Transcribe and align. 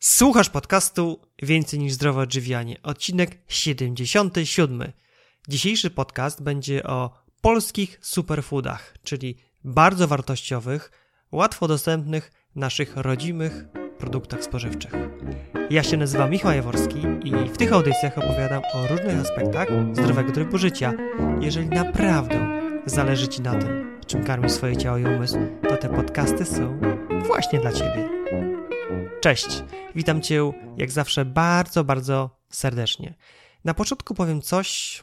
Słuchasz 0.00 0.50
podcastu 0.50 1.20
Więcej 1.42 1.78
niż 1.78 1.92
zdrowe 1.92 2.20
odżywianie, 2.20 2.82
odcinek 2.82 3.38
77. 3.48 4.92
Dzisiejszy 5.48 5.90
podcast 5.90 6.42
będzie 6.42 6.84
o 6.84 7.10
polskich 7.40 7.98
superfoodach, 8.02 8.94
czyli 9.02 9.36
bardzo 9.64 10.08
wartościowych, 10.08 10.90
łatwo 11.32 11.68
dostępnych 11.68 12.32
naszych 12.54 12.96
rodzimych 12.96 13.64
produktach 13.98 14.44
spożywczych. 14.44 14.92
Ja 15.70 15.82
się 15.82 15.96
nazywam 15.96 16.30
Michał 16.30 16.52
Jaworski 16.52 16.98
i 17.24 17.30
w 17.48 17.56
tych 17.56 17.72
audycjach 17.72 18.18
opowiadam 18.18 18.62
o 18.74 18.86
różnych 18.86 19.20
aspektach 19.20 19.68
zdrowego 19.92 20.32
trybu 20.32 20.58
życia. 20.58 20.94
Jeżeli 21.40 21.68
naprawdę 21.68 22.60
zależy 22.86 23.28
Ci 23.28 23.42
na 23.42 23.54
tym, 23.54 24.00
czym 24.06 24.24
karmisz 24.24 24.52
swoje 24.52 24.76
ciało 24.76 24.98
i 24.98 25.04
umysł, 25.04 25.38
to 25.68 25.76
te 25.76 25.88
podcasty 25.88 26.44
są 26.44 26.80
właśnie 27.26 27.60
dla 27.60 27.72
Ciebie. 27.72 28.15
Cześć, 29.20 29.46
witam 29.94 30.22
Cię 30.22 30.52
jak 30.76 30.90
zawsze 30.90 31.24
bardzo, 31.24 31.84
bardzo 31.84 32.40
serdecznie. 32.50 33.14
Na 33.64 33.74
początku 33.74 34.14
powiem 34.14 34.42
coś, 34.42 35.02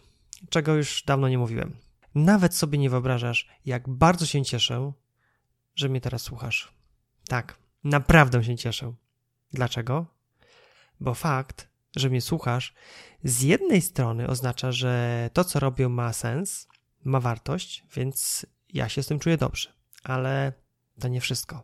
czego 0.49 0.75
już 0.75 1.03
dawno 1.03 1.29
nie 1.29 1.37
mówiłem. 1.37 1.77
Nawet 2.15 2.55
sobie 2.55 2.77
nie 2.77 2.89
wyobrażasz, 2.89 3.49
jak 3.65 3.89
bardzo 3.89 4.25
się 4.25 4.45
cieszę, 4.45 4.91
że 5.75 5.89
mnie 5.89 6.01
teraz 6.01 6.21
słuchasz. 6.21 6.73
Tak, 7.27 7.57
naprawdę 7.83 8.43
się 8.43 8.57
cieszę. 8.57 8.93
Dlaczego? 9.53 10.05
Bo 10.99 11.13
fakt, 11.13 11.69
że 11.95 12.09
mnie 12.09 12.21
słuchasz, 12.21 12.73
z 13.23 13.41
jednej 13.41 13.81
strony 13.81 14.27
oznacza, 14.27 14.71
że 14.71 15.29
to, 15.33 15.43
co 15.43 15.59
robię, 15.59 15.89
ma 15.89 16.13
sens, 16.13 16.67
ma 17.03 17.19
wartość, 17.19 17.85
więc 17.95 18.45
ja 18.73 18.89
się 18.89 19.03
z 19.03 19.07
tym 19.07 19.19
czuję 19.19 19.38
dobrze. 19.38 19.73
Ale 20.03 20.53
to 20.99 21.07
nie 21.07 21.21
wszystko. 21.21 21.63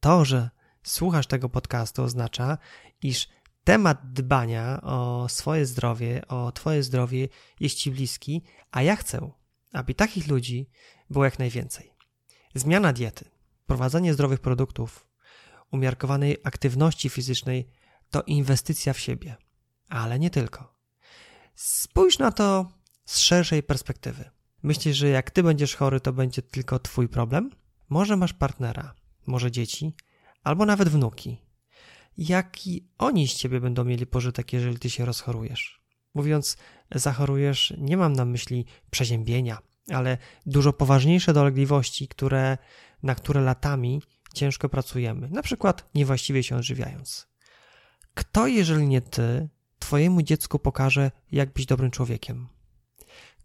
To, 0.00 0.24
że 0.24 0.50
słuchasz 0.82 1.26
tego 1.26 1.48
podcastu, 1.48 2.02
oznacza, 2.02 2.58
iż 3.02 3.28
temat 3.64 4.12
dbania 4.12 4.80
o 4.82 5.28
swoje 5.28 5.66
zdrowie, 5.66 6.22
o 6.28 6.52
Twoje 6.52 6.82
zdrowie 6.82 7.28
jest 7.60 7.76
Ci 7.76 7.90
bliski, 7.90 8.42
a 8.70 8.82
ja 8.82 8.96
chcę, 8.96 9.30
aby 9.72 9.94
takich 9.94 10.28
ludzi 10.28 10.68
było 11.10 11.24
jak 11.24 11.38
najwięcej. 11.38 11.92
Zmiana 12.54 12.92
diety, 12.92 13.24
prowadzenie 13.66 14.14
zdrowych 14.14 14.40
produktów, 14.40 15.06
umiarkowanej 15.70 16.36
aktywności 16.44 17.08
fizycznej 17.08 17.68
to 18.10 18.22
inwestycja 18.22 18.92
w 18.92 18.98
siebie, 18.98 19.36
ale 19.88 20.18
nie 20.18 20.30
tylko. 20.30 20.74
Spójrz 21.54 22.18
na 22.18 22.32
to 22.32 22.68
z 23.04 23.18
szerszej 23.18 23.62
perspektywy. 23.62 24.30
Myślisz, 24.62 24.96
że 24.96 25.08
jak 25.08 25.30
ty 25.30 25.42
będziesz 25.42 25.76
chory, 25.76 26.00
to 26.00 26.12
będzie 26.12 26.42
tylko 26.42 26.78
twój 26.78 27.08
problem? 27.08 27.50
Może 27.88 28.16
masz 28.16 28.32
partnera, 28.32 28.94
może 29.26 29.50
dzieci, 29.50 29.94
albo 30.42 30.66
nawet 30.66 30.88
wnuki. 30.88 31.38
Jaki 32.18 32.88
oni 32.98 33.28
z 33.28 33.34
ciebie 33.34 33.60
będą 33.60 33.84
mieli 33.84 34.06
pożytek, 34.06 34.52
jeżeli 34.52 34.78
ty 34.78 34.90
się 34.90 35.04
rozchorujesz? 35.04 35.82
Mówiąc 36.14 36.56
zachorujesz, 36.94 37.74
nie 37.78 37.96
mam 37.96 38.12
na 38.12 38.24
myśli 38.24 38.64
przeziębienia, 38.90 39.58
ale 39.92 40.18
dużo 40.46 40.72
poważniejsze 40.72 41.32
dolegliwości, 41.32 42.08
które, 42.08 42.58
na 43.02 43.14
które 43.14 43.40
latami 43.40 44.02
ciężko 44.34 44.68
pracujemy, 44.68 45.28
na 45.30 45.42
przykład 45.42 45.90
niewłaściwie 45.94 46.42
się 46.42 46.56
odżywiając. 46.56 47.28
Kto, 48.14 48.46
jeżeli 48.46 48.88
nie 48.88 49.00
ty, 49.00 49.48
twojemu 49.78 50.22
dziecku 50.22 50.58
pokaże, 50.58 51.10
jak 51.32 51.52
być 51.52 51.66
dobrym 51.66 51.90
człowiekiem? 51.90 52.48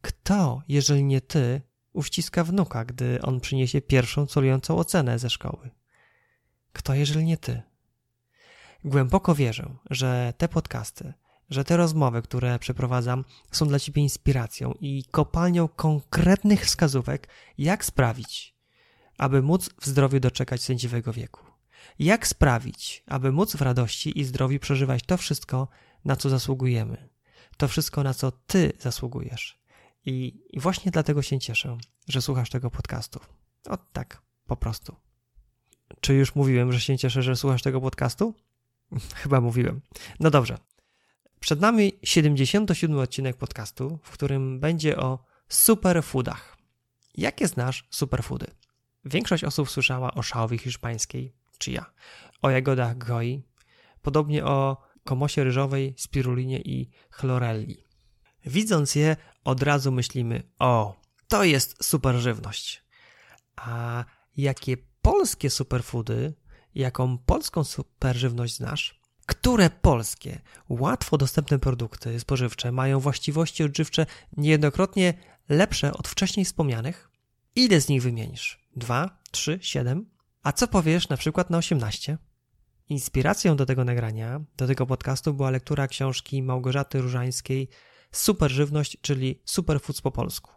Kto, 0.02 0.62
jeżeli 0.68 1.04
nie 1.04 1.22
ty, 1.22 1.62
uściska 1.94 2.44
wnuka, 2.44 2.86
gdy 2.86 3.22
on 3.22 3.40
przyniesie 3.40 3.82
pierwszą 3.82 4.26
colującą 4.26 4.78
ocenę 4.78 5.20
ze 5.20 5.30
szkoły? 5.30 5.70
Kto, 6.78 6.94
jeżeli 6.94 7.26
nie 7.26 7.38
ty? 7.38 7.62
Głęboko 8.84 9.36
wierzę, 9.36 9.76
że 9.90 10.34
te 10.38 10.48
podcasty, 10.48 11.14
że 11.50 11.64
te 11.64 11.78
rozmowy, 11.78 12.22
które 12.22 12.60
przeprowadzam, 12.60 13.26
są 13.52 13.68
dla 13.68 13.80
ciebie 13.80 14.02
inspiracją 14.02 14.74
i 14.80 15.04
kopalnią 15.12 15.68
konkretnych 15.68 16.66
wskazówek, 16.66 17.28
jak 17.58 17.86
sprawić, 17.86 18.56
aby 19.18 19.42
móc 19.42 19.70
w 19.82 19.86
zdrowiu 19.86 20.20
doczekać 20.20 20.62
sędziwego 20.62 21.14
wieku. 21.14 21.46
Jak 22.00 22.28
sprawić, 22.28 23.04
aby 23.08 23.32
móc 23.32 23.56
w 23.56 23.62
radości 23.62 24.20
i 24.20 24.24
zdrowiu 24.24 24.60
przeżywać 24.60 25.04
to 25.04 25.18
wszystko, 25.18 25.68
na 26.06 26.16
co 26.16 26.30
zasługujemy. 26.30 27.10
To 27.58 27.68
wszystko, 27.68 28.04
na 28.04 28.14
co 28.14 28.32
ty 28.32 28.74
zasługujesz. 28.80 29.60
I, 30.06 30.42
właśnie 30.58 30.92
dlatego 30.92 31.22
się 31.22 31.40
cieszę, 31.40 31.78
że 32.08 32.22
słuchasz 32.22 32.50
tego 32.50 32.72
podcastu. 32.72 33.20
O 33.70 33.78
tak, 33.78 34.22
po 34.48 34.58
prostu. 34.58 35.07
Czy 36.02 36.14
już 36.14 36.36
mówiłem, 36.36 36.72
że 36.72 36.80
się 36.80 36.98
cieszę, 36.98 37.22
że 37.22 37.36
słuchasz 37.36 37.62
tego 37.62 37.82
podcastu? 37.82 38.34
Chyba 39.22 39.42
mówiłem. 39.42 39.82
No 40.20 40.30
dobrze. 40.30 40.58
Przed 41.40 41.62
nami 41.62 41.94
77 42.04 43.00
odcinek 43.00 43.38
podcastu, 43.38 44.00
w 44.04 44.12
którym 44.12 44.60
będzie 44.60 44.98
o 44.98 45.20
superfoodach. 45.50 46.58
Jakie 47.16 47.48
znasz 47.48 47.88
superfoody? 47.90 48.48
Większość 49.06 49.44
osób 49.44 49.70
słyszała 49.70 50.14
o 50.14 50.22
szałwi 50.22 50.58
hiszpańskiej, 50.58 51.34
czy 51.58 51.72
ja, 51.72 51.86
o 52.42 52.50
jagodach 52.50 52.98
goi, 52.98 53.44
podobnie 54.02 54.46
o 54.46 54.82
komosie 55.04 55.44
ryżowej, 55.44 55.94
spirulinie 55.98 56.62
i 56.62 56.90
chlorelli. 57.12 57.84
Widząc 58.46 58.96
je, 58.96 59.16
od 59.44 59.64
razu 59.64 59.92
myślimy: 59.92 60.44
O, 60.60 61.02
to 61.28 61.44
jest 61.44 61.84
super 61.86 62.16
żywność. 62.16 62.84
A 63.56 64.06
jakie 64.38 64.78
polskie 65.08 65.50
superfoody, 65.50 66.34
jaką 66.76 67.18
polską 67.18 67.64
superżywność 67.64 68.56
znasz? 68.56 69.02
Które 69.26 69.70
polskie, 69.70 70.42
łatwo 70.70 71.18
dostępne 71.18 71.60
produkty 71.60 72.20
spożywcze 72.20 72.72
mają 72.72 73.00
właściwości 73.00 73.64
odżywcze 73.64 74.06
niejednokrotnie 74.38 75.14
lepsze 75.50 75.94
od 75.94 76.08
wcześniej 76.08 76.46
wspomnianych? 76.46 77.10
Ile 77.56 77.82
z 77.82 77.90
nich 77.90 78.02
wymienisz? 78.02 78.70
Dwa, 78.76 79.20
trzy, 79.32 79.60
siedem? 79.62 80.10
A 80.44 80.52
co 80.52 80.68
powiesz 80.68 81.10
na 81.10 81.18
przykład 81.18 81.50
na 81.50 81.58
osiemnaście? 81.58 82.18
Inspiracją 82.90 83.56
do 83.56 83.66
tego 83.66 83.84
nagrania, 83.84 84.42
do 84.58 84.68
tego 84.68 84.86
podcastu 84.86 85.34
była 85.34 85.50
lektura 85.50 85.88
książki 85.88 86.44
Małgorzaty 86.44 87.02
Różańskiej 87.02 87.70
Superżywność, 88.12 88.98
czyli 89.02 89.42
Superfoods 89.46 90.02
po 90.02 90.12
polsku. 90.12 90.52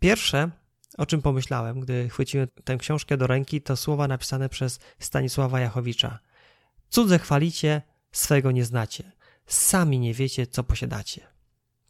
Pierwsze, 0.00 0.50
o 0.96 1.06
czym 1.06 1.22
pomyślałem, 1.22 1.80
gdy 1.80 2.08
chwyciłem 2.08 2.48
tę 2.64 2.76
książkę 2.76 3.16
do 3.16 3.26
ręki, 3.26 3.62
to 3.62 3.76
słowa 3.76 4.08
napisane 4.08 4.48
przez 4.48 4.78
Stanisława 4.98 5.60
Jachowicza. 5.60 6.18
Cudze 6.88 7.18
chwalicie, 7.18 7.82
swego 8.12 8.50
nie 8.50 8.64
znacie. 8.64 9.12
Sami 9.46 9.98
nie 9.98 10.14
wiecie, 10.14 10.46
co 10.46 10.64
posiadacie. 10.64 11.26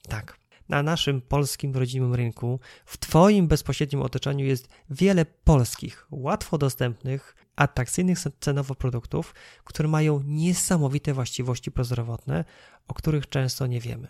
Tak, 0.08 0.38
na 0.68 0.82
naszym 0.82 1.20
polskim 1.20 1.74
rodzimym 1.74 2.14
rynku, 2.14 2.60
w 2.86 2.98
Twoim 2.98 3.48
bezpośrednim 3.48 4.02
otoczeniu 4.02 4.44
jest 4.44 4.68
wiele 4.90 5.24
polskich, 5.24 6.06
łatwo 6.10 6.58
dostępnych, 6.58 7.36
atrakcyjnych 7.56 8.18
cenowo 8.40 8.74
produktów, 8.74 9.34
które 9.64 9.88
mają 9.88 10.22
niesamowite 10.24 11.14
właściwości 11.14 11.70
prozdrowotne, 11.72 12.44
o 12.88 12.94
których 12.94 13.28
często 13.28 13.66
nie 13.66 13.80
wiemy. 13.80 14.08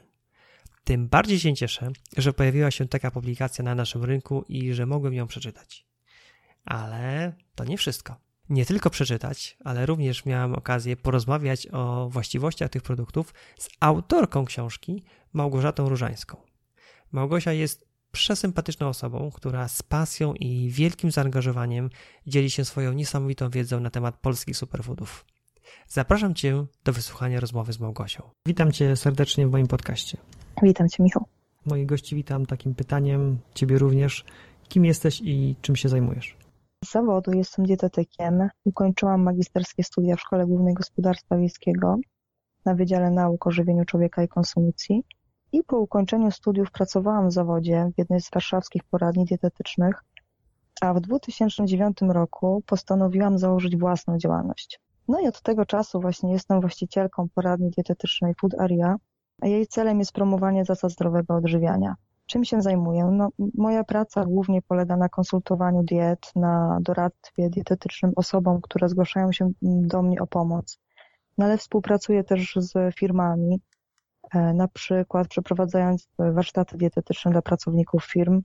Tym 0.86 1.08
bardziej 1.08 1.40
się 1.40 1.54
cieszę, 1.54 1.90
że 2.16 2.32
pojawiła 2.32 2.70
się 2.70 2.88
taka 2.88 3.10
publikacja 3.10 3.64
na 3.64 3.74
naszym 3.74 4.04
rynku 4.04 4.44
i 4.48 4.74
że 4.74 4.86
mogłem 4.86 5.14
ją 5.14 5.26
przeczytać. 5.26 5.86
Ale 6.64 7.32
to 7.54 7.64
nie 7.64 7.78
wszystko. 7.78 8.16
Nie 8.48 8.66
tylko 8.66 8.90
przeczytać, 8.90 9.56
ale 9.64 9.86
również 9.86 10.24
miałem 10.24 10.54
okazję 10.54 10.96
porozmawiać 10.96 11.68
o 11.72 12.08
właściwościach 12.10 12.70
tych 12.70 12.82
produktów 12.82 13.34
z 13.58 13.68
autorką 13.80 14.44
książki 14.44 15.04
Małgorzatą 15.32 15.88
Różańską. 15.88 16.36
Małgosia 17.12 17.52
jest 17.52 17.86
przesympatyczną 18.12 18.88
osobą, 18.88 19.30
która 19.34 19.68
z 19.68 19.82
pasją 19.82 20.34
i 20.34 20.70
wielkim 20.70 21.10
zaangażowaniem 21.10 21.90
dzieli 22.26 22.50
się 22.50 22.64
swoją 22.64 22.92
niesamowitą 22.92 23.50
wiedzą 23.50 23.80
na 23.80 23.90
temat 23.90 24.20
polskich 24.20 24.56
superfoodów. 24.56 25.24
Zapraszam 25.88 26.34
Cię 26.34 26.66
do 26.84 26.92
wysłuchania 26.92 27.40
rozmowy 27.40 27.72
z 27.72 27.80
Małgosią. 27.80 28.30
Witam 28.46 28.72
Cię 28.72 28.96
serdecznie 28.96 29.46
w 29.46 29.50
moim 29.50 29.66
podcaście. 29.66 30.18
Witam 30.62 30.88
Cię, 30.88 31.02
Michał. 31.02 31.24
Moich 31.66 31.86
gości 31.86 32.16
witam 32.16 32.46
takim 32.46 32.74
pytaniem, 32.74 33.38
Ciebie 33.54 33.78
również. 33.78 34.24
Kim 34.68 34.84
jesteś 34.84 35.20
i 35.24 35.56
czym 35.62 35.76
się 35.76 35.88
zajmujesz? 35.88 36.36
Z 36.84 36.92
zawodu 36.92 37.32
jestem 37.32 37.64
dietetykiem. 37.64 38.48
Ukończyłam 38.64 39.22
magisterskie 39.22 39.84
studia 39.84 40.16
w 40.16 40.20
Szkole 40.20 40.46
Głównej 40.46 40.74
Gospodarstwa 40.74 41.36
Wiejskiego 41.36 41.96
na 42.64 42.74
Wydziale 42.74 43.10
Nauk 43.10 43.46
o 43.46 43.50
Żywieniu 43.50 43.84
Człowieka 43.84 44.22
i 44.22 44.28
Konsumpcji. 44.28 45.04
I 45.52 45.62
po 45.64 45.78
ukończeniu 45.78 46.30
studiów 46.30 46.70
pracowałam 46.70 47.28
w 47.28 47.32
zawodzie 47.32 47.90
w 47.94 47.98
jednej 47.98 48.20
z 48.20 48.30
warszawskich 48.30 48.84
poradni 48.84 49.24
dietetycznych, 49.24 50.04
a 50.80 50.94
w 50.94 51.00
2009 51.00 51.98
roku 52.08 52.62
postanowiłam 52.66 53.38
założyć 53.38 53.76
własną 53.76 54.18
działalność. 54.18 54.80
No 55.08 55.20
i 55.20 55.28
od 55.28 55.42
tego 55.42 55.66
czasu 55.66 56.00
właśnie 56.00 56.32
jestem 56.32 56.60
właścicielką 56.60 57.28
poradni 57.34 57.70
dietetycznej 57.70 58.34
Food 58.40 58.54
Area, 58.54 58.96
jej 59.42 59.66
celem 59.66 59.98
jest 59.98 60.12
promowanie 60.12 60.64
zasad 60.64 60.92
zdrowego 60.92 61.34
odżywiania. 61.34 61.94
Czym 62.26 62.44
się 62.44 62.62
zajmuję? 62.62 63.04
No, 63.12 63.28
moja 63.54 63.84
praca 63.84 64.24
głównie 64.24 64.62
polega 64.62 64.96
na 64.96 65.08
konsultowaniu 65.08 65.82
diet, 65.82 66.32
na 66.36 66.78
doradztwie 66.80 67.50
dietetycznym 67.50 68.12
osobom, 68.16 68.60
które 68.60 68.88
zgłaszają 68.88 69.32
się 69.32 69.50
do 69.62 70.02
mnie 70.02 70.20
o 70.20 70.26
pomoc. 70.26 70.78
no 71.38 71.44
ale 71.44 71.58
współpracuję 71.58 72.24
też 72.24 72.54
z 72.56 72.94
firmami, 72.96 73.60
e, 74.34 74.52
na 74.52 74.68
przykład 74.68 75.28
przeprowadzając 75.28 76.08
warsztaty 76.18 76.76
dietetyczne 76.76 77.30
dla 77.30 77.42
pracowników 77.42 78.04
firm, 78.04 78.42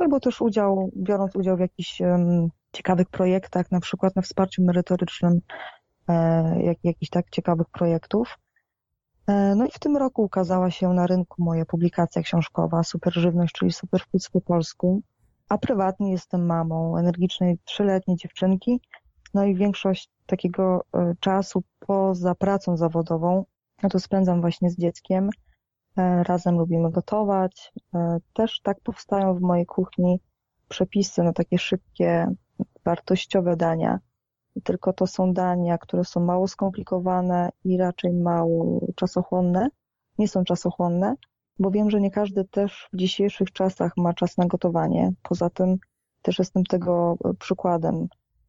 albo 0.00 0.20
też 0.20 0.40
udział, 0.40 0.90
biorąc 0.96 1.36
udział 1.36 1.56
w 1.56 1.60
jakichś 1.60 2.02
ciekawych 2.72 3.08
projektach, 3.08 3.70
na 3.70 3.80
przykład 3.80 4.16
na 4.16 4.22
wsparciu 4.22 4.62
merytorycznym 4.62 5.40
e, 6.08 6.62
jak, 6.62 6.78
jakichś 6.84 7.10
tak 7.10 7.30
ciekawych 7.30 7.66
projektów. 7.72 8.38
E, 9.26 9.54
no 9.54 9.66
i 9.66 9.70
w 9.70 9.78
tym 9.78 9.96
roku 9.96 10.22
ukazała 10.22 10.70
się 10.70 10.88
na 10.88 11.06
rynku 11.06 11.42
moja 11.42 11.64
publikacja 11.64 12.22
książkowa 12.22 12.82
Super 12.82 13.14
Żywność, 13.14 13.54
czyli 13.54 13.72
Superfoods 13.72 14.30
po 14.30 14.40
polsku, 14.40 15.02
a 15.48 15.58
prywatnie 15.58 16.12
jestem 16.12 16.46
mamą 16.46 16.96
energicznej 16.96 17.58
trzyletniej 17.64 18.16
dziewczynki, 18.16 18.80
no 19.34 19.44
i 19.44 19.54
większość 19.54 20.10
takiego 20.26 20.84
e, 20.94 21.14
czasu 21.20 21.62
poza 21.78 22.34
pracą 22.34 22.76
zawodową, 22.76 23.44
no 23.82 23.88
to 23.88 24.00
spędzam 24.00 24.40
właśnie 24.40 24.70
z 24.70 24.76
dzieckiem. 24.76 25.30
E, 25.96 26.22
razem 26.22 26.58
lubimy 26.58 26.90
gotować. 26.90 27.72
Też 28.32 28.60
tak 28.60 28.80
powstają 28.80 29.34
w 29.34 29.40
mojej 29.40 29.66
kuchni 29.66 30.20
przepisy 30.68 31.22
na 31.22 31.32
takie 31.32 31.58
szybkie, 31.58 32.34
wartościowe 32.84 33.56
dania, 33.56 33.98
tylko 34.64 34.92
to 34.92 35.06
są 35.06 35.32
dania, 35.32 35.78
które 35.78 36.04
są 36.04 36.20
mało 36.20 36.48
skomplikowane 36.48 37.50
i 37.64 37.76
raczej 37.76 38.12
mało 38.12 38.80
czasochłonne. 38.96 39.68
Nie 40.18 40.28
są 40.28 40.44
czasochłonne, 40.44 41.16
bo 41.58 41.70
wiem, 41.70 41.90
że 41.90 42.00
nie 42.00 42.10
każdy 42.10 42.44
też 42.44 42.88
w 42.92 42.96
dzisiejszych 42.96 43.52
czasach 43.52 43.92
ma 43.96 44.14
czas 44.14 44.36
na 44.36 44.46
gotowanie. 44.46 45.12
Poza 45.22 45.50
tym 45.50 45.76
też 46.22 46.38
jestem 46.38 46.64
tego 46.64 47.16
przykładem, 47.38 48.08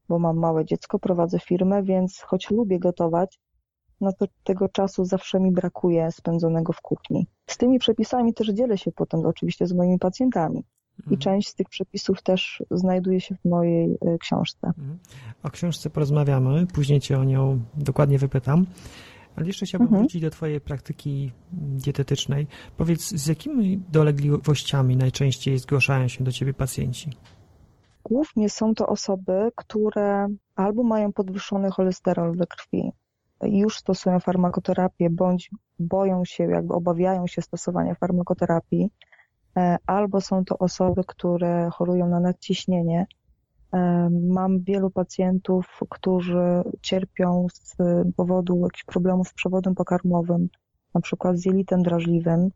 bo 0.10 0.20
mam 0.20 0.38
małe 0.38 0.66
dziecko, 0.66 1.00
prowadzę 1.00 1.40
firmę, 1.40 1.84
więc 1.84 2.20
choć 2.20 2.52
lubię 2.52 2.80
gotować, 2.80 3.40
no 4.02 4.14
to 4.14 4.26
tego 4.44 4.70
czasu 4.70 5.06
zawsze 5.06 5.40
mi 5.40 5.52
brakuje 5.52 6.12
spędzonego 6.12 6.74
w 6.74 6.82
kuchni. 6.82 7.28
Z 7.50 7.58
tymi 7.58 7.80
przepisami 7.80 8.34
też 8.34 8.48
dzielę 8.48 8.78
się 8.78 8.92
potem 8.92 9.26
oczywiście 9.26 9.68
z 9.68 9.74
moimi 9.74 10.00
pacjentami. 10.00 10.64
I 11.00 11.02
mhm. 11.02 11.18
część 11.18 11.50
z 11.50 11.56
tych 11.56 11.70
przepisów 11.70 12.22
też 12.22 12.64
znajduje 12.72 13.22
się 13.22 13.36
w 13.36 13.46
mojej 13.46 13.98
e, 14.02 14.18
książce. 14.18 14.68
Mhm. 14.68 15.00
O 15.44 15.50
książce 15.50 15.90
porozmawiamy, 15.90 16.68
później 16.68 17.00
Cię 17.00 17.20
o 17.20 17.24
nią 17.24 17.60
dokładnie 17.76 18.18
wypytam. 18.18 18.66
Ale 19.36 19.48
jeszcze 19.48 19.66
chciałbym 19.66 19.88
mhm. 19.88 20.02
wrócić 20.02 20.22
do 20.22 20.30
Twojej 20.30 20.62
praktyki 20.62 21.32
dietetycznej. 21.52 22.48
Powiedz, 22.78 23.10
z 23.10 23.28
jakimi 23.28 23.82
dolegliwościami 23.92 24.98
najczęściej 24.98 25.58
zgłaszają 25.58 26.08
się 26.08 26.24
do 26.24 26.32
Ciebie 26.32 26.54
pacjenci? 26.54 27.10
Głównie 28.04 28.50
są 28.50 28.76
to 28.76 28.88
osoby, 28.88 29.52
które 29.56 30.28
albo 30.56 30.84
mają 30.84 31.14
podwyższony 31.14 31.72
cholesterol 31.72 32.38
we 32.38 32.48
krwi, 32.48 32.92
już 33.44 33.78
stosują 33.78 34.20
farmakoterapię, 34.20 35.10
bądź 35.10 35.52
boją 35.80 36.26
się, 36.26 36.44
jakby 36.44 36.74
obawiają 36.74 37.28
się 37.28 37.42
stosowania 37.42 37.96
farmakoterapii, 37.96 38.90
albo 39.88 40.22
są 40.22 40.46
to 40.46 40.58
osoby, 40.58 41.02
które 41.08 41.70
chorują 41.74 42.08
na 42.08 42.20
nadciśnienie. 42.20 43.06
E, 43.74 44.10
mam 44.12 44.60
wielu 44.60 44.90
pacjentów, 44.90 45.80
którzy 45.90 46.64
cierpią 46.82 47.48
z 47.54 47.76
powodu 48.16 48.60
jakichś 48.64 48.84
problemów 48.84 49.28
z 49.28 49.34
przewodem 49.34 49.76
pokarmowym, 49.76 50.50
na 50.94 51.02
przykład 51.02 51.38
z 51.38 51.46
jelitem 51.46 51.84
drażliwym. 51.84 52.50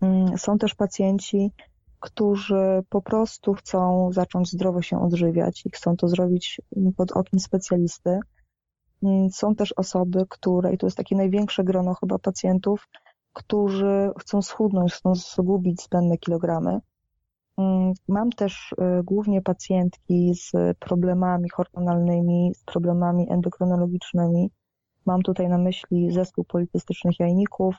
Mm, 0.00 0.38
są 0.38 0.58
też 0.58 0.74
pacjenci, 0.74 1.52
którzy 2.00 2.82
po 2.88 3.02
prostu 3.02 3.54
chcą 3.54 4.12
zacząć 4.12 4.50
zdrowo 4.50 4.82
się 4.82 5.00
odżywiać 5.00 5.66
i 5.66 5.70
chcą 5.70 5.96
to 5.96 6.08
zrobić 6.08 6.60
pod 6.96 7.12
okiem 7.12 7.40
specjalisty. 7.40 8.20
Mm, 9.02 9.30
są 9.30 9.54
też 9.54 9.72
osoby, 9.72 10.24
które, 10.28 10.74
i 10.74 10.78
to 10.78 10.86
jest 10.86 10.96
takie 10.96 11.16
największe 11.16 11.64
grono 11.64 11.94
chyba 11.94 12.18
pacjentów, 12.18 12.88
którzy 13.34 14.10
chcą 14.18 14.42
schudnąć, 14.42 14.92
chcą 14.92 15.14
zgubić 15.14 15.82
zbędne 15.82 16.18
kilogramy. 16.18 16.80
Mm, 17.58 17.92
mam 18.08 18.30
też 18.30 18.72
y, 18.72 19.02
głównie 19.02 19.42
pacjentki 19.42 20.34
z 20.34 20.78
problemami 20.78 21.48
hormonalnymi, 21.48 22.52
z 22.56 22.64
problemami 22.64 23.32
endokrynologicznymi. 23.32 24.50
Mam 25.06 25.22
tutaj 25.22 25.48
na 25.48 25.58
myśli 25.58 26.12
zespół 26.12 26.44
policystycznych 26.44 27.20
jajników, 27.20 27.76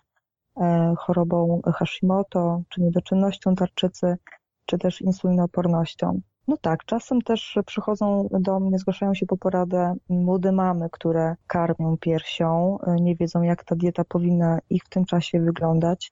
e, 0.61 0.93
chorobą 0.97 1.61
Hashimoto, 1.75 2.61
czy 2.69 2.81
niedoczynnością 2.81 3.55
tarczycy, 3.55 4.17
czy 4.65 4.77
też 4.77 5.01
insulinoopornością. 5.01 6.21
No 6.47 6.57
tak, 6.57 6.85
czasem 6.85 7.21
też 7.21 7.57
przychodzą 7.65 8.29
do 8.39 8.59
mnie, 8.59 8.79
zgłaszają 8.79 9.13
się 9.13 9.25
po 9.25 9.37
poradę 9.37 9.95
młode 10.09 10.51
mamy, 10.51 10.89
które 10.91 11.35
karmią 11.47 11.97
piersią, 11.97 12.77
nie 13.01 13.15
wiedzą 13.15 13.41
jak 13.41 13.63
ta 13.63 13.75
dieta 13.75 14.03
powinna 14.03 14.59
ich 14.69 14.83
w 14.83 14.89
tym 14.89 15.05
czasie 15.05 15.39
wyglądać, 15.39 16.11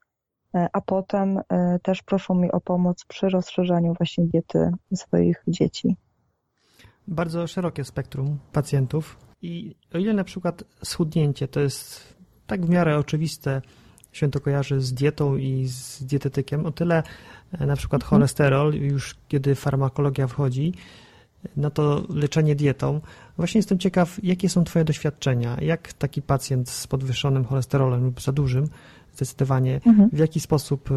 a 0.54 0.82
potem 0.82 1.40
e, 1.50 1.80
też 1.80 2.04
proszą 2.04 2.34
mnie 2.34 2.52
o 2.52 2.62
pomoc 2.62 3.06
przy 3.06 3.30
rozszerzaniu 3.30 3.94
właśnie 3.94 4.26
diety 4.26 4.72
swoich 4.96 5.44
dzieci. 5.48 5.96
Bardzo 7.08 7.48
szerokie 7.48 7.84
spektrum 7.84 8.40
pacjentów 8.52 9.18
i 9.42 9.76
o 9.94 9.98
ile 9.98 10.14
na 10.14 10.24
przykład 10.24 10.64
schudnięcie 10.84 11.48
to 11.48 11.60
jest 11.60 12.14
tak 12.48 12.66
w 12.66 12.70
miarę 12.70 12.98
oczywiste, 12.98 13.62
się 14.13 14.31
to 14.31 14.39
kojarzy 14.39 14.81
z 14.81 14.94
dietą 14.94 15.38
i 15.38 15.68
z 15.68 16.04
dietetykiem, 16.04 16.65
o 16.65 16.71
tyle 16.71 17.04
e, 17.60 17.65
na 17.65 17.75
przykład 17.75 18.01
mhm. 18.01 18.10
cholesterol, 18.10 18.74
już 18.74 19.15
kiedy 19.27 19.56
farmakologia 19.56 20.27
wchodzi, 20.27 20.74
no 21.57 21.71
to 21.71 22.04
leczenie 22.10 22.56
dietą. 22.56 23.01
Właśnie 23.38 23.60
jestem 23.60 23.80
ciekaw, 23.80 24.24
jakie 24.24 24.50
są 24.50 24.63
Twoje 24.63 24.86
doświadczenia? 24.86 25.57
Jak 25.62 25.94
taki 25.94 26.21
pacjent 26.21 26.69
z 26.69 26.88
podwyższonym 26.88 27.45
cholesterolem 27.45 28.06
lub 28.06 28.21
za 28.21 28.31
dużym, 28.31 28.68
zdecydowanie, 29.15 29.81
mhm. 29.86 30.10
w 30.13 30.18
jaki 30.18 30.39
sposób 30.39 30.89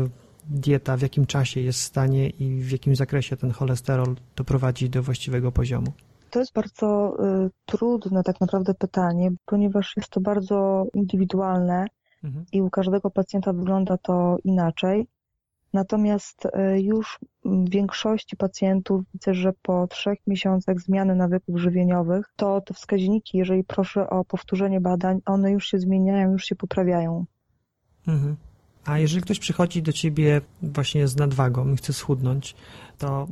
dieta, 0.50 0.96
w 0.96 1.02
jakim 1.02 1.26
czasie 1.26 1.60
jest 1.60 1.80
w 1.80 1.82
stanie 1.82 2.28
i 2.28 2.60
w 2.60 2.70
jakim 2.70 2.96
zakresie 2.96 3.36
ten 3.36 3.50
cholesterol 3.50 4.16
doprowadzi 4.36 4.90
do 4.90 5.02
właściwego 5.02 5.52
poziomu? 5.52 5.92
To 6.30 6.38
jest 6.38 6.52
bardzo 6.52 7.16
y, 7.46 7.50
trudne 7.66 8.22
tak 8.22 8.40
naprawdę 8.40 8.74
pytanie, 8.74 9.30
ponieważ 9.46 9.92
jest 9.96 10.08
to 10.08 10.20
bardzo 10.20 10.86
indywidualne 10.94 11.86
Mhm. 12.26 12.44
i 12.52 12.62
u 12.62 12.70
każdego 12.70 13.10
pacjenta 13.10 13.52
wygląda 13.52 13.98
to 13.98 14.36
inaczej. 14.44 15.06
Natomiast 15.72 16.46
e, 16.46 16.80
już 16.80 17.18
w 17.44 17.70
większości 17.70 18.36
pacjentów 18.36 19.02
widzę, 19.14 19.34
że 19.34 19.52
po 19.62 19.86
trzech 19.86 20.18
miesiącach 20.26 20.80
zmiany 20.80 21.14
nawyków 21.14 21.58
żywieniowych, 21.58 22.26
to 22.36 22.60
te 22.60 22.74
wskaźniki, 22.74 23.38
jeżeli 23.38 23.64
proszę 23.64 24.10
o 24.10 24.24
powtórzenie 24.24 24.80
badań, 24.80 25.20
one 25.26 25.52
już 25.52 25.66
się 25.68 25.78
zmieniają, 25.78 26.32
już 26.32 26.44
się 26.44 26.56
poprawiają. 26.56 27.24
Mhm. 28.08 28.36
A 28.84 28.98
jeżeli 28.98 29.22
ktoś 29.22 29.38
przychodzi 29.38 29.82
do 29.82 29.92
ciebie 29.92 30.40
właśnie 30.62 31.08
z 31.08 31.16
nadwagą 31.16 31.72
i 31.72 31.76
chce 31.76 31.92
schudnąć, 31.92 32.54
to 32.98 33.26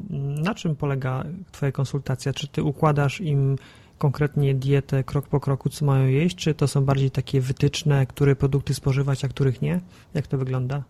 na 0.45 0.55
czym 0.55 0.77
polega 0.77 1.25
Twoja 1.53 1.73
konsultacja? 1.73 2.33
Czy 2.33 2.49
Ty 2.49 2.63
układasz 2.63 3.21
im 3.21 3.57
konkretnie 3.99 4.55
dietę 4.55 5.05
krok 5.05 5.29
po 5.29 5.41
kroku, 5.41 5.69
co 5.69 5.85
mają 5.85 6.07
jeść, 6.07 6.37
czy 6.37 6.55
to 6.55 6.69
są 6.69 6.85
bardziej 6.85 7.11
takie 7.11 7.41
wytyczne, 7.41 8.07
które 8.07 8.37
produkty 8.37 8.75
spożywać, 8.75 9.25
a 9.25 9.29
których 9.29 9.63
nie? 9.63 9.81
Jak 10.15 10.27
to 10.27 10.39
wygląda? 10.39 10.83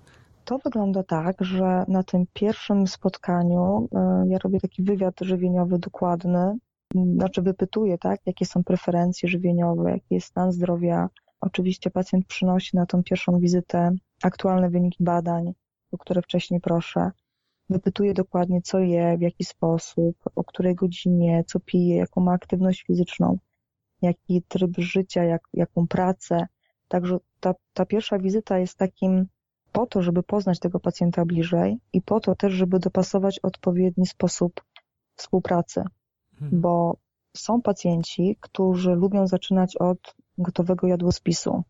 To 0.44 0.58
wygląda 0.58 1.02
tak, 1.02 1.36
że 1.40 1.84
na 1.88 2.02
tym 2.02 2.24
pierwszym 2.32 2.86
spotkaniu 2.86 3.88
e, 3.94 4.24
ja 4.28 4.38
robię 4.38 4.60
taki 4.60 4.82
wywiad 4.82 5.14
żywieniowy 5.20 5.78
dokładny, 5.78 6.58
znaczy 6.94 7.42
wypytuję, 7.42 7.98
tak, 7.98 8.20
jakie 8.26 8.46
są 8.46 8.64
preferencje 8.64 9.28
żywieniowe, 9.28 9.90
jaki 9.90 10.14
jest 10.14 10.26
stan 10.26 10.52
zdrowia. 10.52 11.08
Oczywiście 11.40 11.90
pacjent 11.90 12.26
przynosi 12.26 12.76
na 12.76 12.86
tą 12.86 13.02
pierwszą 13.02 13.38
wizytę 13.38 13.90
aktualne 14.22 14.70
wyniki 14.70 15.04
badań, 15.04 15.52
o 15.92 15.98
które 15.98 16.22
wcześniej 16.22 16.60
proszę. 16.60 17.10
Wypytuje 17.70 18.14
dokładnie, 18.14 18.62
co 18.62 18.78
je, 18.78 19.18
w 19.18 19.20
jaki 19.20 19.44
sposób, 19.44 20.16
o 20.34 20.44
której 20.44 20.74
godzinie, 20.74 21.44
co 21.46 21.60
pije, 21.60 21.96
jaką 21.96 22.20
ma 22.20 22.32
aktywność 22.32 22.84
fizyczną, 22.86 23.38
jaki 24.02 24.42
tryb 24.48 24.70
życia, 24.78 25.24
jak, 25.24 25.42
jaką 25.52 25.86
pracę. 25.86 26.46
Także 26.88 27.18
ta, 27.40 27.54
ta 27.72 27.86
pierwsza 27.86 28.18
wizyta 28.18 28.58
jest 28.58 28.78
takim 28.78 29.26
po 29.72 29.86
to, 29.86 30.02
żeby 30.02 30.22
poznać 30.22 30.58
tego 30.58 30.80
pacjenta 30.80 31.24
bliżej 31.24 31.78
i 31.92 32.02
po 32.02 32.20
to 32.20 32.34
też, 32.34 32.52
żeby 32.52 32.78
dopasować 32.78 33.40
odpowiedni 33.42 34.06
sposób 34.06 34.64
współpracy. 35.16 35.82
Hmm. 36.38 36.60
Bo 36.60 36.96
są 37.36 37.62
pacjenci, 37.62 38.36
którzy 38.40 38.94
lubią 38.94 39.26
zaczynać 39.26 39.76
od 39.76 40.14
gotowego 40.38 40.86
jadłospisu. 40.86 41.62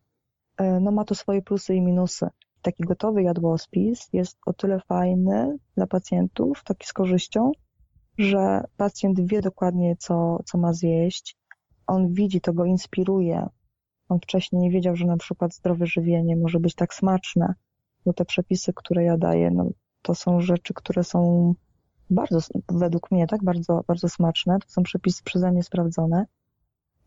E, 0.57 0.79
no 0.79 0.91
ma 0.91 1.05
to 1.05 1.15
swoje 1.15 1.41
plusy 1.41 1.75
i 1.75 1.81
minusy 1.81 2.29
taki 2.65 2.83
gotowy 2.83 3.23
jadłospis 3.23 4.09
jest 4.13 4.37
o 4.45 4.53
tyle 4.53 4.79
fajny 4.79 5.57
dla 5.75 5.87
pacjentów, 5.87 6.63
taki 6.63 6.87
z 6.87 6.93
korzyścią, 6.93 7.51
że 8.17 8.63
pacjent 8.77 9.29
wie 9.29 9.41
dokładnie, 9.41 9.95
co, 9.99 10.39
co 10.45 10.57
ma 10.57 10.73
zjeść. 10.73 11.37
On 11.87 12.13
widzi, 12.13 12.41
to 12.41 12.53
go 12.53 12.65
inspiruje. 12.65 13.47
On 14.09 14.19
wcześniej 14.19 14.61
nie 14.61 14.71
wiedział, 14.71 14.95
że 14.95 15.05
na 15.05 15.17
przykład 15.17 15.53
zdrowe 15.55 15.85
żywienie 15.85 16.37
może 16.37 16.59
być 16.59 16.75
tak 16.75 16.93
smaczne, 16.93 17.53
bo 18.05 18.13
te 18.13 18.25
przepisy, 18.25 18.73
które 18.75 19.03
ja 19.03 19.17
daję, 19.17 19.51
no, 19.51 19.69
to 20.01 20.15
są 20.15 20.41
rzeczy, 20.41 20.73
które 20.73 21.03
są 21.03 21.53
bardzo, 22.09 22.39
według 22.69 23.11
mnie, 23.11 23.27
tak, 23.27 23.43
bardzo, 23.43 23.83
bardzo 23.87 24.09
smaczne. 24.09 24.59
To 24.59 24.69
są 24.69 24.83
przepisy 24.83 25.23
przeze 25.23 25.51
mnie 25.51 25.63
sprawdzone. 25.63 26.25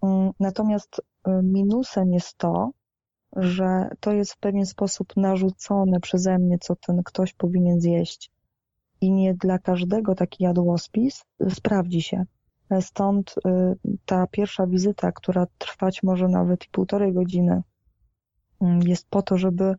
Mm, 0.02 0.30
natomiast 0.40 1.00
minusem 1.42 2.12
jest 2.12 2.38
to, 2.38 2.70
że 3.36 3.88
to 4.00 4.12
jest 4.12 4.32
w 4.32 4.38
pewien 4.38 4.66
sposób 4.66 5.16
narzucone 5.16 6.00
przeze 6.00 6.38
mnie, 6.38 6.58
co 6.58 6.76
ten 6.76 7.02
ktoś 7.02 7.32
powinien 7.32 7.80
zjeść. 7.80 8.30
I 9.00 9.12
nie 9.12 9.34
dla 9.34 9.58
każdego 9.58 10.14
taki 10.14 10.44
jadłospis 10.44 11.24
sprawdzi 11.50 12.02
się. 12.02 12.24
Stąd 12.80 13.34
y, 13.46 13.76
ta 14.04 14.26
pierwsza 14.26 14.66
wizyta, 14.66 15.12
która 15.12 15.46
trwać 15.58 16.02
może 16.02 16.28
nawet 16.28 16.64
i 16.64 16.68
półtorej 16.68 17.12
godziny, 17.12 17.62
mm, 18.60 18.82
jest 18.82 19.08
po 19.10 19.22
to, 19.22 19.38
żeby, 19.38 19.74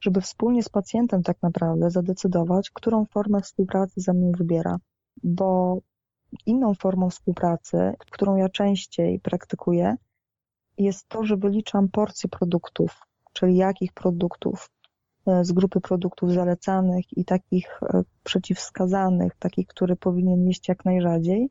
żeby 0.00 0.20
wspólnie 0.20 0.62
z 0.62 0.68
pacjentem 0.68 1.22
tak 1.22 1.42
naprawdę 1.42 1.90
zadecydować, 1.90 2.70
którą 2.70 3.04
formę 3.04 3.40
współpracy 3.40 4.00
ze 4.00 4.12
mną 4.12 4.32
wybiera. 4.32 4.76
Bo 5.24 5.78
inną 6.46 6.74
formą 6.74 7.10
współpracy, 7.10 7.94
którą 7.98 8.36
ja 8.36 8.48
częściej 8.48 9.20
praktykuję, 9.20 9.96
jest 10.78 11.08
to, 11.08 11.24
że 11.24 11.36
wyliczam 11.36 11.88
porcje 11.88 12.28
produktów, 12.28 13.00
czyli 13.32 13.56
jakich 13.56 13.92
produktów 13.92 14.70
e, 15.26 15.44
z 15.44 15.52
grupy 15.52 15.80
produktów 15.80 16.32
zalecanych 16.32 17.18
i 17.18 17.24
takich 17.24 17.80
e, 17.82 18.02
przeciwwskazanych, 18.24 19.32
takich, 19.38 19.66
które 19.66 19.96
powinien 19.96 20.46
jeść 20.46 20.68
jak 20.68 20.84
najrzadziej. 20.84 21.50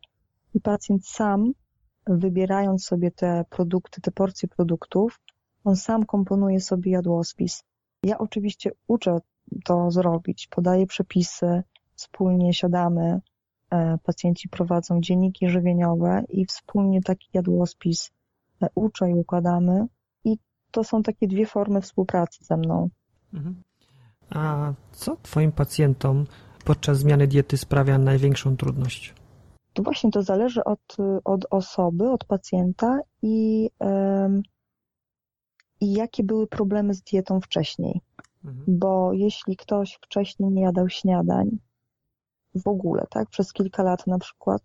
I 0.53 0.61
pacjent 0.61 1.07
sam, 1.07 1.51
wybierając 2.07 2.85
sobie 2.85 3.11
te 3.11 3.45
produkty, 3.49 4.01
te 4.01 4.11
porcje 4.11 4.47
produktów, 4.49 5.19
on 5.63 5.75
sam 5.75 6.05
komponuje 6.05 6.59
sobie 6.61 6.91
jadłospis. 6.91 7.63
Ja 8.03 8.17
oczywiście 8.17 8.71
uczę 8.87 9.19
to 9.65 9.91
zrobić, 9.91 10.47
podaję 10.47 10.85
przepisy, 10.85 11.63
wspólnie 11.95 12.53
siadamy, 12.53 13.21
e, 13.69 13.97
pacjenci 14.03 14.49
prowadzą 14.49 15.01
dzienniki 15.01 15.49
żywieniowe 15.49 16.23
i 16.29 16.45
wspólnie 16.45 17.01
taki 17.01 17.29
jadłospis 17.33 18.11
uczę 18.75 19.09
i 19.09 19.13
układamy. 19.13 19.87
I 20.23 20.37
to 20.71 20.83
są 20.83 21.03
takie 21.03 21.27
dwie 21.27 21.45
formy 21.45 21.81
współpracy 21.81 22.45
ze 22.45 22.57
mną. 22.57 22.89
Mhm. 23.33 23.63
A 24.29 24.73
co 24.91 25.17
Twoim 25.21 25.51
pacjentom 25.51 26.25
podczas 26.65 26.97
zmiany 26.97 27.27
diety 27.27 27.57
sprawia 27.57 27.97
największą 27.97 28.57
trudność? 28.57 29.13
To 29.73 29.83
właśnie 29.83 30.11
to 30.11 30.23
zależy 30.23 30.63
od, 30.63 30.97
od 31.23 31.45
osoby, 31.49 32.11
od 32.11 32.25
pacjenta 32.25 32.99
i, 33.21 33.69
i 35.81 35.93
jakie 35.93 36.23
były 36.23 36.47
problemy 36.47 36.93
z 36.93 37.01
dietą 37.01 37.41
wcześniej. 37.41 38.01
Mhm. 38.45 38.79
Bo 38.79 39.13
jeśli 39.13 39.57
ktoś 39.57 39.99
wcześniej 40.01 40.51
nie 40.51 40.61
jadał 40.61 40.89
śniadań, 40.89 41.57
w 42.55 42.67
ogóle, 42.67 43.07
tak, 43.09 43.29
przez 43.29 43.53
kilka 43.53 43.83
lat 43.83 44.07
na 44.07 44.19
przykład, 44.19 44.61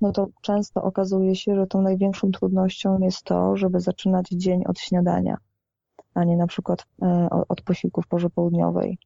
no 0.00 0.12
to 0.12 0.28
często 0.42 0.82
okazuje 0.82 1.36
się, 1.36 1.54
że 1.54 1.66
tą 1.66 1.82
największą 1.82 2.30
trudnością 2.30 2.98
jest 2.98 3.22
to, 3.22 3.56
żeby 3.56 3.80
zaczynać 3.80 4.28
dzień 4.28 4.64
od 4.66 4.78
śniadania, 4.78 5.36
a 6.14 6.24
nie 6.24 6.36
na 6.36 6.46
przykład 6.46 6.86
e, 7.02 7.28
od 7.48 7.62
posiłków 7.62 8.06
porze 8.06 8.30
południowej. 8.30 8.98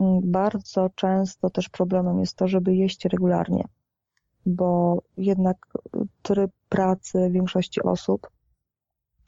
Mm, 0.00 0.20
bardzo 0.24 0.90
często 0.94 1.50
też 1.50 1.68
problemem 1.68 2.20
jest 2.20 2.36
to, 2.36 2.48
żeby 2.48 2.74
jeść 2.74 3.04
regularnie, 3.04 3.64
bo 4.46 5.02
jednak 5.16 5.56
tryb 6.22 6.50
pracy 6.68 7.30
większości 7.30 7.82
osób, 7.82 8.30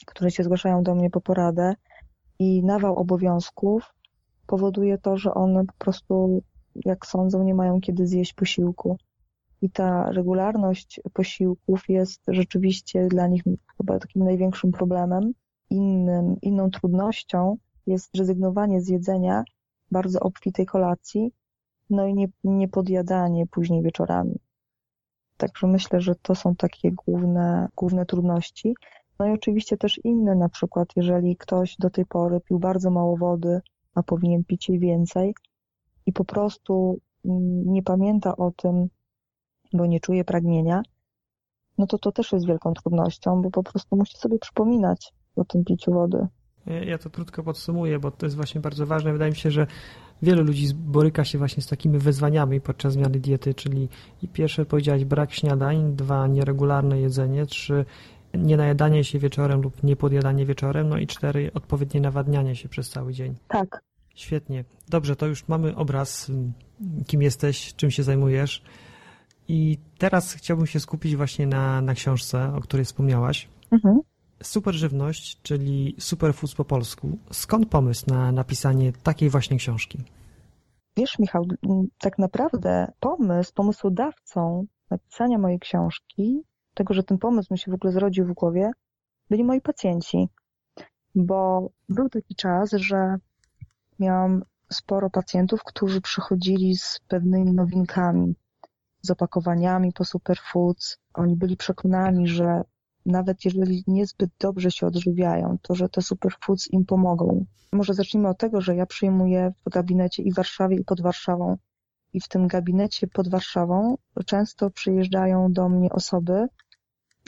które 0.07 0.31
się 0.31 0.45
zgłaszają 0.45 0.83
do 0.83 0.95
mnie 0.95 1.11
po 1.11 1.21
poradę 1.21 1.75
i 2.38 2.64
nawał 2.64 2.97
obowiązków 2.97 3.95
powoduje 4.47 4.99
to, 4.99 5.17
że 5.17 5.35
one 5.35 5.64
po 5.64 5.73
prostu, 5.78 6.43
jak 6.75 7.07
sądzą, 7.07 7.45
nie 7.45 7.55
mają 7.55 7.81
kiedy 7.81 8.07
zjeść 8.07 8.33
posiłku 8.33 8.99
i 9.62 9.71
ta 9.71 10.11
regularność 10.11 11.00
posiłków 11.12 11.88
jest 11.88 12.23
rzeczywiście 12.29 13.09
dla 13.09 13.27
nich 13.27 13.43
chyba 13.77 13.99
takim 13.99 14.25
największym 14.25 14.73
problemem. 14.73 15.33
Innym, 15.71 16.37
inną 16.43 16.71
trudnością 16.71 17.57
jest 17.87 18.17
rezygnowanie 18.17 18.81
z 18.81 18.88
jedzenia 18.88 19.45
bardzo 19.91 20.21
obfitej 20.21 20.67
kolacji, 20.67 21.33
no 21.91 22.07
i 22.07 22.15
nie, 22.15 22.29
nie 22.45 22.69
podjadanie 22.69 23.47
później 23.47 23.83
wieczorami. 23.83 24.38
Także 25.37 25.67
myślę, 25.67 26.00
że 26.00 26.15
to 26.15 26.35
są 26.35 26.57
takie 26.57 26.93
główne, 26.93 27.69
główne 27.77 28.07
trudności. 28.07 28.75
No 29.19 29.27
i 29.27 29.31
oczywiście 29.31 29.77
też 29.77 30.00
inne, 30.05 30.35
na 30.35 30.49
przykład 30.49 30.88
jeżeli 30.97 31.37
ktoś 31.37 31.77
do 31.77 31.91
tej 31.91 32.07
pory 32.07 32.41
pił 32.41 32.59
bardzo 32.59 32.91
mało 32.91 33.17
wody, 33.17 33.61
a 33.95 34.03
powinien 34.03 34.45
pić 34.45 34.69
jej 34.69 34.79
więcej 34.79 35.35
i 36.07 36.12
po 36.12 36.25
prostu 36.25 36.99
mm, 37.25 37.73
nie 37.73 37.83
pamięta 37.83 38.37
o 38.37 38.50
tym, 38.50 38.88
bo 39.73 39.87
nie 39.87 40.01
czuje 40.01 40.25
pragnienia, 40.25 40.83
no 41.79 41.87
to 41.87 41.99
to 41.99 42.13
też 42.13 42.33
jest 42.33 42.47
wielką 42.47 42.75
trudnością, 42.75 43.43
bo 43.43 43.51
po 43.51 43.63
prostu 43.63 43.97
musi 43.97 44.19
sobie 44.19 44.39
przypominać 44.39 45.13
o 45.37 45.45
tym 45.45 45.65
piciu 45.65 45.93
wody. 45.93 46.27
Ja 46.87 46.99
to 46.99 47.11
krótko 47.11 47.43
podsumuję, 47.43 47.99
bo 47.99 48.11
to 48.11 48.27
jest 48.27 48.37
właśnie 48.37 48.61
bardzo 48.61 48.87
ważne. 48.87 49.13
Wydaje 49.13 49.31
mi 49.31 49.37
się, 49.37 49.51
że 49.51 49.67
wielu 50.23 50.45
ludzi 50.45 50.75
boryka 50.75 51.25
się 51.25 51.39
właśnie 51.39 51.63
z 51.63 51.67
takimi 51.67 51.99
wyzwaniami 51.99 52.61
podczas 52.61 52.93
zmiany 52.93 53.21
diety, 53.21 53.55
czyli 53.55 53.89
pierwsze 54.33 54.65
powiedziałeś 54.65 55.05
brak 55.05 55.33
śniadań, 55.33 55.97
dwa 55.97 56.27
nieregularne 56.27 57.01
jedzenie, 57.01 57.47
trzy 57.47 57.85
nienajadanie 58.35 59.05
się 59.05 59.19
wieczorem 59.19 59.61
lub 59.61 59.83
niepodjadanie 59.83 60.47
wieczorem, 60.47 60.89
no 60.89 60.99
i 60.99 61.07
cztery 61.07 61.51
odpowiednie 61.55 62.01
nawadnianie 62.01 62.57
się 62.57 62.69
przez 62.69 62.91
cały 62.91 63.13
dzień. 63.13 63.35
Tak. 63.49 63.83
Świetnie. 64.15 64.65
Dobrze, 64.89 65.17
to 65.17 65.27
już 65.27 65.49
mamy 65.49 65.77
obraz, 65.77 66.33
kim 67.07 67.23
jesteś, 67.23 67.75
czym 67.75 67.91
się 67.91 68.03
zajmujesz. 68.03 68.63
I 69.49 69.78
teraz 69.99 70.33
chciałbym 70.33 70.67
się 70.67 70.81
skupić 70.81 71.17
właśnie 71.17 71.47
na, 71.47 71.81
na 71.81 71.95
książce, 71.95 72.55
o 72.55 72.61
której 72.61 72.85
wspomniałaś. 72.87 73.49
Mhm. 73.71 74.00
Superżywność, 74.43 75.43
czyli 75.43 75.97
superfoods 75.99 76.55
po 76.55 76.64
polsku. 76.64 77.19
Skąd 77.33 77.69
pomysł 77.69 78.05
na 78.07 78.33
napisanie 78.33 78.93
takiej 78.93 79.31
właśnie 79.31 79.57
książki? 79.57 79.99
Wiesz, 80.97 81.19
Michał, 81.19 81.47
tak 81.99 82.19
naprawdę 82.19 82.93
pomysł, 83.00 83.52
pomysłodawcą 83.55 84.67
napisania 84.90 85.38
mojej 85.38 85.59
książki, 85.59 86.43
tego, 86.75 86.95
że 86.95 87.02
ten 87.02 87.19
pomysł 87.19 87.49
mi 87.50 87.59
się 87.59 87.71
w 87.71 87.75
ogóle 87.75 87.93
zrodził 87.93 88.26
w 88.26 88.33
głowie, 88.33 88.71
byli 89.31 89.45
moi 89.45 89.61
pacjenci. 89.61 90.28
Bo 91.14 91.69
był 91.88 92.09
taki 92.09 92.35
czas, 92.35 92.71
że 92.73 93.17
miałam 93.99 94.43
sporo 94.73 95.11
pacjentów, 95.11 95.64
którzy 95.64 96.00
przychodzili 96.00 96.76
z 96.76 97.00
pewnymi 97.09 97.52
nowinkami, 97.52 98.35
z 99.02 99.11
opakowaniami 99.11 99.93
po 99.93 100.05
superfoods. 100.05 100.99
Oni 101.14 101.37
byli 101.37 101.57
przekonani, 101.57 102.28
że 102.28 102.62
nawet 103.07 103.45
jeżeli 103.45 103.85
niezbyt 103.87 104.31
dobrze 104.40 104.71
się 104.71 104.87
odżywiają, 104.87 105.59
to 105.62 105.75
że 105.75 105.88
te 105.88 106.02
superfoods 106.02 106.71
im 106.73 106.85
pomogą. 106.85 107.47
Może 107.73 107.95
zacznijmy 107.95 108.28
od 108.28 108.38
tego, 108.38 108.61
że 108.61 108.76
ja 108.76 108.87
przyjmuję 108.87 109.52
w 109.67 109.71
gabinecie 109.71 110.23
i 110.23 110.33
w 110.33 110.35
Warszawie, 110.35 110.76
i 110.76 110.85
pod 110.85 111.00
Warszawą. 111.00 111.57
I 112.12 112.21
w 112.21 112.28
tym 112.28 112.47
gabinecie 112.47 113.07
pod 113.07 113.28
Warszawą 113.28 113.97
często 114.26 114.71
przyjeżdżają 114.71 115.52
do 115.52 115.69
mnie 115.69 115.90
osoby 115.90 116.47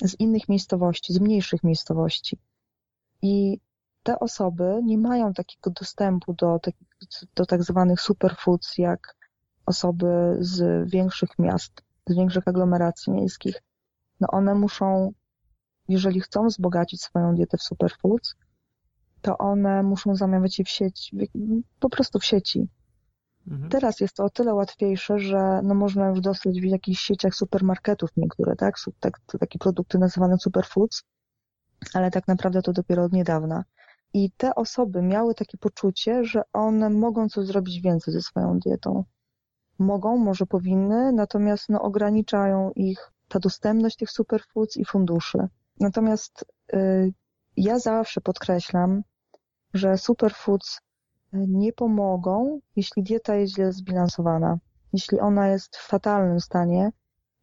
z 0.03 0.21
innych 0.21 0.49
miejscowości, 0.49 1.13
z 1.13 1.21
mniejszych 1.21 1.65
miejscowości. 1.65 2.39
I 3.23 3.61
te 4.03 4.19
osoby 4.19 4.81
nie 4.85 4.99
mają 4.99 5.33
takiego 5.33 5.71
dostępu 5.71 6.35
do, 6.35 6.61
do 7.37 7.47
tak 7.47 7.63
zwanych 7.63 8.01
superfoods, 8.01 8.79
jak 8.79 9.17
osoby 9.71 10.37
z 10.41 10.91
większych 10.91 11.39
miast, 11.39 11.73
z 12.07 12.17
większych 12.17 12.49
aglomeracji 12.49 13.13
miejskich, 13.13 13.63
no 14.21 14.29
one 14.31 14.55
muszą, 14.55 15.13
jeżeli 15.89 16.21
chcą 16.21 16.47
wzbogacić 16.47 17.03
swoją 17.03 17.35
dietę 17.35 17.57
w 17.59 17.63
superfoods, 17.63 18.35
to 19.23 19.39
one 19.39 19.83
muszą 19.83 20.15
zamawiać 20.15 20.59
je 20.59 20.65
w 20.65 20.69
sieci, 20.69 21.17
po 21.81 21.91
prostu 21.91 22.19
w 22.19 22.25
sieci. 22.25 22.69
Mhm. 23.49 23.71
Teraz 23.71 24.01
jest 24.01 24.15
to 24.15 24.25
o 24.25 24.31
tyle 24.31 24.55
łatwiejsze, 24.55 25.19
że 25.19 25.61
no 25.63 25.75
można 25.75 26.09
już 26.09 26.21
dostać 26.21 26.61
w 26.61 26.65
jakichś 26.65 27.01
sieciach 27.01 27.35
supermarketów 27.35 28.11
niektóre, 28.17 28.57
tak? 28.57 28.75
tak 29.01 29.21
takie 29.41 29.59
produkty 29.59 29.99
nazywane 29.99 30.39
superfoods, 30.39 31.03
ale 31.95 32.11
tak 32.11 32.29
naprawdę 32.29 32.63
to 32.63 32.73
dopiero 32.73 33.05
od 33.05 33.13
niedawna. 33.13 33.65
I 34.15 34.31
te 34.31 34.55
osoby 34.55 35.03
miały 35.03 35.35
takie 35.35 35.59
poczucie, 35.59 36.25
że 36.25 36.43
one 36.53 36.91
mogą 36.91 37.29
coś 37.29 37.47
zrobić 37.47 37.81
więcej 37.81 38.15
ze 38.15 38.23
swoją 38.23 38.59
dietą 38.59 39.05
mogą, 39.81 40.17
może 40.17 40.47
powinny, 40.47 41.13
natomiast 41.13 41.69
no, 41.69 41.83
ograniczają 41.83 42.71
ich 42.71 43.13
ta 43.29 43.39
dostępność 43.39 43.97
tych 43.97 44.11
superfoods 44.11 44.77
i 44.77 44.85
funduszy. 44.85 45.39
Natomiast 45.81 46.45
y, 46.73 47.13
ja 47.57 47.79
zawsze 47.79 48.21
podkreślam, 48.21 49.03
że 49.75 49.99
superfoods 49.99 50.77
y, 50.77 50.81
nie 51.49 51.73
pomogą, 51.73 52.61
jeśli 52.77 53.03
dieta 53.03 53.35
jest 53.35 53.55
źle 53.55 53.73
zbilansowana. 53.73 54.59
Jeśli 54.93 55.21
ona 55.21 55.49
jest 55.49 55.77
w 55.77 55.87
fatalnym 55.87 56.41
stanie, 56.41 56.91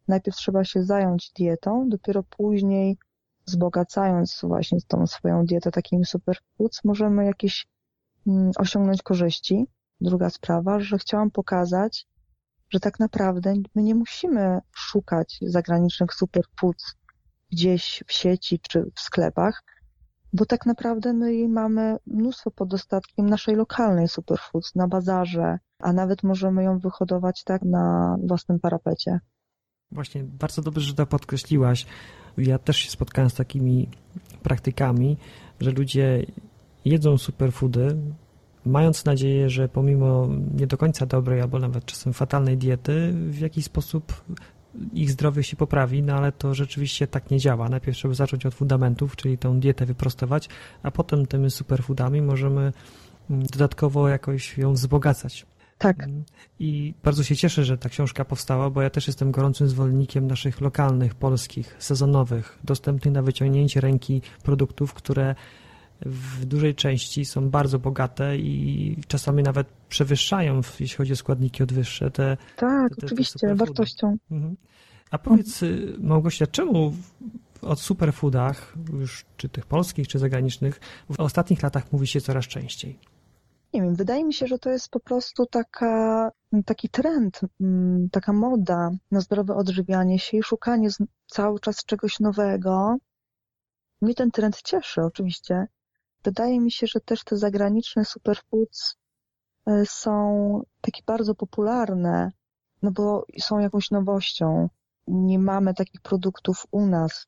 najpierw 0.08 0.36
trzeba 0.36 0.64
się 0.64 0.82
zająć 0.82 1.32
dietą, 1.32 1.88
dopiero 1.88 2.22
później 2.22 2.98
wzbogacając 3.46 4.40
właśnie 4.42 4.78
tą 4.88 5.06
swoją 5.06 5.44
dietę 5.44 5.70
takimi 5.70 6.04
superfoods, 6.04 6.84
możemy 6.84 7.24
jakieś 7.24 7.66
mm, 8.26 8.50
osiągnąć 8.58 9.02
korzyści. 9.02 9.66
Druga 10.00 10.30
sprawa, 10.30 10.80
że 10.80 10.98
chciałam 10.98 11.30
pokazać, 11.30 12.06
że 12.70 12.80
tak 12.80 13.00
naprawdę 13.00 13.54
my 13.74 13.82
nie 13.82 13.94
musimy 13.94 14.60
szukać 14.72 15.38
zagranicznych 15.42 16.14
superfoods 16.14 16.94
gdzieś 17.52 18.04
w 18.06 18.12
sieci 18.12 18.60
czy 18.70 18.90
w 18.94 19.00
sklepach, 19.00 19.62
bo 20.32 20.46
tak 20.46 20.66
naprawdę 20.66 21.12
my 21.12 21.48
mamy 21.48 21.96
mnóstwo 22.06 22.50
pod 22.50 22.68
dostatkiem 22.68 23.26
naszej 23.26 23.56
lokalnej 23.56 24.08
superfoods 24.08 24.74
na 24.74 24.88
bazarze, 24.88 25.58
a 25.78 25.92
nawet 25.92 26.22
możemy 26.22 26.64
ją 26.64 26.78
wyhodować 26.78 27.44
tak 27.44 27.62
na 27.62 28.16
własnym 28.26 28.60
parapecie. 28.60 29.20
Właśnie, 29.90 30.24
bardzo 30.24 30.62
dobrze, 30.62 30.80
że 30.80 30.94
to 30.94 31.06
podkreśliłaś. 31.06 31.86
Ja 32.38 32.58
też 32.58 32.76
się 32.76 32.90
spotkałem 32.90 33.30
z 33.30 33.34
takimi 33.34 33.88
praktykami, 34.42 35.16
że 35.60 35.70
ludzie 35.70 36.26
jedzą 36.84 37.18
superfoody, 37.18 37.96
mając 38.66 39.04
nadzieję, 39.04 39.50
że 39.50 39.68
pomimo 39.68 40.28
nie 40.54 40.66
do 40.66 40.76
końca 40.76 41.06
dobrej 41.06 41.40
albo 41.40 41.58
nawet 41.58 41.84
czasem 41.84 42.12
fatalnej 42.12 42.56
diety, 42.56 43.12
w 43.12 43.38
jakiś 43.38 43.64
sposób 43.64 44.22
ich 44.92 45.10
zdrowie 45.10 45.42
się 45.42 45.56
poprawi, 45.56 46.02
no 46.02 46.14
ale 46.14 46.32
to 46.32 46.54
rzeczywiście 46.54 47.06
tak 47.06 47.30
nie 47.30 47.38
działa. 47.38 47.68
Najpierw 47.68 47.96
trzeba 47.96 48.14
zacząć 48.14 48.46
od 48.46 48.54
fundamentów, 48.54 49.16
czyli 49.16 49.38
tą 49.38 49.60
dietę 49.60 49.86
wyprostować, 49.86 50.48
a 50.82 50.90
potem 50.90 51.26
tymi 51.26 51.50
superfoodami 51.50 52.22
możemy 52.22 52.72
mm, 53.30 53.46
dodatkowo 53.46 54.08
jakoś 54.08 54.58
ją 54.58 54.72
wzbogacać. 54.72 55.46
Tak. 55.78 56.02
Mm, 56.02 56.24
I 56.58 56.94
bardzo 57.04 57.24
się 57.24 57.36
cieszę, 57.36 57.64
że 57.64 57.78
ta 57.78 57.88
książka 57.88 58.24
powstała, 58.24 58.70
bo 58.70 58.82
ja 58.82 58.90
też 58.90 59.06
jestem 59.06 59.30
gorącym 59.30 59.68
zwolennikiem 59.68 60.26
naszych 60.26 60.60
lokalnych, 60.60 61.14
polskich, 61.14 61.76
sezonowych, 61.78 62.58
dostępnych 62.64 63.14
na 63.14 63.22
wyciągnięcie 63.22 63.80
ręki 63.80 64.22
produktów, 64.42 64.94
które 64.94 65.34
w 66.00 66.44
dużej 66.44 66.74
części 66.74 67.24
są 67.24 67.50
bardzo 67.50 67.78
bogate 67.78 68.36
i 68.36 68.96
czasami 69.08 69.42
nawet 69.42 69.66
przewyższają, 69.88 70.60
jeśli 70.80 70.96
chodzi 70.96 71.12
o 71.12 71.16
składniki 71.16 71.62
odwyższe, 71.62 72.10
te. 72.10 72.36
Tak, 72.56 72.96
te, 72.96 73.06
oczywiście, 73.06 73.38
te 73.38 73.54
wartością. 73.54 74.16
Mhm. 74.30 74.56
A 75.10 75.18
powiedz, 75.18 75.62
y, 75.62 75.96
Małgosia, 76.00 76.46
czemu 76.46 76.92
o 77.62 77.76
superfoodach, 77.76 78.74
już 78.92 79.24
czy 79.36 79.48
tych 79.48 79.66
polskich, 79.66 80.08
czy 80.08 80.18
zagranicznych, 80.18 80.80
w 81.10 81.20
ostatnich 81.20 81.62
latach 81.62 81.92
mówi 81.92 82.06
się 82.06 82.20
coraz 82.20 82.44
częściej? 82.44 82.98
Nie 83.74 83.82
wiem, 83.82 83.94
wydaje 83.94 84.24
mi 84.24 84.34
się, 84.34 84.46
że 84.46 84.58
to 84.58 84.70
jest 84.70 84.88
po 84.88 85.00
prostu 85.00 85.46
taka, 85.46 86.30
taki 86.64 86.88
trend, 86.88 87.40
mm, 87.60 88.08
taka 88.10 88.32
moda 88.32 88.90
na 89.10 89.20
zdrowe 89.20 89.54
odżywianie 89.54 90.18
się 90.18 90.36
i 90.36 90.42
szukanie 90.42 90.88
cały 91.26 91.60
czas 91.60 91.84
czegoś 91.84 92.20
nowego. 92.20 92.96
Mnie 94.02 94.14
ten 94.14 94.30
trend 94.30 94.62
cieszy 94.62 95.02
oczywiście. 95.02 95.66
Wydaje 96.28 96.60
mi 96.60 96.72
się, 96.72 96.86
że 96.86 97.00
też 97.00 97.24
te 97.24 97.36
zagraniczne 97.36 98.04
superfoods 98.04 98.96
e, 99.66 99.86
są 99.86 100.62
takie 100.80 101.02
bardzo 101.06 101.34
popularne, 101.34 102.32
no 102.82 102.90
bo 102.90 103.24
są 103.40 103.58
jakąś 103.58 103.90
nowością. 103.90 104.68
Nie 105.06 105.38
mamy 105.38 105.74
takich 105.74 106.00
produktów 106.00 106.66
u 106.70 106.86
nas, 106.86 107.26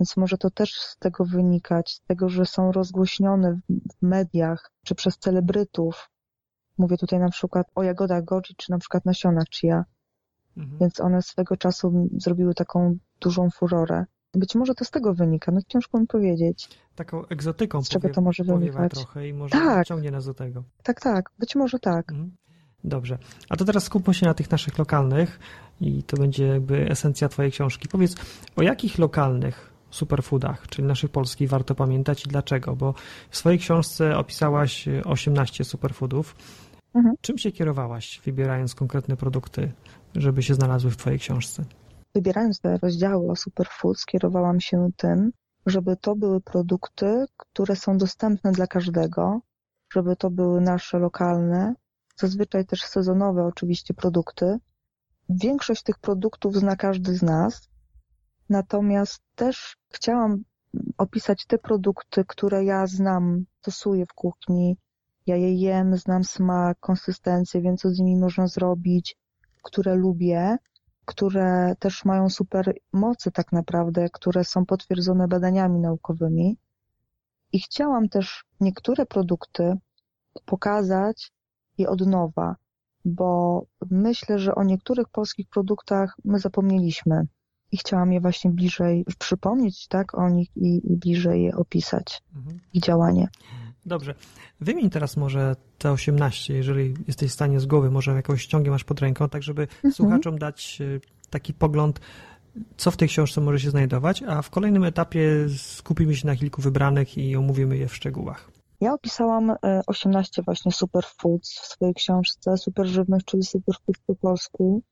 więc 0.00 0.16
może 0.16 0.38
to 0.38 0.50
też 0.50 0.74
z 0.74 0.96
tego 0.98 1.24
wynikać, 1.24 1.92
z 1.92 2.00
tego, 2.00 2.28
że 2.28 2.46
są 2.46 2.72
rozgłośnione 2.72 3.60
w 3.68 4.02
mediach 4.02 4.72
czy 4.84 4.94
przez 4.94 5.18
celebrytów. 5.18 6.10
Mówię 6.78 6.96
tutaj 6.96 7.18
na 7.18 7.30
przykład 7.30 7.66
o 7.74 7.82
jagodach 7.82 8.24
goji 8.24 8.54
czy 8.56 8.70
na 8.70 8.78
przykład 8.78 9.04
nasionach 9.04 9.46
chia. 9.50 9.84
Mhm. 10.56 10.78
Więc 10.78 11.00
one 11.00 11.22
swego 11.22 11.56
czasu 11.56 12.08
zrobiły 12.16 12.54
taką 12.54 12.96
dużą 13.20 13.50
furorę. 13.50 14.04
Być 14.34 14.54
może 14.54 14.74
to 14.74 14.84
z 14.84 14.90
tego 14.90 15.14
wynika, 15.14 15.52
no 15.52 15.60
ciężko 15.68 16.00
mi 16.00 16.06
powiedzieć. 16.06 16.68
Taką 16.94 17.26
egzotyką 17.26 17.82
z 17.82 17.88
czego 17.88 18.08
to 18.08 18.20
może 18.20 18.44
wynikać. 18.44 18.92
trochę 18.92 19.28
i 19.28 19.32
może 19.32 19.50
tak. 19.52 19.86
ciągnie 19.86 20.10
nas 20.10 20.26
do 20.26 20.34
tego. 20.34 20.64
Tak, 20.82 21.00
tak, 21.00 21.30
być 21.38 21.56
może 21.56 21.78
tak. 21.78 22.10
Mhm. 22.10 22.30
Dobrze. 22.84 23.18
A 23.48 23.56
to 23.56 23.64
teraz 23.64 23.84
skupmy 23.84 24.14
się 24.14 24.26
na 24.26 24.34
tych 24.34 24.50
naszych 24.50 24.78
lokalnych 24.78 25.38
i 25.80 26.02
to 26.02 26.16
będzie 26.16 26.46
jakby 26.46 26.90
esencja 26.90 27.28
twojej 27.28 27.52
książki. 27.52 27.88
Powiedz, 27.88 28.16
o 28.56 28.62
jakich 28.62 28.98
lokalnych 28.98 29.70
superfoodach, 29.90 30.68
czyli 30.68 30.88
naszych 30.88 31.10
polskich, 31.10 31.48
warto 31.48 31.74
pamiętać 31.74 32.26
i 32.26 32.28
dlaczego? 32.28 32.76
Bo 32.76 32.94
w 33.30 33.36
swojej 33.36 33.58
książce 33.58 34.16
opisałaś 34.16 34.88
18 35.04 35.64
superfoodów. 35.64 36.36
Mhm. 36.94 37.14
Czym 37.20 37.38
się 37.38 37.52
kierowałaś, 37.52 38.20
wybierając 38.24 38.74
konkretne 38.74 39.16
produkty, 39.16 39.72
żeby 40.14 40.42
się 40.42 40.54
znalazły 40.54 40.90
w 40.90 40.96
twojej 40.96 41.18
książce? 41.18 41.64
Wybierając 42.14 42.60
te 42.60 42.78
rozdziały 42.78 43.30
o 43.30 43.36
superfood, 43.36 43.98
skierowałam 43.98 44.60
się 44.60 44.90
tym, 44.96 45.32
żeby 45.66 45.96
to 45.96 46.16
były 46.16 46.40
produkty, 46.40 47.24
które 47.36 47.76
są 47.76 47.98
dostępne 47.98 48.52
dla 48.52 48.66
każdego, 48.66 49.40
żeby 49.92 50.16
to 50.16 50.30
były 50.30 50.60
nasze 50.60 50.98
lokalne, 50.98 51.74
zazwyczaj 52.16 52.66
też 52.66 52.82
sezonowe 52.82 53.44
oczywiście 53.44 53.94
produkty. 53.94 54.58
Większość 55.28 55.82
tych 55.82 55.98
produktów 55.98 56.56
zna 56.56 56.76
każdy 56.76 57.14
z 57.14 57.22
nas, 57.22 57.68
natomiast 58.48 59.22
też 59.34 59.76
chciałam 59.92 60.44
opisać 60.98 61.46
te 61.46 61.58
produkty, 61.58 62.24
które 62.24 62.64
ja 62.64 62.86
znam, 62.86 63.44
stosuję 63.60 64.06
w 64.06 64.14
kuchni, 64.14 64.76
ja 65.26 65.36
je 65.36 65.54
jem, 65.54 65.96
znam 65.96 66.24
smak, 66.24 66.78
konsystencję, 66.80 67.60
wiem 67.60 67.76
co 67.76 67.90
z 67.90 67.98
nimi 67.98 68.20
można 68.20 68.46
zrobić, 68.46 69.16
które 69.62 69.94
lubię, 69.94 70.56
które 71.10 71.74
też 71.78 72.04
mają 72.04 72.28
super 72.28 72.74
mocy 72.92 73.30
tak 73.30 73.52
naprawdę, 73.52 74.08
które 74.12 74.44
są 74.44 74.66
potwierdzone 74.66 75.28
badaniami 75.28 75.80
naukowymi. 75.80 76.56
I 77.52 77.60
chciałam 77.60 78.08
też 78.08 78.44
niektóre 78.60 79.06
produkty 79.06 79.74
pokazać 80.44 81.32
je 81.78 81.88
od 81.88 82.06
nowa, 82.06 82.56
bo 83.04 83.62
myślę, 83.90 84.38
że 84.38 84.54
o 84.54 84.64
niektórych 84.64 85.08
polskich 85.08 85.48
produktach 85.48 86.16
my 86.24 86.38
zapomnieliśmy 86.38 87.26
i 87.72 87.76
chciałam 87.76 88.12
je 88.12 88.20
właśnie 88.20 88.50
bliżej 88.50 89.04
przypomnieć 89.18 89.88
tak, 89.88 90.18
o 90.18 90.28
nich 90.28 90.56
i, 90.56 90.92
i 90.92 90.96
bliżej 90.96 91.42
je 91.42 91.56
opisać, 91.56 92.22
mhm. 92.36 92.60
ich 92.72 92.82
działanie. 92.82 93.28
Dobrze. 93.90 94.14
Wymień 94.60 94.90
teraz 94.90 95.16
może 95.16 95.56
te 95.78 95.92
18, 95.92 96.54
jeżeli 96.54 96.94
jesteś 97.06 97.30
w 97.30 97.34
stanie 97.34 97.60
z 97.60 97.66
głowy, 97.66 97.90
może 97.90 98.12
jakąś 98.12 98.42
ściągę 98.42 98.70
masz 98.70 98.84
pod 98.84 99.00
ręką, 99.00 99.28
tak 99.28 99.42
żeby 99.42 99.62
mhm. 99.62 99.94
słuchaczom 99.94 100.38
dać 100.38 100.78
e, 100.80 101.00
taki 101.30 101.54
pogląd, 101.54 102.00
co 102.76 102.90
w 102.90 102.96
tej 102.96 103.08
książce 103.08 103.40
może 103.40 103.60
się 103.60 103.70
znajdować, 103.70 104.22
a 104.22 104.42
w 104.42 104.50
kolejnym 104.50 104.84
etapie 104.84 105.46
skupimy 105.56 106.16
się 106.16 106.26
na 106.26 106.36
kilku 106.36 106.62
wybranych 106.62 107.18
i 107.18 107.36
omówimy 107.36 107.76
je 107.76 107.88
w 107.88 107.94
szczegółach. 107.94 108.50
Ja 108.80 108.94
opisałam 108.94 109.56
18 109.86 110.42
e, 110.42 110.44
właśnie 110.44 110.72
superfoods 110.72 111.60
w 111.60 111.66
swojej 111.66 111.94
książce, 111.94 112.56
superżywność, 112.56 113.24
czyli 113.24 113.42
superfood 113.42 113.96
po 114.06 114.14
polsku 114.14 114.82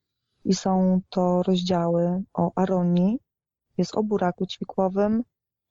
i 0.45 0.55
są 0.55 1.01
to 1.11 1.43
rozdziały 1.43 2.23
o 2.35 2.53
aronii, 2.57 3.19
jest 3.79 3.97
o 3.97 4.03
buraku 4.03 4.47
ćwikłowym, 4.47 5.23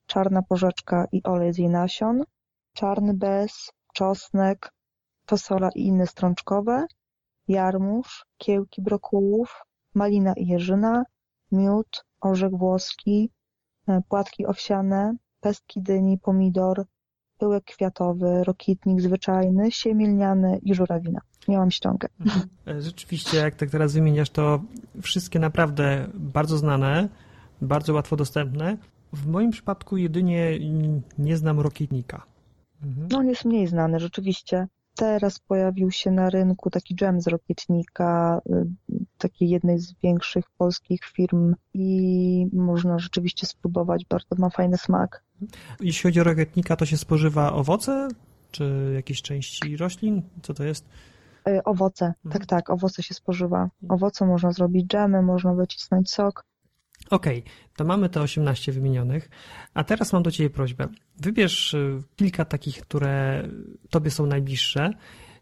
czarna 0.05 0.41
porzeczka 0.41 1.07
i 1.11 1.23
olej 1.23 1.53
z 1.53 1.57
jej 1.57 1.69
nasion, 1.69 2.23
czarny 2.77 3.13
bez, 3.13 3.71
czosnek, 3.93 4.71
fasola 5.29 5.69
i 5.75 5.81
inne 5.81 6.07
strączkowe, 6.07 6.85
jarmuż, 7.47 8.25
kiełki 8.37 8.81
brokułów, 8.81 9.61
malina 9.95 10.33
i 10.33 10.47
jeżyna, 10.47 11.03
miód, 11.51 12.05
orzech 12.21 12.51
włoski, 12.51 13.29
e, 13.87 14.01
płatki 14.09 14.45
owsiane, 14.45 15.15
pestki 15.39 15.81
dyni, 15.81 16.17
pomidor, 16.17 16.85
pyłek 17.37 17.63
kwiatowy, 17.63 18.43
rokitnik 18.43 19.01
zwyczajny, 19.01 19.71
siemielniany 19.71 20.59
i 20.63 20.75
żurawina. 20.75 21.21
Miałam 21.47 21.71
ściągę. 21.71 22.07
Mhm. 22.19 22.47
E, 22.67 22.81
rzeczywiście, 22.81 23.37
jak 23.37 23.55
tak 23.55 23.69
teraz 23.69 23.93
wymieniasz, 23.93 24.29
to 24.29 24.59
wszystkie 25.01 25.39
naprawdę 25.39 26.07
bardzo 26.13 26.57
znane, 26.57 27.09
bardzo 27.61 27.93
łatwo 27.93 28.15
dostępne. 28.15 28.77
W 29.13 29.27
moim 29.27 29.51
przypadku 29.51 29.97
jedynie 29.97 30.59
nie 31.17 31.37
znam 31.37 31.59
rokitnika. 31.59 32.36
Mhm. 32.83 33.07
No 33.11 33.17
on 33.17 33.27
jest 33.27 33.45
mniej 33.45 33.67
znany, 33.67 33.99
rzeczywiście. 33.99 34.67
Teraz 34.95 35.39
pojawił 35.39 35.91
się 35.91 36.11
na 36.11 36.29
rynku 36.29 36.69
taki 36.69 36.95
dżem 36.95 37.21
z 37.21 37.27
rokietnika, 37.27 38.41
y, 38.49 38.65
takiej 39.17 39.49
jednej 39.49 39.79
z 39.79 39.93
większych 40.03 40.45
polskich 40.57 41.01
firm 41.05 41.55
i 41.73 42.47
można 42.53 42.99
rzeczywiście 42.99 43.47
spróbować, 43.47 44.05
bardzo 44.05 44.35
ma 44.37 44.49
fajny 44.49 44.77
smak. 44.77 45.23
Jeśli 45.79 46.03
chodzi 46.03 46.21
o 46.21 46.23
rokietnika, 46.23 46.75
to 46.75 46.85
się 46.85 46.97
spożywa 46.97 47.53
owoce, 47.53 48.07
czy 48.51 48.91
jakieś 48.95 49.21
części 49.21 49.77
roślin? 49.77 50.21
Co 50.41 50.53
to 50.53 50.63
jest? 50.63 50.85
Y, 51.49 51.63
owoce, 51.63 52.05
mhm. 52.05 52.33
tak, 52.33 52.45
tak, 52.45 52.69
owoce 52.69 53.03
się 53.03 53.13
spożywa. 53.13 53.69
Owoce 53.89 54.25
można 54.25 54.51
zrobić 54.51 54.87
dżemy, 54.87 55.21
można 55.21 55.53
wycisnąć 55.53 56.11
sok. 56.11 56.45
Okej, 57.09 57.39
okay, 57.39 57.51
to 57.75 57.85
mamy 57.85 58.09
te 58.09 58.21
18 58.21 58.71
wymienionych, 58.71 59.29
a 59.73 59.83
teraz 59.83 60.13
mam 60.13 60.23
do 60.23 60.31
Ciebie 60.31 60.49
prośbę. 60.49 60.87
Wybierz 61.21 61.73
y, 61.73 62.03
kilka 62.15 62.45
takich, 62.45 62.81
które 62.81 63.43
Tobie 63.89 64.11
są 64.11 64.25
najbliższe 64.25 64.93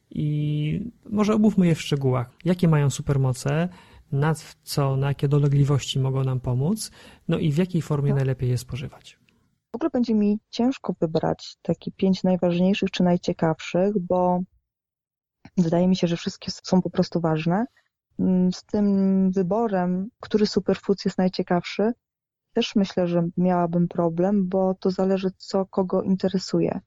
i 0.10 0.92
może 1.10 1.34
omówmy 1.34 1.68
je 1.68 1.76
w 1.76 1.82
szczegółach. 1.82 2.30
Jakie 2.46 2.68
mają 2.68 2.90
supermoce, 2.90 3.70
na 4.12 4.34
co, 4.64 4.98
na 4.98 5.08
jakie 5.08 5.28
dolegliwości 5.28 6.00
mogą 6.00 6.24
nam 6.24 6.40
pomóc, 6.40 6.92
no 7.28 7.38
i 7.38 7.52
w 7.52 7.58
jakiej 7.58 7.82
formie 7.82 8.10
no. 8.10 8.16
najlepiej 8.16 8.50
je 8.50 8.58
spożywać. 8.58 9.20
W 9.72 9.76
ogóle 9.76 9.90
będzie 9.90 10.14
mi 10.14 10.40
ciężko 10.50 10.96
wybrać 11.02 11.58
takie 11.62 11.92
pięć 11.92 12.24
najważniejszych 12.24 12.92
czy 12.92 13.04
najciekawszych, 13.04 14.00
bo 14.00 14.40
wydaje 15.58 15.88
mi 15.88 15.96
się, 15.96 16.08
że 16.08 16.18
wszystkie 16.18 16.52
są 16.52 16.82
po 16.82 16.90
prostu 16.90 17.22
ważne. 17.22 17.66
Mm, 18.20 18.54
z 18.54 18.64
tym 18.64 19.32
wyborem, 19.32 20.10
który 20.20 20.48
superfood 20.48 21.06
jest 21.06 21.18
najciekawszy, 21.18 21.94
też 22.54 22.76
myślę, 22.76 23.08
że 23.08 23.28
miałabym 23.38 23.88
problem, 23.88 24.50
bo 24.50 24.76
to 24.80 24.92
zależy, 24.92 25.30
co 25.38 25.66
kogo 25.66 26.02
interesuje. 26.02 26.80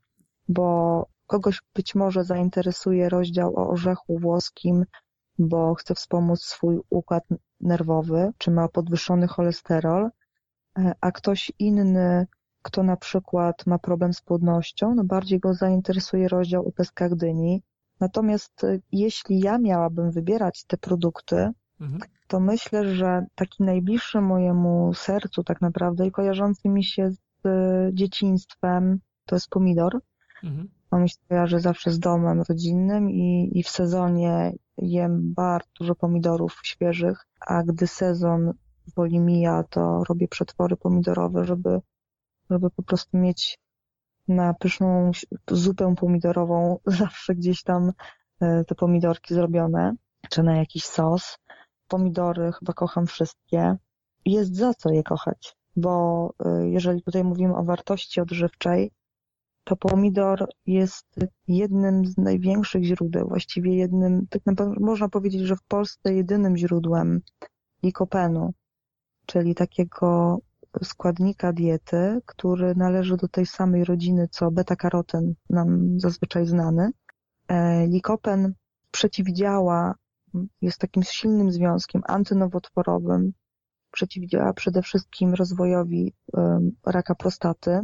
Bo 0.49 1.07
kogoś 1.27 1.62
być 1.75 1.95
może 1.95 2.25
zainteresuje 2.25 3.09
rozdział 3.09 3.57
o 3.57 3.69
orzechu 3.69 4.19
włoskim, 4.19 4.85
bo 5.38 5.75
chce 5.75 5.95
wspomóc 5.95 6.43
swój 6.43 6.81
układ 6.91 7.25
nerwowy, 7.61 8.33
czy 8.38 8.51
ma 8.51 8.69
podwyższony 8.69 9.27
cholesterol, 9.27 10.11
e, 10.79 10.93
a 11.01 11.12
ktoś 11.12 11.53
inny, 11.59 12.27
kto 12.62 12.83
na 12.83 12.97
przykład 12.97 13.67
ma 13.67 13.79
problem 13.79 14.12
z 14.12 14.21
płodnością, 14.21 14.95
no 14.95 15.05
bardziej 15.05 15.41
go 15.41 15.55
zainteresuje 15.55 16.29
rozdział 16.29 16.69
o 16.69 16.73
peskach 16.73 17.14
dyni. 17.14 17.62
Natomiast 18.01 18.65
e, 18.65 18.79
jeśli 18.93 19.41
ja 19.41 19.59
miałabym 19.59 20.11
wybierać 20.11 20.65
te 20.65 20.77
produkty, 20.77 21.51
mhm. 21.81 22.01
to 22.29 22.41
myślę, 22.41 22.95
że 22.95 23.27
taki 23.35 23.63
najbliższy 23.63 24.21
mojemu 24.21 24.95
sercu 24.95 25.45
tak 25.45 25.61
naprawdę 25.61 26.07
i 26.07 26.11
kojarzący 26.11 26.69
mi 26.69 26.85
się 26.85 27.11
z 27.11 27.47
e, 27.47 27.91
dzieciństwem 27.93 28.99
to 29.27 29.37
jest 29.37 29.49
pomidor. 29.51 30.01
Mhm. 30.45 30.69
On 30.91 31.03
mi 31.03 31.11
się 31.11 31.17
kojarzy 31.29 31.61
zawsze 31.61 31.91
z 31.91 31.99
domem 31.99 32.43
rodzinnym 32.49 33.11
i, 33.11 33.51
i 33.55 33.63
w 33.63 33.69
sezonie 33.69 34.53
jem 34.79 35.35
bardzo 35.35 35.69
dużo 35.81 35.95
pomidorów 35.95 36.61
świeżych, 36.63 37.27
a 37.41 37.63
gdy 37.63 37.87
sezon 37.87 38.53
woli 38.97 39.21
mija, 39.21 39.65
to 39.71 40.05
robię 40.09 40.29
przetwory 40.29 40.77
pomidorowe, 40.77 41.45
żeby, 41.45 41.81
żeby 42.51 42.71
po 42.71 42.83
prostu 42.83 43.19
mieć 43.19 43.59
na 44.29 44.55
pyszną 44.55 45.11
zupę 45.51 45.95
pomidorową 45.95 46.79
zawsze 46.87 47.35
gdzieś 47.35 47.62
tam 47.62 47.93
e, 48.41 48.64
te 48.64 48.75
pomidorki 48.75 49.35
zrobione, 49.35 49.95
czy 50.31 50.43
na 50.43 50.57
jakiś 50.57 50.85
sos. 50.85 51.38
Pomidory 51.88 52.53
chyba 52.53 52.73
kocham 52.73 53.07
wszystkie. 53.07 53.77
Jest 54.25 54.57
za 54.57 54.75
co 54.75 54.91
je 54.91 55.03
kochać, 55.03 55.57
bo 55.77 56.31
e, 56.45 56.69
jeżeli 56.69 57.03
tutaj 57.03 57.25
mówimy 57.25 57.57
o 57.57 57.64
wartości 57.64 58.21
odżywczej, 58.21 58.93
to 59.64 59.77
pomidor 59.77 60.49
jest 60.67 61.07
jednym 61.49 62.07
z 62.07 62.19
największych 62.19 62.85
źródeł, 62.85 63.29
właściwie 63.29 63.77
jednym, 63.77 64.27
tak 64.31 64.47
naprawdę 64.47 64.75
można 64.81 65.09
powiedzieć, 65.09 65.43
że 65.43 65.57
w 65.57 65.62
Polsce 65.62 66.14
jedynym 66.14 66.57
źródłem 66.57 67.21
likopenu, 67.83 68.55
czyli 69.27 69.55
takiego 69.55 70.38
składnika 70.83 71.52
diety, 71.52 72.20
który 72.26 72.74
należy 72.74 73.16
do 73.16 73.28
tej 73.28 73.46
samej 73.46 73.85
rodziny 73.85 74.28
co 74.31 74.50
beta-karoten, 74.50 75.35
nam 75.50 76.00
zazwyczaj 76.00 76.46
znany. 76.46 76.90
E, 77.48 77.87
likopen 77.87 78.54
przeciwdziała, 78.90 79.94
jest 80.61 80.78
takim 80.78 81.02
silnym 81.02 81.52
związkiem 81.52 82.02
antynowotworowym, 82.07 83.33
przeciwdziała 83.90 84.52
przede 84.52 84.83
wszystkim 84.83 85.35
rozwojowi 85.35 86.14
raka 86.87 87.14
prostaty, 87.14 87.81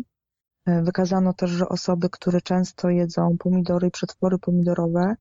E, 0.67 0.83
wykazano 0.83 1.33
też, 1.33 1.51
że 1.51 1.69
osoby, 1.69 2.11
które 2.11 2.41
często 2.41 2.91
jedzą 2.91 3.37
pomidory 3.39 3.89
i 3.89 3.91
przetwory 3.91 4.39
pomidorowe, 4.39 5.15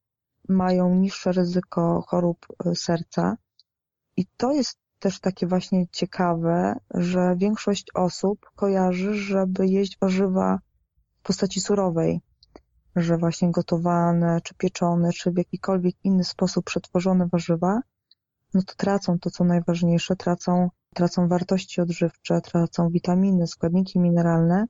mają 0.49 0.95
niższe 0.95 1.31
ryzyko 1.31 2.03
chorób 2.07 2.37
e, 2.65 2.75
serca. 2.75 3.37
I 4.17 4.25
to 4.37 4.51
jest 4.51 4.79
też 5.03 5.19
takie 5.19 5.47
właśnie 5.47 5.87
ciekawe, 5.91 6.75
że 6.93 7.35
większość 7.37 7.85
osób 7.93 8.39
kojarzy, 8.55 9.13
żeby 9.13 9.67
jeść 9.67 9.97
warzywa 10.01 10.59
w 11.19 11.23
postaci 11.23 11.61
surowej, 11.61 12.21
że 12.95 13.17
właśnie 13.17 13.51
gotowane, 13.51 14.41
czy 14.43 14.55
pieczone, 14.55 15.13
czy 15.13 15.31
w 15.31 15.37
jakikolwiek 15.37 15.95
inny 16.03 16.23
sposób 16.23 16.65
przetworzone 16.65 17.27
warzywa, 17.27 17.79
no 18.53 18.61
to 18.61 18.73
tracą 18.77 19.19
to, 19.19 19.29
co 19.29 19.43
najważniejsze, 19.43 20.15
tracą, 20.15 20.69
tracą 20.93 21.27
wartości 21.27 21.81
odżywcze, 21.81 22.41
tracą 22.41 22.89
witaminy, 22.89 23.47
składniki 23.47 23.99
mineralne, 23.99 24.65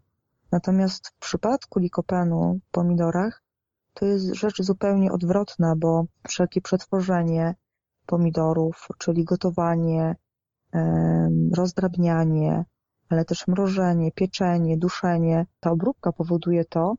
Natomiast 0.54 1.08
w 1.08 1.14
przypadku 1.20 1.80
likopenu 1.80 2.60
w 2.68 2.72
pomidorach 2.72 3.44
to 3.94 4.06
jest 4.06 4.34
rzecz 4.34 4.62
zupełnie 4.62 5.12
odwrotna, 5.12 5.76
bo 5.78 6.06
wszelkie 6.28 6.62
przetworzenie 6.62 7.56
pomidorów, 8.06 8.88
czyli 8.98 9.24
gotowanie, 9.24 10.16
rozdrabnianie, 11.56 12.66
ale 13.10 13.26
też 13.26 13.48
mrożenie, 13.48 14.12
pieczenie, 14.12 14.78
duszenie, 14.78 15.46
ta 15.60 15.72
obróbka 15.72 16.12
powoduje 16.12 16.66
to, 16.66 16.96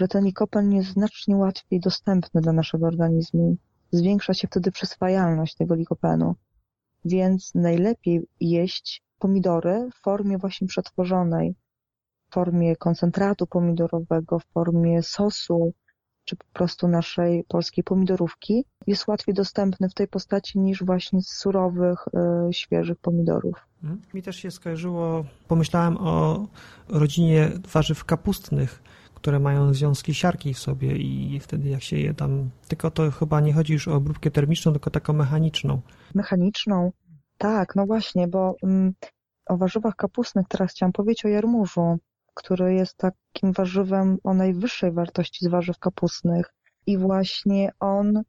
że 0.00 0.08
ten 0.08 0.24
likopen 0.24 0.72
jest 0.72 0.88
znacznie 0.88 1.36
łatwiej 1.36 1.80
dostępny 1.80 2.40
dla 2.40 2.52
naszego 2.52 2.86
organizmu. 2.86 3.56
Zwiększa 3.92 4.34
się 4.34 4.48
wtedy 4.48 4.70
przyswajalność 4.72 5.54
tego 5.54 5.74
likopenu. 5.74 6.34
Więc 7.04 7.54
najlepiej 7.54 8.26
jeść 8.40 9.02
pomidory 9.18 9.88
w 9.94 10.02
formie 10.02 10.38
właśnie 10.38 10.66
przetworzonej, 10.66 11.54
formie 12.30 12.76
koncentratu 12.76 13.46
pomidorowego, 13.46 14.38
w 14.38 14.44
formie 14.44 15.02
sosu, 15.02 15.72
czy 16.24 16.36
po 16.36 16.44
prostu 16.52 16.88
naszej 16.88 17.44
polskiej 17.48 17.84
pomidorówki, 17.84 18.64
jest 18.86 19.08
łatwiej 19.08 19.34
dostępny 19.34 19.88
w 19.88 19.94
tej 19.94 20.08
postaci 20.08 20.58
niż 20.58 20.84
właśnie 20.84 21.22
z 21.22 21.28
surowych, 21.28 21.98
y, 22.48 22.52
świeżych 22.52 22.98
pomidorów. 22.98 23.66
Mhm. 23.82 24.02
Mi 24.14 24.22
też 24.22 24.36
się 24.36 24.50
skojarzyło, 24.50 25.24
pomyślałem 25.48 25.96
o 25.96 26.46
rodzinie 26.88 27.50
warzyw 27.72 28.04
kapustnych, 28.04 28.82
które 29.14 29.38
mają 29.38 29.74
związki 29.74 30.14
siarki 30.14 30.54
w 30.54 30.58
sobie 30.58 30.96
i 30.96 31.40
wtedy 31.40 31.68
jak 31.68 31.82
się 31.82 31.96
je 31.96 32.14
tam, 32.14 32.50
tylko 32.68 32.90
to 32.90 33.10
chyba 33.10 33.40
nie 33.40 33.52
chodzi 33.52 33.72
już 33.72 33.88
o 33.88 33.94
obróbkę 33.94 34.30
termiczną, 34.30 34.72
tylko 34.72 34.90
taką 34.90 35.12
mechaniczną. 35.12 35.80
Mechaniczną? 36.14 36.92
Tak, 37.38 37.76
no 37.76 37.86
właśnie, 37.86 38.28
bo 38.28 38.54
mm, 38.62 38.94
o 39.46 39.56
warzywach 39.56 39.96
kapustnych 39.96 40.46
teraz 40.48 40.70
chciałam 40.70 40.92
powiedzieć 40.92 41.24
o 41.24 41.28
jarmużu 41.28 41.98
który 42.34 42.74
jest 42.74 42.96
takim 42.96 43.52
warzywem 43.52 44.18
o 44.24 44.34
najwyższej 44.34 44.92
wartości 44.92 45.44
z 45.44 45.48
warzyw 45.48 45.78
kapustnych. 45.78 46.54
I 46.86 46.98
właśnie 46.98 47.70
on 47.80 48.22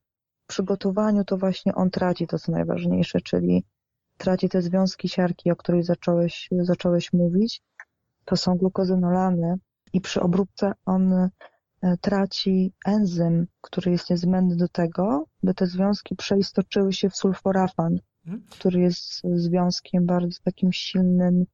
w 0.44 0.48
przygotowaniu 0.48 1.24
to 1.24 1.38
właśnie 1.38 1.76
on 1.76 1.90
traci 1.90 2.28
to, 2.28 2.40
co 2.40 2.52
najważniejsze, 2.52 3.22
czyli 3.22 3.66
traci 4.18 4.50
te 4.50 4.62
związki 4.62 5.10
siarki, 5.10 5.52
o 5.52 5.56
której 5.56 5.84
zacząłeś, 5.84 6.50
zacząłeś 6.62 7.14
mówić. 7.14 7.62
To 8.26 8.36
są 8.36 8.58
glukozynolany 8.58 9.56
i 9.94 10.02
przy 10.02 10.22
obróbce 10.22 10.72
on 10.86 11.14
e, 11.14 11.30
traci 12.02 12.74
enzym, 12.86 13.48
który 13.62 13.92
jest 13.92 14.10
niezbędny 14.10 14.56
do 14.56 14.68
tego, 14.68 15.26
by 15.44 15.54
te 15.54 15.68
związki 15.68 16.16
przeistoczyły 16.16 16.94
się 16.94 17.10
w 17.10 17.16
sulforafan, 17.16 18.00
mhm. 18.26 18.46
który 18.50 18.80
jest 18.80 19.22
związkiem 19.36 20.06
bardzo 20.06 20.40
takim 20.44 20.74
silnym 20.74 21.46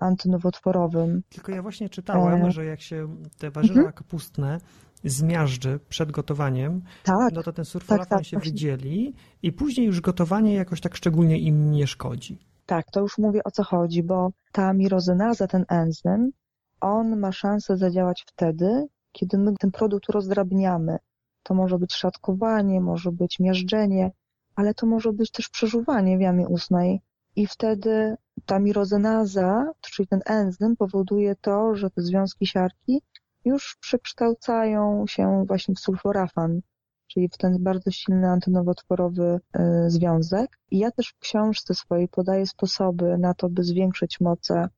antynowotworowym. 0.00 1.22
Tylko 1.28 1.52
ja 1.52 1.62
właśnie 1.62 1.88
czytałem, 1.88 2.44
e... 2.44 2.50
że 2.50 2.64
jak 2.64 2.80
się 2.80 3.16
te 3.38 3.50
warzywa 3.50 3.80
mhm. 3.80 3.92
kapustne 3.92 4.58
zmiażdży 5.04 5.80
przed 5.88 6.12
gotowaniem, 6.12 6.82
tak, 7.04 7.32
no 7.32 7.42
to 7.42 7.52
ten 7.52 7.64
surflafan 7.64 8.06
tak, 8.06 8.18
tak, 8.18 8.24
się 8.24 8.36
właśnie. 8.36 8.52
wydzieli 8.52 9.14
i 9.42 9.52
później 9.52 9.86
już 9.86 10.00
gotowanie 10.00 10.54
jakoś 10.54 10.80
tak 10.80 10.96
szczególnie 10.96 11.38
im 11.38 11.70
nie 11.70 11.86
szkodzi. 11.86 12.38
Tak, 12.66 12.90
to 12.90 13.00
już 13.00 13.18
mówię 13.18 13.40
o 13.44 13.50
co 13.50 13.64
chodzi, 13.64 14.02
bo 14.02 14.30
ta 14.52 14.72
mirozynaza, 14.72 15.46
ten 15.46 15.64
enzym, 15.68 16.30
on 16.80 17.18
ma 17.18 17.32
szansę 17.32 17.76
zadziałać 17.76 18.24
wtedy, 18.26 18.86
kiedy 19.12 19.38
my 19.38 19.54
ten 19.60 19.70
produkt 19.70 20.08
rozdrabniamy. 20.08 20.98
To 21.42 21.54
może 21.54 21.78
być 21.78 21.94
szatkowanie, 21.94 22.80
może 22.80 23.12
być 23.12 23.38
miażdżenie, 23.40 24.10
ale 24.54 24.74
to 24.74 24.86
może 24.86 25.12
być 25.12 25.30
też 25.30 25.48
przeżuwanie 25.48 26.18
w 26.18 26.20
jamie 26.20 26.48
ustnej 26.48 27.00
i 27.36 27.46
wtedy 27.46 28.16
ta 28.48 28.58
mirozynaza, 28.58 29.72
czyli 29.80 30.08
ten 30.08 30.20
enzym 30.26 30.76
powoduje 30.76 31.36
to, 31.36 31.74
że 31.74 31.90
te 31.90 32.02
związki 32.02 32.46
siarki 32.46 33.02
już 33.44 33.76
przekształcają 33.80 35.04
się 35.06 35.44
właśnie 35.46 35.74
w 35.74 35.80
sulforafan, 35.80 36.60
czyli 37.06 37.28
w 37.28 37.36
ten 37.36 37.62
bardzo 37.62 37.90
silny 37.90 38.28
antynowotworowy 38.28 39.40
e, 39.52 39.90
związek. 39.90 40.58
I 40.70 40.78
ja 40.78 40.90
też 40.90 41.08
w 41.08 41.18
książce 41.18 41.74
swojej 41.74 42.08
podaję 42.08 42.46
sposoby 42.46 43.18
na 43.18 43.34
to, 43.34 43.48
by 43.48 43.64
zwiększyć 43.64 44.20
moce 44.20 44.68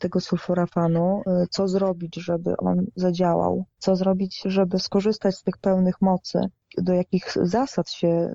tego 0.00 0.20
sulforafanu, 0.20 1.22
e, 1.26 1.46
co 1.50 1.68
zrobić, 1.68 2.16
żeby 2.16 2.56
on 2.56 2.86
zadziałał, 2.96 3.64
co 3.78 3.96
zrobić, 3.96 4.42
żeby 4.44 4.78
skorzystać 4.78 5.36
z 5.36 5.42
tych 5.42 5.58
pełnych 5.58 6.00
mocy, 6.00 6.40
do 6.78 6.92
jakich 6.92 7.34
zasad 7.42 7.90
się 7.90 8.34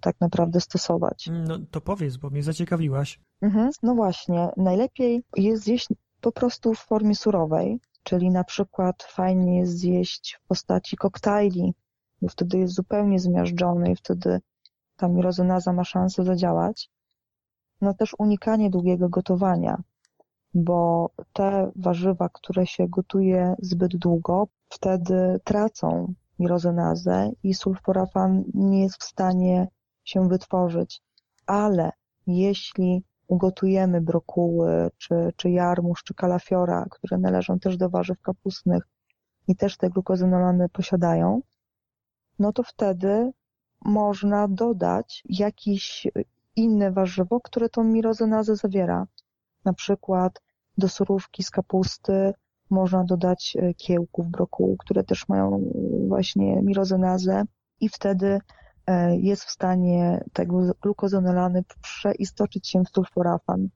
tak 0.00 0.16
naprawdę 0.20 0.60
stosować. 0.60 1.28
No 1.46 1.58
to 1.70 1.80
powiedz, 1.80 2.16
bo 2.16 2.30
mnie 2.30 2.42
zaciekawiłaś. 2.42 3.20
Mhm, 3.42 3.70
no 3.82 3.94
właśnie, 3.94 4.48
najlepiej 4.56 5.22
jest 5.36 5.62
zjeść 5.62 5.88
po 6.20 6.32
prostu 6.32 6.74
w 6.74 6.78
formie 6.78 7.14
surowej, 7.14 7.80
czyli 8.02 8.30
na 8.30 8.44
przykład 8.44 9.02
fajnie 9.02 9.58
jest 9.58 9.78
zjeść 9.78 10.38
w 10.42 10.48
postaci 10.48 10.96
koktajli, 10.96 11.74
bo 12.22 12.28
wtedy 12.28 12.58
jest 12.58 12.74
zupełnie 12.74 13.18
zmiażdżony 13.18 13.92
i 13.92 13.96
wtedy 13.96 14.40
ta 14.96 15.08
mirozynaza 15.08 15.72
ma 15.72 15.84
szansę 15.84 16.24
zadziałać. 16.24 16.90
No 17.80 17.94
też 17.94 18.14
unikanie 18.18 18.70
długiego 18.70 19.08
gotowania, 19.08 19.82
bo 20.54 21.10
te 21.32 21.70
warzywa, 21.76 22.28
które 22.28 22.66
się 22.66 22.88
gotuje 22.88 23.54
zbyt 23.62 23.96
długo, 23.96 24.48
wtedy 24.68 25.40
tracą 25.44 26.14
mirozynazę 26.38 27.30
i 27.42 27.54
sulforafan 27.54 28.44
nie 28.54 28.82
jest 28.82 29.00
w 29.00 29.04
stanie 29.04 29.68
się 30.04 30.28
wytworzyć. 30.28 31.02
Ale 31.46 31.92
jeśli 32.26 33.04
ugotujemy 33.28 34.00
brokuły, 34.00 34.90
czy, 34.98 35.14
czy 35.36 35.50
jarmuż, 35.50 36.02
czy 36.04 36.14
kalafiora, 36.14 36.86
które 36.90 37.18
należą 37.18 37.58
też 37.58 37.76
do 37.76 37.90
warzyw 37.90 38.20
kapustnych 38.20 38.82
i 39.48 39.56
też 39.56 39.76
te 39.76 39.90
glukozynolany 39.90 40.68
posiadają, 40.68 41.42
no 42.38 42.52
to 42.52 42.62
wtedy 42.62 43.32
można 43.84 44.48
dodać 44.48 45.22
jakieś 45.28 46.06
inne 46.56 46.92
warzywo, 46.92 47.40
które 47.40 47.68
tą 47.68 47.84
mirozynazę 47.84 48.56
zawiera. 48.56 49.06
Na 49.64 49.72
przykład 49.72 50.42
do 50.78 50.88
surówki 50.88 51.42
z 51.42 51.50
kapusty 51.50 52.32
można 52.70 53.04
dodać 53.04 53.56
e, 53.56 53.74
kiełków 53.74 54.26
brokułu, 54.26 54.76
które 54.76 55.04
też 55.04 55.28
mają 55.28 55.72
właśnie 56.08 56.62
mirozynazę 56.62 57.44
i 57.80 57.88
wtedy 57.88 58.38
e, 58.86 59.16
jest 59.16 59.44
w 59.44 59.50
stanie 59.50 60.24
tego 60.32 60.72
glukozonolany 60.82 61.64
przeistoczyć 61.82 62.68
się 62.68 62.84
w 62.84 62.88
sulforafan. 62.88 63.68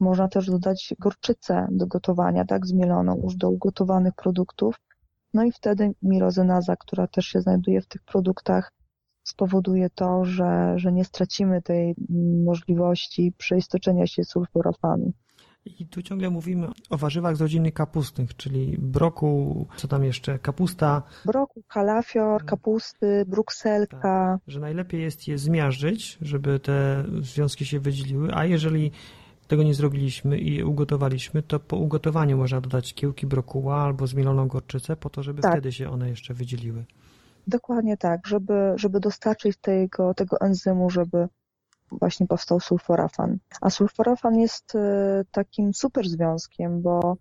Można 0.00 0.28
też 0.28 0.46
dodać 0.46 0.94
gorczycę 0.98 1.66
do 1.70 1.86
gotowania, 1.86 2.44
tak, 2.44 2.66
zmieloną 2.66 3.20
już 3.22 3.36
do 3.36 3.50
ugotowanych 3.50 4.14
produktów. 4.14 4.76
No 5.34 5.44
i 5.44 5.52
wtedy 5.52 5.92
mirozynaza, 6.02 6.76
która 6.76 7.06
też 7.06 7.26
się 7.26 7.40
znajduje 7.40 7.80
w 7.80 7.86
tych 7.86 8.02
produktach, 8.02 8.72
spowoduje 9.24 9.90
to, 9.90 10.24
że, 10.24 10.74
że 10.76 10.92
nie 10.92 11.04
stracimy 11.04 11.62
tej 11.62 11.94
możliwości 12.44 13.32
przeistoczenia 13.38 14.06
się 14.06 14.24
sulforafanu. 14.24 15.12
I 15.66 15.86
tu 15.86 16.02
ciągle 16.02 16.30
mówimy 16.30 16.68
o 16.90 16.96
warzywach 16.96 17.36
z 17.36 17.40
rodziny 17.40 17.72
kapustnych, 17.72 18.36
czyli 18.36 18.76
broku, 18.78 19.66
co 19.76 19.88
tam 19.88 20.04
jeszcze, 20.04 20.38
kapusta. 20.38 21.02
Broku, 21.24 21.62
kalafior, 21.68 22.34
mm. 22.34 22.46
kapusty, 22.46 23.24
brukselka. 23.28 23.98
Tak, 24.00 24.40
że 24.46 24.60
najlepiej 24.60 25.02
jest 25.02 25.28
je 25.28 25.38
zmiażdżyć, 25.38 26.18
żeby 26.20 26.60
te 26.60 27.04
związki 27.20 27.66
się 27.66 27.80
wydzieliły, 27.80 28.34
a 28.34 28.44
jeżeli 28.44 28.90
tego 29.48 29.62
nie 29.62 29.74
zrobiliśmy 29.74 30.38
i 30.38 30.62
ugotowaliśmy, 30.62 31.42
to 31.42 31.60
po 31.60 31.76
ugotowaniu 31.76 32.36
można 32.36 32.60
dodać 32.60 32.94
kiełki 32.94 33.26
brokuła 33.26 33.76
albo 33.76 34.06
zmieloną 34.06 34.48
gorczycę 34.48 34.96
po 34.96 35.10
to, 35.10 35.22
żeby 35.22 35.42
tak. 35.42 35.52
wtedy 35.52 35.72
się 35.72 35.90
one 35.90 36.08
jeszcze 36.08 36.34
wydzieliły. 36.34 36.84
Dokładnie 37.46 37.96
tak, 37.96 38.26
żeby, 38.26 38.72
żeby 38.76 39.00
dostarczyć 39.00 39.56
tego, 39.56 40.14
tego 40.14 40.40
enzymu, 40.40 40.90
żeby 40.90 41.28
właśnie 41.90 42.26
powstał 42.26 42.60
sulforafan. 42.60 43.38
A 43.60 43.70
sulforafan 43.70 44.38
jest 44.38 44.74
e, 44.74 45.24
takim 45.30 45.74
super 45.74 46.08
związkiem, 46.08 46.82
bo 46.82 47.16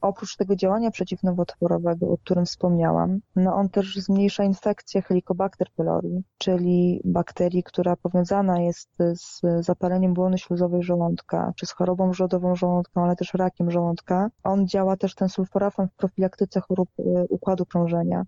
oprócz 0.00 0.36
tego 0.36 0.56
działania 0.56 0.90
przeciwnowotworowego, 0.90 2.08
o 2.10 2.18
którym 2.18 2.46
wspomniałam, 2.46 3.18
no 3.36 3.54
on 3.54 3.68
też 3.68 3.96
zmniejsza 3.96 4.44
infekcję 4.44 5.02
Helicobacter 5.02 5.68
pylori, 5.76 6.22
czyli 6.38 7.00
bakterii, 7.04 7.62
która 7.62 7.96
powiązana 7.96 8.60
jest 8.60 8.88
z 8.98 9.40
zapaleniem 9.60 10.14
błony 10.14 10.38
śluzowej 10.38 10.82
żołądka, 10.82 11.52
czy 11.56 11.66
z 11.66 11.72
chorobą 11.72 12.12
rzodową 12.12 12.56
żołądka, 12.56 13.02
ale 13.02 13.16
też 13.16 13.34
rakiem 13.34 13.70
żołądka. 13.70 14.30
On 14.42 14.68
działa 14.68 14.96
też 14.96 15.14
ten 15.14 15.28
sulforafan 15.28 15.88
w 15.88 15.94
profilaktyce 15.94 16.60
chorób 16.60 16.88
e, 16.98 17.02
układu 17.28 17.66
krążenia. 17.66 18.24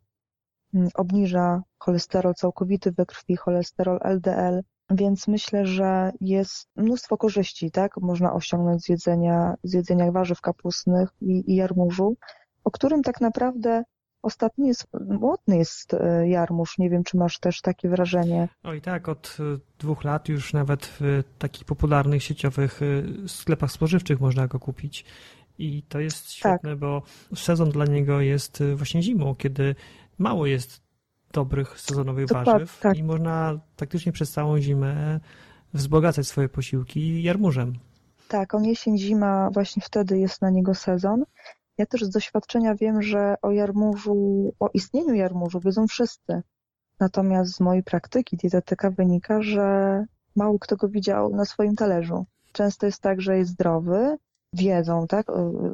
Mm, 0.75 0.89
obniża 0.95 1.63
cholesterol 1.79 2.35
całkowity 2.35 2.93
we 2.93 3.07
krwi, 3.07 3.37
cholesterol 3.37 4.01
LDL, 4.03 4.63
więc 4.91 5.29
myślę, 5.29 5.67
że 5.67 6.13
jest 6.21 6.69
mnóstwo 6.77 7.17
korzyści, 7.17 7.71
tak? 7.71 7.97
Można 8.01 8.33
osiągnąć 8.33 8.85
z 8.85 8.89
jedzenia, 8.89 9.55
z 9.63 9.73
jedzenia 9.73 10.13
warzyw 10.13 10.41
kapustnych 10.41 11.09
i, 11.21 11.53
i 11.53 11.55
jarmużu, 11.55 12.17
o 12.65 12.71
którym 12.71 13.03
tak 13.03 13.21
naprawdę 13.21 13.85
ostatnio 14.23 14.67
jest, 14.67 14.87
młodny 15.09 15.57
jest 15.57 15.95
e, 15.95 16.29
jarmuż. 16.29 16.79
Nie 16.79 16.91
wiem, 16.91 17.05
czy 17.05 17.17
masz 17.17 17.39
też 17.39 17.61
takie 17.61 17.89
wrażenie. 17.89 18.49
Oj 18.63 18.81
tak, 18.81 19.09
od 19.09 19.37
e, 19.41 19.59
dwóch 19.79 20.05
lat 20.05 20.29
już 20.29 20.53
nawet 20.53 20.87
w 21.01 21.23
takich 21.39 21.65
popularnych 21.65 22.23
sieciowych 22.23 22.81
e, 22.83 23.29
sklepach 23.29 23.73
spożywczych 23.73 24.21
można 24.21 24.47
go 24.47 24.59
kupić. 24.59 25.05
I 25.59 25.83
to 25.83 26.01
jest 26.01 26.33
świetne, 26.33 26.71
tak. 26.71 26.79
bo 26.79 27.03
sezon 27.35 27.71
dla 27.71 27.85
niego 27.85 28.21
jest 28.21 28.63
właśnie 28.77 29.03
zimą, 29.03 29.35
kiedy 29.35 29.75
mało 30.19 30.47
jest 30.47 30.81
dobrych 31.33 31.81
sezonowych 31.81 32.29
warzyw 32.29 32.81
tak. 32.81 32.97
i 32.97 33.03
można 33.03 33.61
praktycznie 33.77 34.13
przez 34.13 34.31
całą 34.31 34.61
zimę 34.61 35.21
wzbogacać 35.75 36.27
swoje 36.27 36.49
posiłki 36.49 37.23
jarmużem. 37.23 37.73
Tak, 38.29 38.55
on 38.55 38.65
jesień, 38.65 38.99
zima, 38.99 39.51
właśnie 39.51 39.83
wtedy 39.83 40.19
jest 40.19 40.43
na 40.43 40.51
niego 40.51 40.75
sezon. 40.75 41.25
Ja 41.79 41.87
też 41.87 42.05
z 42.05 42.11
doświadczenia 42.11 42.75
wiem, 42.75 43.03
że 43.03 43.35
o 43.43 43.51
jarmużu, 43.51 44.53
o 44.61 44.71
istnieniu 44.75 45.15
jarmużu 45.15 45.61
wiedzą 45.61 45.87
wszyscy. 45.87 46.43
Natomiast 47.01 47.57
z 47.57 47.61
mojej 47.61 47.83
praktyki 47.83 48.37
dietetyka 48.37 48.91
wynika, 48.91 49.43
że 49.43 50.05
mało 50.37 50.59
kto 50.59 50.77
go 50.77 50.89
widział 50.89 51.31
na 51.31 51.45
swoim 51.45 51.77
talerzu. 51.77 52.27
Często 52.53 52.87
jest 52.87 53.03
tak, 53.03 53.21
że 53.21 53.39
jest 53.39 53.51
zdrowy, 53.51 54.17
wiedzą, 54.53 55.07
tak, 55.07 55.27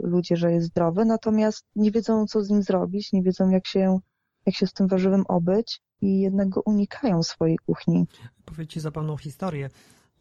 ludzie, 0.02 0.37
że 0.37 0.52
jest 0.52 0.66
zdrowy, 0.66 1.04
natomiast 1.04 1.66
nie 1.76 1.90
wiedzą, 1.90 2.26
co 2.26 2.44
z 2.44 2.50
nim 2.50 2.62
zrobić, 2.62 3.12
nie 3.12 3.22
wiedzą, 3.22 3.50
jak 3.50 3.66
się 3.66 3.98
jak 4.46 4.54
się 4.54 4.66
z 4.66 4.72
tym 4.72 4.88
warzywem 4.88 5.24
obyć 5.28 5.80
i 6.00 6.20
jednak 6.20 6.48
go 6.48 6.62
unikają 6.64 7.22
w 7.22 7.26
swojej 7.26 7.59
kuchni. 7.66 8.07
Powiedz 8.44 8.70
Ci 8.70 8.80
zabawną 8.80 9.16
historię. 9.16 9.70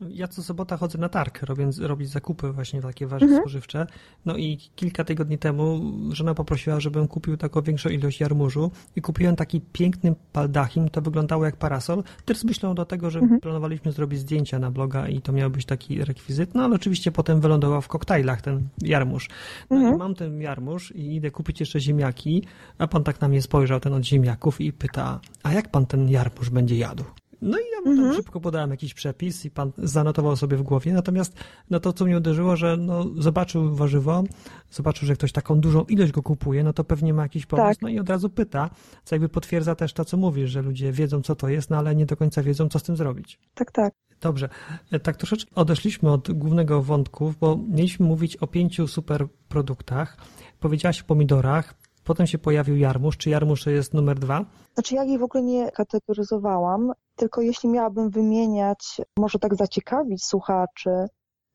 Ja 0.09 0.27
co 0.27 0.43
sobota 0.43 0.77
chodzę 0.77 0.97
na 0.97 1.09
targ, 1.09 1.43
robiąc, 1.43 1.79
robić 1.79 2.09
zakupy 2.09 2.51
właśnie 2.51 2.81
takie 2.81 3.07
warzyw 3.07 3.27
mhm. 3.27 3.41
spożywcze. 3.41 3.87
No 4.25 4.37
i 4.37 4.57
kilka 4.75 5.03
tygodni 5.03 5.37
temu 5.37 5.81
żona 6.11 6.33
poprosiła, 6.33 6.79
żebym 6.79 7.07
kupił 7.07 7.37
taką 7.37 7.61
większą 7.61 7.89
ilość 7.89 8.19
jarmużu 8.19 8.71
i 8.95 9.01
kupiłem 9.01 9.35
taki 9.35 9.61
piękny 9.61 10.15
paldachim, 10.31 10.89
to 10.89 11.01
wyglądało 11.01 11.45
jak 11.45 11.55
parasol. 11.55 12.03
Też 12.25 12.37
z 12.37 12.43
myślą 12.43 12.75
do 12.75 12.85
tego, 12.85 13.09
że 13.09 13.19
mhm. 13.19 13.41
planowaliśmy 13.41 13.91
zrobić 13.91 14.19
zdjęcia 14.19 14.59
na 14.59 14.71
bloga 14.71 15.07
i 15.07 15.21
to 15.21 15.31
miał 15.31 15.49
być 15.49 15.65
taki 15.65 16.05
rekwizyt, 16.05 16.55
no 16.55 16.63
ale 16.63 16.75
oczywiście 16.75 17.11
potem 17.11 17.41
wylądował 17.41 17.81
w 17.81 17.87
koktajlach 17.87 18.41
ten 18.41 18.67
jarmuż. 18.81 19.29
No 19.69 19.77
mhm. 19.77 19.95
i 19.95 19.97
mam 19.97 20.15
ten 20.15 20.41
jarmuż 20.41 20.91
i 20.95 21.15
idę 21.15 21.31
kupić 21.31 21.59
jeszcze 21.59 21.79
ziemniaki, 21.79 22.43
a 22.77 22.87
pan 22.87 23.03
tak 23.03 23.21
na 23.21 23.27
mnie 23.27 23.41
spojrzał, 23.41 23.79
ten 23.79 23.93
od 23.93 24.03
ziemniaków 24.03 24.61
i 24.61 24.73
pyta, 24.73 25.19
a 25.43 25.53
jak 25.53 25.71
pan 25.71 25.85
ten 25.85 26.09
jarmuż 26.09 26.49
będzie 26.49 26.77
jadł? 26.77 27.03
No 27.43 27.57
i 27.59 27.61
ja 27.61 27.81
mu 27.85 27.91
mhm. 27.91 28.15
szybko 28.15 28.39
podałem 28.39 28.71
jakiś 28.71 28.93
przepis 28.93 29.45
i 29.45 29.51
pan 29.51 29.71
zanotował 29.77 30.35
sobie 30.35 30.57
w 30.57 30.63
głowie. 30.63 30.93
Natomiast 30.93 31.33
no 31.69 31.79
to, 31.79 31.93
co 31.93 32.05
mnie 32.05 32.17
uderzyło, 32.17 32.55
że 32.55 32.77
no, 32.77 33.05
zobaczył 33.17 33.75
warzywo, 33.75 34.23
zobaczył, 34.71 35.07
że 35.07 35.13
ktoś 35.13 35.31
taką 35.31 35.59
dużą 35.59 35.83
ilość 35.83 36.11
go 36.11 36.23
kupuje, 36.23 36.63
no 36.63 36.73
to 36.73 36.83
pewnie 36.83 37.13
ma 37.13 37.23
jakiś 37.23 37.45
pomysł. 37.45 37.67
Tak. 37.67 37.81
No 37.81 37.89
i 37.89 37.99
od 37.99 38.09
razu 38.09 38.29
pyta, 38.29 38.69
co 39.03 39.15
jakby 39.15 39.29
potwierdza 39.29 39.75
też 39.75 39.93
to, 39.93 40.05
co 40.05 40.17
mówisz, 40.17 40.51
że 40.51 40.61
ludzie 40.61 40.91
wiedzą, 40.91 41.21
co 41.21 41.35
to 41.35 41.49
jest, 41.49 41.69
no 41.69 41.77
ale 41.77 41.95
nie 41.95 42.05
do 42.05 42.17
końca 42.17 42.43
wiedzą, 42.43 42.69
co 42.69 42.79
z 42.79 42.83
tym 42.83 42.95
zrobić. 42.97 43.39
Tak, 43.53 43.71
tak. 43.71 43.93
Dobrze. 44.21 44.49
E, 44.91 44.99
tak 44.99 45.17
troszeczkę 45.17 45.55
odeszliśmy 45.55 46.11
od 46.11 46.31
głównego 46.31 46.81
wątku, 46.81 47.33
bo 47.39 47.59
mieliśmy 47.69 48.05
mówić 48.05 48.37
o 48.37 48.47
pięciu 48.47 48.87
super 48.87 49.27
produktach. 49.47 50.17
Powiedziałaś 50.59 51.01
o 51.01 51.05
pomidorach, 51.05 51.73
Potem 52.03 52.27
się 52.27 52.37
pojawił 52.37 52.77
jarmuż. 52.77 53.17
Czy 53.17 53.29
jarmuż 53.29 53.65
jest 53.65 53.93
numer 53.93 54.19
dwa? 54.19 54.45
Znaczy 54.73 54.95
ja 54.95 55.03
jej 55.03 55.17
w 55.17 55.23
ogóle 55.23 55.43
nie 55.43 55.71
kategoryzowałam, 55.71 56.91
tylko 57.15 57.41
jeśli 57.41 57.69
miałabym 57.69 58.09
wymieniać, 58.09 59.01
może 59.17 59.39
tak 59.39 59.55
zaciekawić 59.55 60.23
słuchaczy, 60.23 61.07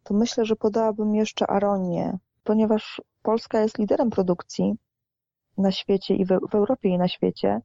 to 0.04 0.14
myślę, 0.14 0.44
że 0.44 0.56
podałabym 0.56 1.14
jeszcze 1.14 1.46
aronię, 1.46 2.18
ponieważ 2.44 3.02
Polska 3.22 3.60
jest 3.60 3.78
liderem 3.78 4.10
produkcji 4.10 4.74
na 5.58 5.72
świecie 5.72 6.14
i 6.14 6.24
w, 6.24 6.28
w 6.50 6.54
Europie 6.54 6.88
i 6.88 6.98
na 6.98 7.08
świecie, 7.08 7.60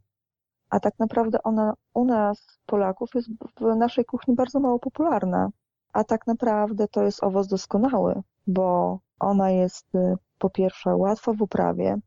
a 0.69 0.79
tak 0.79 0.99
naprawdę 0.99 1.43
ona 1.43 1.73
u 1.93 2.05
nas, 2.05 2.59
Polaków, 2.65 3.09
jest 3.15 3.29
w 3.59 3.75
naszej 3.75 4.05
kuchni 4.05 4.35
bardzo 4.35 4.59
mało 4.59 4.79
popularna. 4.79 5.49
A 5.93 6.03
tak 6.03 6.27
naprawdę 6.27 6.87
to 6.87 7.03
jest 7.03 7.23
owoc 7.23 7.47
doskonały, 7.47 8.21
bo 8.47 8.99
ona 9.19 9.51
jest 9.51 9.95
y, 9.95 10.15
po 10.39 10.49
pierwsze 10.49 10.95
łatwa 10.95 11.33
w 11.33 11.41
uprawie, 11.41 11.97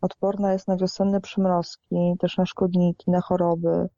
Odporna 0.00 0.52
jest 0.52 0.68
na 0.68 0.76
wiosenne 0.76 1.20
przymrozki, 1.20 2.14
też 2.18 2.36
na 2.36 2.46
szkodniki, 2.46 3.10
na 3.10 3.20
choroby. 3.20 3.88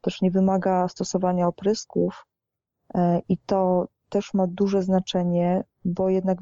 Też 0.00 0.22
nie 0.22 0.30
wymaga 0.30 0.88
stosowania 0.88 1.46
oprysków 1.46 2.26
e, 2.94 3.20
i 3.28 3.38
to 3.38 3.88
też 4.08 4.34
ma 4.34 4.46
duże 4.46 4.82
znaczenie, 4.82 5.64
bo 5.84 6.08
jednak 6.08 6.38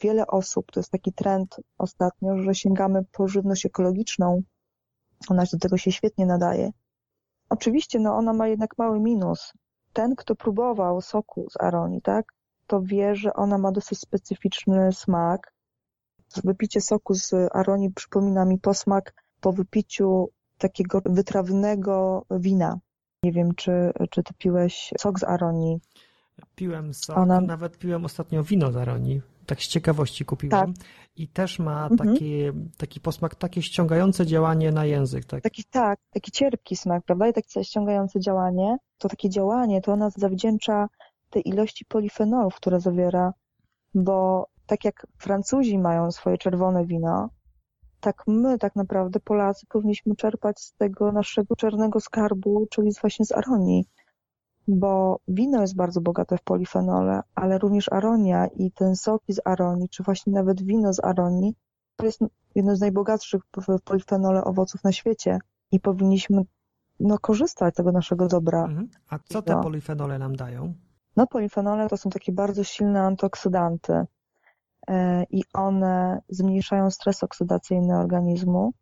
wiele 0.00 0.26
osób, 0.26 0.72
to 0.72 0.80
jest 0.80 0.90
taki 0.90 1.12
trend 1.12 1.56
ostatnio, 1.78 2.38
że 2.38 2.54
sięgamy 2.54 3.04
po 3.12 3.28
żywność 3.28 3.66
ekologiczną. 3.66 4.42
Ona 5.30 5.44
do 5.52 5.58
tego 5.58 5.76
się 5.76 5.92
świetnie 5.92 6.26
nadaje. 6.26 6.70
Oczywiście, 7.48 7.98
no 7.98 8.16
ona 8.16 8.32
ma 8.32 8.48
jednak 8.48 8.78
mały 8.78 9.00
minus. 9.00 9.52
Ten, 9.92 10.16
kto 10.16 10.34
próbował 10.36 11.00
soku 11.00 11.46
z 11.50 11.60
aronii, 11.60 12.02
tak, 12.02 12.32
to 12.66 12.82
wie, 12.82 13.14
że 13.14 13.34
ona 13.34 13.58
ma 13.58 13.72
dosyć 13.72 13.98
specyficzny 13.98 14.92
smak 14.92 15.55
Wypicie 16.44 16.80
soku 16.80 17.14
z 17.14 17.32
aronii 17.52 17.90
przypomina 17.90 18.44
mi 18.44 18.58
posmak 18.58 19.14
po 19.40 19.52
wypiciu 19.52 20.28
takiego 20.58 21.02
wytrawnego 21.04 22.26
wina. 22.30 22.78
Nie 23.22 23.32
wiem, 23.32 23.54
czy, 23.54 23.92
czy 24.10 24.22
ty 24.22 24.34
piłeś 24.34 24.94
sok 24.98 25.18
z 25.18 25.24
aronii. 25.24 25.80
Piłem 26.54 26.94
sok, 26.94 27.18
Ona... 27.18 27.40
nawet 27.40 27.78
piłem 27.78 28.04
ostatnio 28.04 28.42
wino 28.44 28.72
z 28.72 28.76
aronii. 28.76 29.22
Tak 29.46 29.62
z 29.62 29.68
ciekawości 29.68 30.24
kupiłem. 30.24 30.74
Tak. 30.74 30.86
I 31.16 31.28
też 31.28 31.58
ma 31.58 31.86
mhm. 31.86 32.10
taki, 32.10 32.42
taki 32.76 33.00
posmak, 33.00 33.34
takie 33.34 33.62
ściągające 33.62 34.26
działanie 34.26 34.72
na 34.72 34.84
język. 34.84 35.24
Tak? 35.24 35.42
Taki, 35.42 35.64
tak, 35.64 35.98
taki 36.10 36.30
cierpki 36.30 36.76
smak, 36.76 37.04
prawda? 37.04 37.28
I 37.28 37.32
takie 37.32 37.64
ściągające 37.64 38.20
działanie. 38.20 38.76
To 38.98 39.08
takie 39.08 39.30
działanie, 39.30 39.80
to 39.80 39.92
ona 39.92 40.10
zawdzięcza 40.10 40.88
tej 41.30 41.48
ilości 41.48 41.84
polifenolów, 41.84 42.54
które 42.54 42.80
zawiera 42.80 43.32
bo 43.96 44.46
tak 44.66 44.84
jak 44.84 45.06
Francuzi 45.18 45.78
mają 45.78 46.12
swoje 46.12 46.38
czerwone 46.38 46.86
wino, 46.86 47.28
tak 48.00 48.22
my 48.26 48.58
tak 48.58 48.76
naprawdę 48.76 49.20
Polacy 49.20 49.66
powinniśmy 49.66 50.16
czerpać 50.16 50.60
z 50.60 50.72
tego 50.72 51.12
naszego 51.12 51.56
czarnego 51.56 52.00
skarbu, 52.00 52.66
czyli 52.70 52.90
właśnie 53.00 53.26
z 53.26 53.32
aronii, 53.32 53.84
bo 54.68 55.20
wino 55.28 55.60
jest 55.60 55.76
bardzo 55.76 56.00
bogate 56.00 56.38
w 56.38 56.42
polifenole, 56.42 57.20
ale 57.34 57.58
również 57.58 57.92
aronia 57.92 58.46
i 58.46 58.72
ten 58.72 58.96
soki 58.96 59.32
z 59.32 59.40
aronii, 59.44 59.88
czy 59.88 60.02
właśnie 60.02 60.32
nawet 60.32 60.62
wino 60.62 60.92
z 60.92 61.04
aronii, 61.04 61.54
to 61.96 62.06
jest 62.06 62.20
jedno 62.54 62.76
z 62.76 62.80
najbogatszych 62.80 63.42
w 63.68 63.82
polifenole 63.84 64.44
owoców 64.44 64.84
na 64.84 64.92
świecie 64.92 65.38
i 65.72 65.80
powinniśmy 65.80 66.42
no, 67.00 67.18
korzystać 67.18 67.74
z 67.74 67.76
tego 67.76 67.92
naszego 67.92 68.26
dobra. 68.26 68.64
Mhm. 68.64 68.88
A 69.10 69.18
co 69.18 69.42
te 69.42 69.60
polifenole 69.62 70.18
nam 70.18 70.36
dają? 70.36 70.74
No, 71.16 71.26
polifenole 71.26 71.88
to 71.88 71.96
są 71.96 72.10
takie 72.10 72.32
bardzo 72.32 72.64
silne 72.64 73.02
antyoksydanty 73.02 74.06
i 75.30 75.42
one 75.54 76.22
zmniejszają 76.28 76.90
stres 76.90 77.22
oksydacyjny 77.22 77.98
organizmu, 77.98 78.72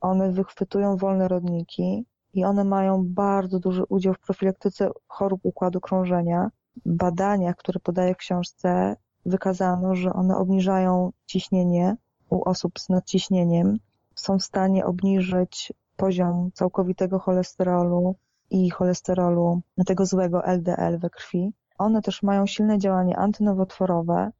one 0.00 0.32
wychwytują 0.32 0.96
wolne 0.96 1.28
rodniki 1.28 2.06
i 2.34 2.44
one 2.44 2.64
mają 2.64 3.04
bardzo 3.06 3.58
duży 3.58 3.84
udział 3.88 4.14
w 4.14 4.20
profilaktyce 4.20 4.90
chorób 5.08 5.40
układu 5.42 5.80
krążenia. 5.80 6.50
W 6.86 6.92
badaniach, 6.96 7.56
które 7.56 7.80
podaję 7.80 8.14
w 8.14 8.16
książce, 8.16 8.96
wykazano, 9.26 9.94
że 9.94 10.12
one 10.12 10.36
obniżają 10.36 11.12
ciśnienie 11.26 11.96
u 12.30 12.48
osób 12.48 12.78
z 12.78 12.88
nadciśnieniem, 12.88 13.78
są 14.14 14.38
w 14.38 14.42
stanie 14.44 14.86
obniżyć 14.86 15.72
poziom 15.96 16.50
całkowitego 16.54 17.18
cholesterolu 17.18 18.16
i 18.50 18.70
cholesterolu 18.70 19.60
tego 19.86 20.06
złego 20.06 20.44
LDL 20.44 20.98
we 20.98 21.10
krwi. 21.10 21.52
One 21.78 22.02
też 22.02 22.22
mają 22.22 22.46
silne 22.46 22.78
działanie 22.78 23.16
antynowotworowe, 23.16 24.14
e, 24.14 24.32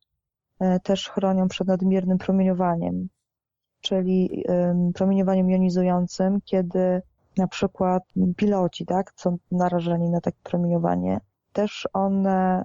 też 0.82 1.08
chronią 1.08 1.48
przed 1.48 1.68
nadmiernym 1.68 2.18
promieniowaniem, 2.18 3.08
czyli 3.80 4.44
promieniowaniem 4.94 5.50
jonizującym, 5.50 6.40
kiedy 6.44 7.02
na 7.36 7.48
przykład 7.48 8.02
piloci, 8.36 8.86
tak, 8.86 9.12
są 9.16 9.36
narażeni 9.50 10.10
na 10.10 10.20
takie 10.20 10.38
promieniowanie, 10.42 11.20
też 11.52 11.88
one 11.92 12.64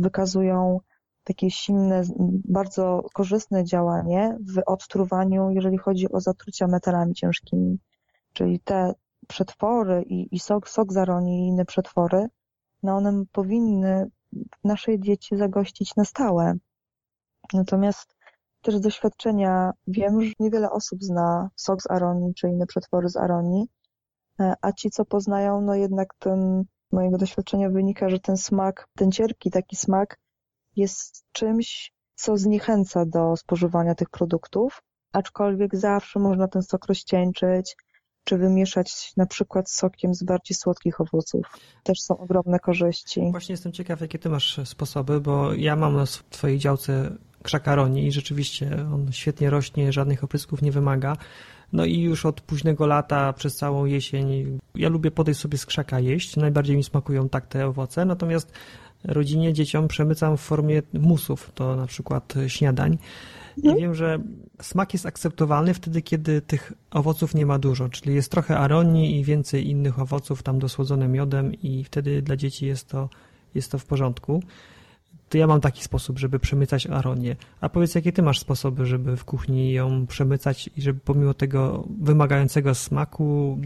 wykazują 0.00 0.80
takie 1.24 1.50
silne, 1.50 2.02
bardzo 2.44 3.02
korzystne 3.14 3.64
działanie 3.64 4.38
w 4.54 4.62
odtruwaniu, 4.66 5.50
jeżeli 5.50 5.78
chodzi 5.78 6.12
o 6.12 6.20
zatrucia 6.20 6.66
metalami 6.66 7.14
ciężkimi. 7.14 7.78
Czyli 8.32 8.60
te 8.60 8.92
przetwory 9.28 10.02
i, 10.02 10.34
i 10.34 10.38
sok, 10.38 10.68
sok 10.68 10.92
zaroni 10.92 11.44
i 11.44 11.46
inne 11.46 11.64
przetwory, 11.64 12.26
no 12.82 12.96
one 12.96 13.24
powinny 13.32 14.10
w 14.32 14.64
naszej 14.64 14.98
diecie 14.98 15.36
zagościć 15.36 15.96
na 15.96 16.04
stałe. 16.04 16.54
Natomiast 17.54 18.16
też 18.62 18.76
z 18.76 18.80
doświadczenia 18.80 19.72
wiem, 19.86 20.22
że 20.22 20.30
niewiele 20.40 20.70
osób 20.70 21.02
zna 21.02 21.50
sok 21.56 21.82
z 21.82 21.90
aronii 21.90 22.34
czy 22.34 22.48
inne 22.48 22.66
przetwory 22.66 23.08
z 23.08 23.16
aronii, 23.16 23.66
e, 24.40 24.54
a 24.62 24.72
ci, 24.72 24.90
co 24.90 25.04
poznają, 25.04 25.60
no 25.60 25.74
jednak 25.74 26.08
ten, 26.18 26.64
mojego 26.92 27.18
doświadczenia 27.18 27.70
wynika, 27.70 28.08
że 28.08 28.20
ten 28.20 28.36
smak, 28.36 28.88
ten 28.96 29.12
cierpki 29.12 29.50
taki 29.50 29.76
smak 29.76 30.18
jest 30.76 31.24
czymś, 31.32 31.92
co 32.14 32.36
zniechęca 32.36 33.06
do 33.06 33.36
spożywania 33.36 33.94
tych 33.94 34.10
produktów, 34.10 34.82
aczkolwiek 35.12 35.76
zawsze 35.76 36.18
można 36.18 36.48
ten 36.48 36.62
sok 36.62 36.86
rozcieńczyć, 36.86 37.76
czy 38.24 38.38
wymieszać 38.38 39.12
na 39.16 39.26
przykład 39.26 39.70
sokiem 39.70 40.14
z 40.14 40.22
bardziej 40.22 40.56
słodkich 40.56 41.00
owoców. 41.00 41.46
Też 41.82 42.00
są 42.00 42.18
ogromne 42.18 42.58
korzyści. 42.58 43.28
Właśnie 43.30 43.52
jestem 43.52 43.72
ciekaw, 43.72 44.00
jakie 44.00 44.18
ty 44.18 44.28
masz 44.28 44.60
sposoby, 44.64 45.20
bo 45.20 45.54
ja 45.54 45.76
mam 45.76 45.96
na 45.96 46.04
twojej 46.30 46.58
działce 46.58 47.16
krzakaroni 47.42 48.06
i 48.06 48.12
rzeczywiście 48.12 48.86
on 48.94 49.12
świetnie 49.12 49.50
rośnie, 49.50 49.92
żadnych 49.92 50.24
oprysków 50.24 50.62
nie 50.62 50.72
wymaga. 50.72 51.16
No 51.72 51.84
i 51.84 52.00
już 52.00 52.26
od 52.26 52.40
późnego 52.40 52.86
lata 52.86 53.32
przez 53.32 53.56
całą 53.56 53.84
jesień 53.84 54.58
ja 54.74 54.88
lubię 54.88 55.10
podejść 55.10 55.40
sobie 55.40 55.58
z 55.58 55.66
krzaka 55.66 56.00
jeść. 56.00 56.36
Najbardziej 56.36 56.76
mi 56.76 56.84
smakują 56.84 57.28
tak 57.28 57.46
te 57.46 57.66
owoce, 57.66 58.04
natomiast 58.04 58.52
rodzinie, 59.04 59.52
dzieciom 59.52 59.88
przemycam 59.88 60.36
w 60.36 60.40
formie 60.40 60.82
musów, 60.92 61.50
to 61.54 61.76
na 61.76 61.86
przykład 61.86 62.34
śniadań. 62.46 62.98
I 63.62 63.74
wiem, 63.74 63.94
że 63.94 64.18
smak 64.62 64.92
jest 64.92 65.06
akceptowalny 65.06 65.74
wtedy, 65.74 66.02
kiedy 66.02 66.40
tych 66.40 66.72
owoców 66.90 67.34
nie 67.34 67.46
ma 67.46 67.58
dużo, 67.58 67.88
czyli 67.88 68.14
jest 68.14 68.30
trochę 68.30 68.58
aronii 68.58 69.20
i 69.20 69.24
więcej 69.24 69.70
innych 69.70 69.98
owoców 69.98 70.42
tam 70.42 70.58
dosłodzone 70.58 71.08
miodem 71.08 71.54
i 71.54 71.84
wtedy 71.84 72.22
dla 72.22 72.36
dzieci 72.36 72.66
jest 72.66 72.88
to, 72.88 73.08
jest 73.54 73.70
to 73.70 73.78
w 73.78 73.84
porządku. 73.86 74.42
To 75.28 75.38
ja 75.38 75.46
mam 75.46 75.60
taki 75.60 75.82
sposób, 75.82 76.18
żeby 76.18 76.38
przemycać 76.38 76.86
aronię. 76.86 77.36
A 77.60 77.68
powiedz, 77.68 77.94
jakie 77.94 78.12
ty 78.12 78.22
masz 78.22 78.38
sposoby, 78.38 78.86
żeby 78.86 79.16
w 79.16 79.24
kuchni 79.24 79.72
ją 79.72 80.06
przemycać 80.06 80.70
i 80.76 80.82
żeby 80.82 81.00
pomimo 81.00 81.34
tego 81.34 81.88
wymagającego 82.00 82.74
smaku 82.74 83.58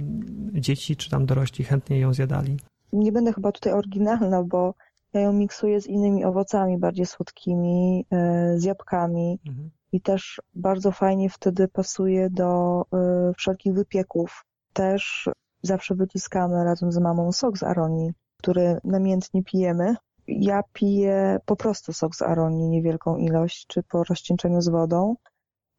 dzieci 0.52 0.96
czy 0.96 1.10
tam 1.10 1.26
dorośli 1.26 1.64
chętnie 1.64 1.98
ją 1.98 2.14
zjadali? 2.14 2.56
Nie 2.92 3.12
będę 3.12 3.32
chyba 3.32 3.52
tutaj 3.52 3.72
oryginalna, 3.72 4.42
bo 4.42 4.74
ja 5.12 5.20
ją 5.20 5.32
miksuję 5.32 5.80
z 5.80 5.86
innymi 5.86 6.24
owocami 6.24 6.78
bardziej 6.78 7.06
słodkimi, 7.06 8.06
e, 8.10 8.52
z 8.58 8.64
jabłkami 8.64 9.38
mhm. 9.48 9.70
i 9.92 10.00
też 10.00 10.40
bardzo 10.54 10.92
fajnie 10.92 11.30
wtedy 11.30 11.68
pasuje 11.68 12.30
do 12.30 12.82
e, 12.92 13.32
wszelkich 13.36 13.74
wypieków. 13.74 14.44
Też 14.72 15.28
zawsze 15.62 15.94
wyciskamy 15.94 16.64
razem 16.64 16.92
z 16.92 16.98
mamą 16.98 17.32
sok 17.32 17.58
z 17.58 17.62
aronii, 17.62 18.12
który 18.36 18.78
namiętnie 18.84 19.42
pijemy. 19.42 19.96
Ja 20.28 20.62
piję 20.72 21.38
po 21.46 21.56
prostu 21.56 21.92
sok 21.92 22.16
z 22.16 22.22
aronii, 22.22 22.68
niewielką 22.68 23.16
ilość, 23.16 23.66
czy 23.66 23.82
po 23.82 24.04
rozcieńczeniu 24.04 24.60
z 24.60 24.68
wodą. 24.68 25.16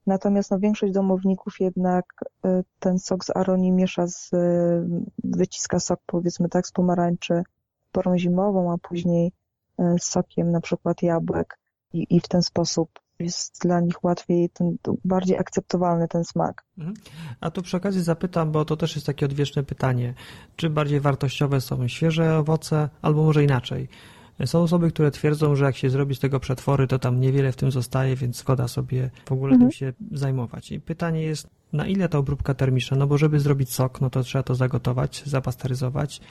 Natomiast 0.08 0.52
no, 0.52 0.60
większość 0.60 0.94
domowników 0.94 1.60
jednak 1.60 2.06
e, 2.46 2.64
ten 2.80 3.00
sok 3.00 3.26
z 3.26 3.36
aronii 3.36 3.72
miesza 3.72 4.08
z, 4.08 4.32
wyciska 5.24 5.80
sok 5.80 6.00
powiedzmy 6.06 6.50
tak 6.50 6.68
z 6.68 6.72
pomarańczy 6.72 7.44
porą 7.92 8.18
zimową, 8.18 8.74
a 8.74 8.78
później 8.78 9.32
e, 9.80 9.96
sokiem 10.00 10.52
na 10.52 10.62
przykład 10.62 11.02
jabłek 11.02 11.60
i, 11.94 12.08
i 12.10 12.20
w 12.20 12.28
ten 12.28 12.42
sposób 12.42 12.90
jest 13.20 13.62
dla 13.62 13.80
nich 13.80 14.04
łatwiej, 14.04 14.50
ten, 14.50 14.78
bardziej 15.06 15.38
akceptowalny 15.38 16.08
ten 16.08 16.24
smak. 16.24 16.64
Mhm. 16.78 16.96
A 17.42 17.52
tu 17.52 17.62
przy 17.62 17.78
okazji 17.78 18.02
zapytam, 18.02 18.52
bo 18.52 18.66
to 18.66 18.78
też 18.78 18.96
jest 18.96 19.08
takie 19.08 19.26
odwieczne 19.26 19.64
pytanie, 19.64 20.14
czy 20.56 20.70
bardziej 20.70 21.00
wartościowe 21.00 21.62
są 21.62 21.88
świeże 21.88 22.38
owoce, 22.38 22.90
albo 23.02 23.24
może 23.24 23.44
inaczej. 23.44 23.88
Są 24.46 24.62
osoby, 24.62 24.92
które 24.92 25.12
twierdzą, 25.12 25.56
że 25.56 25.66
jak 25.66 25.76
się 25.76 25.90
zrobi 25.90 26.16
z 26.16 26.20
tego 26.20 26.40
przetwory, 26.40 26.88
to 26.88 27.00
tam 27.00 27.20
niewiele 27.20 27.52
w 27.52 27.56
tym 27.56 27.72
zostaje, 27.72 28.16
więc 28.16 28.40
szkoda 28.40 28.68
sobie 28.68 29.10
w 29.26 29.32
ogóle 29.32 29.54
mhm. 29.54 29.70
tym 29.70 29.78
się 29.78 29.94
zajmować. 30.12 30.72
I 30.72 30.80
pytanie 30.80 31.22
jest, 31.22 31.48
na 31.74 31.88
ile 31.88 32.10
ta 32.10 32.18
obróbka 32.18 32.54
termiczna? 32.54 32.98
No 32.98 33.08
bo 33.08 33.18
żeby 33.18 33.40
zrobić 33.40 33.74
sok, 33.74 34.02
no 34.02 34.10
to 34.10 34.24
trzeba 34.24 34.44
to 34.44 34.56
zagotować, 34.56 35.24
zapasteryzować. 35.26 36.22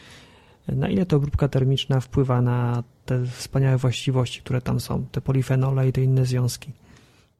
Na 0.68 0.88
ile 0.88 1.06
ta 1.06 1.16
obróbka 1.16 1.48
termiczna 1.48 2.00
wpływa 2.00 2.42
na 2.42 2.82
te 3.04 3.26
wspaniałe 3.26 3.76
właściwości, 3.76 4.40
które 4.40 4.60
tam 4.60 4.80
są, 4.80 5.06
te 5.12 5.20
polifenole 5.20 5.88
i 5.88 5.92
te 5.92 6.02
inne 6.02 6.26
związki? 6.26 6.72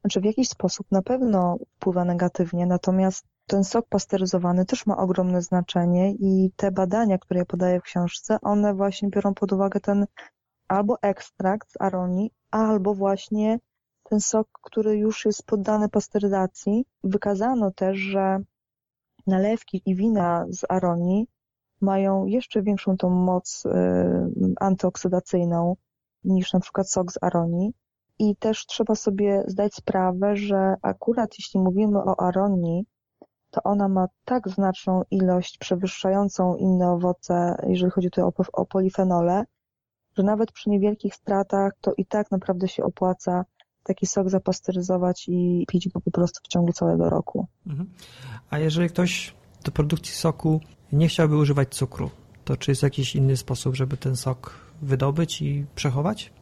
Znaczy 0.01 0.21
w 0.21 0.25
jakiś 0.25 0.49
sposób 0.49 0.87
na 0.91 1.03
pewno 1.03 1.59
wpływa 1.77 2.05
negatywnie, 2.05 2.67
natomiast 2.67 3.27
ten 3.47 3.65
sok 3.65 3.87
pasteryzowany 3.89 4.67
też 4.67 4.87
ma 4.87 4.97
ogromne 4.97 5.43
znaczenie 5.43 6.13
i 6.13 6.51
te 6.57 6.71
badania, 6.71 7.19
które 7.19 7.41
ja 7.41 7.47
podaję 7.47 7.81
w 7.81 7.83
książce, 7.83 8.39
one 8.43 8.75
właśnie 8.75 9.09
biorą 9.09 9.35
pod 9.35 9.53
uwagę 9.53 9.81
ten 9.81 10.07
albo 10.73 10.97
ekstrakt 11.03 11.73
z 11.73 11.81
aronii, 11.81 12.31
albo 12.51 12.95
właśnie 12.95 13.59
ten 14.03 14.21
sok, 14.21 14.49
który 14.63 14.97
już 14.97 15.25
jest 15.25 15.47
poddany 15.47 15.89
pasteryzacji. 15.89 16.85
Wykazano 17.05 17.71
też, 17.71 17.97
że 17.99 18.39
nalewki 19.27 19.83
i 19.87 19.95
wina 19.95 20.47
z 20.51 20.65
aronii 20.69 21.27
mają 21.81 22.27
jeszcze 22.27 22.63
większą 22.63 22.97
tą 22.97 23.11
moc 23.11 23.67
y, 23.67 23.71
antyoksydacyjną 24.61 25.77
niż 26.25 26.53
na 26.53 26.61
przykład 26.61 26.91
sok 26.91 27.13
z 27.13 27.19
aronii. 27.23 27.75
I 28.19 28.37
też 28.37 28.67
trzeba 28.67 28.95
sobie 28.95 29.45
zdać 29.47 29.75
sprawę, 29.75 30.37
że 30.37 30.75
akurat 30.83 31.39
jeśli 31.39 31.61
mówimy 31.61 31.99
o 31.99 32.21
aronii, 32.21 32.87
to 33.51 33.63
ona 33.63 33.89
ma 33.89 34.07
tak 34.25 34.49
znaczną 34.49 35.03
ilość 35.11 35.59
przewyższającą 35.59 36.57
inne 36.57 36.91
owoce, 36.91 37.57
jeżeli 37.67 37.91
chodzi 37.91 38.11
tutaj 38.11 38.25
o, 38.25 38.33
o 38.53 38.67
polifenole, 38.67 39.45
że 40.17 40.23
nawet 40.23 40.53
przy 40.53 40.71
niewielkich 40.71 41.15
stratach 41.15 41.73
to 41.81 41.93
i 41.97 42.07
tak 42.07 42.31
naprawdę 42.31 42.69
się 42.69 42.85
opłaca 42.85 43.45
taki 43.83 44.07
sok 44.07 44.31
zapasteryzować 44.31 45.29
i 45.29 45.65
pić 45.69 45.89
go 45.89 46.01
po 46.01 46.11
prostu 46.11 46.41
w 46.45 46.49
ciągu 46.49 46.73
całego 46.73 47.11
roku. 47.11 47.47
Mhm. 47.67 47.91
A 48.51 48.59
jeżeli 48.59 48.89
ktoś 48.89 49.35
do 49.65 49.73
produkcji 49.73 50.15
soku 50.15 50.61
nie 50.93 51.09
chciałby 51.09 51.37
używać 51.37 51.69
cukru, 51.69 52.11
to 52.45 52.57
czy 52.57 52.71
jest 52.71 52.83
jakiś 52.83 53.17
inny 53.17 53.37
sposób, 53.37 53.77
żeby 53.77 53.97
ten 53.97 54.17
sok 54.17 54.55
wydobyć 54.83 55.43
i 55.43 55.67
przechować? 55.75 56.33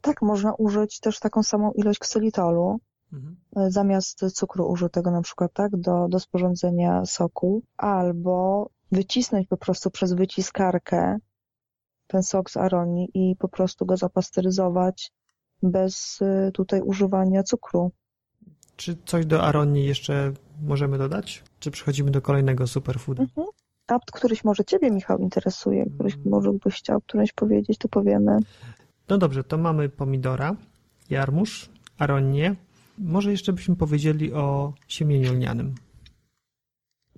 Tak, 0.00 0.22
można 0.22 0.54
użyć 0.54 1.00
też 1.00 1.18
taką 1.18 1.42
samą 1.42 1.72
ilość 1.72 1.98
ksylitolu, 1.98 2.80
mhm. 3.12 3.36
E, 3.56 3.70
zamiast 3.70 4.34
cukru 4.34 4.68
użytego 4.70 5.10
na 5.10 5.22
przykład 5.22 5.52
tak, 5.52 5.76
do, 5.76 6.08
do 6.08 6.20
sporządzenia 6.20 7.06
soku, 7.06 7.62
albo 7.76 8.68
wycisnąć 8.92 9.48
po 9.48 9.56
prostu 9.56 9.90
przez 9.90 10.12
wyciskarkę 10.12 11.18
ten 12.10 12.22
sok 12.22 12.50
z 12.50 12.56
aronii 12.56 13.08
i 13.14 13.36
po 13.36 13.48
prostu 13.48 13.86
go 13.86 13.96
zapasteryzować 13.96 15.12
bez 15.62 16.20
y, 16.22 16.50
tutaj 16.52 16.80
używania 16.80 17.42
cukru. 17.42 17.92
Czy 18.76 18.96
coś 19.06 19.26
do 19.26 19.42
aronii 19.42 19.84
jeszcze 19.86 20.32
możemy 20.62 20.98
dodać? 20.98 21.42
Czy 21.58 21.70
przechodzimy 21.70 22.10
do 22.10 22.22
kolejnego 22.22 22.66
superfoodu? 22.66 23.22
Mhm. 23.22 23.46
A 23.86 23.98
któryś 24.12 24.44
może 24.44 24.64
Ciebie, 24.64 24.90
Michał, 24.90 25.18
interesuje, 25.18 25.86
któryś 25.94 26.14
Mm. 26.14 26.28
może 26.28 26.52
byś 26.52 26.74
chciał 26.74 27.00
którymś 27.00 27.32
powiedzieć, 27.32 27.78
to 27.78 27.88
powiemy. 27.88 28.38
No 29.08 29.18
dobrze, 29.18 29.44
to 29.44 29.58
mamy 29.58 29.88
pomidora, 29.88 30.56
jarmuż, 31.10 31.70
aronię. 31.98 32.56
Może 32.98 33.30
jeszcze 33.30 33.52
byśmy 33.52 33.76
powiedzieli 33.76 34.32
o 34.32 34.72
siemieniu 34.88 35.32
lnianym. 35.32 35.74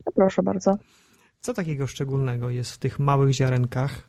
No 0.06 0.12
proszę 0.14 0.42
bardzo. 0.42 0.76
Co 1.40 1.54
takiego 1.54 1.86
szczególnego 1.86 2.50
jest 2.50 2.72
w 2.72 2.78
tych 2.78 2.98
małych 2.98 3.32
ziarenkach, 3.32 4.08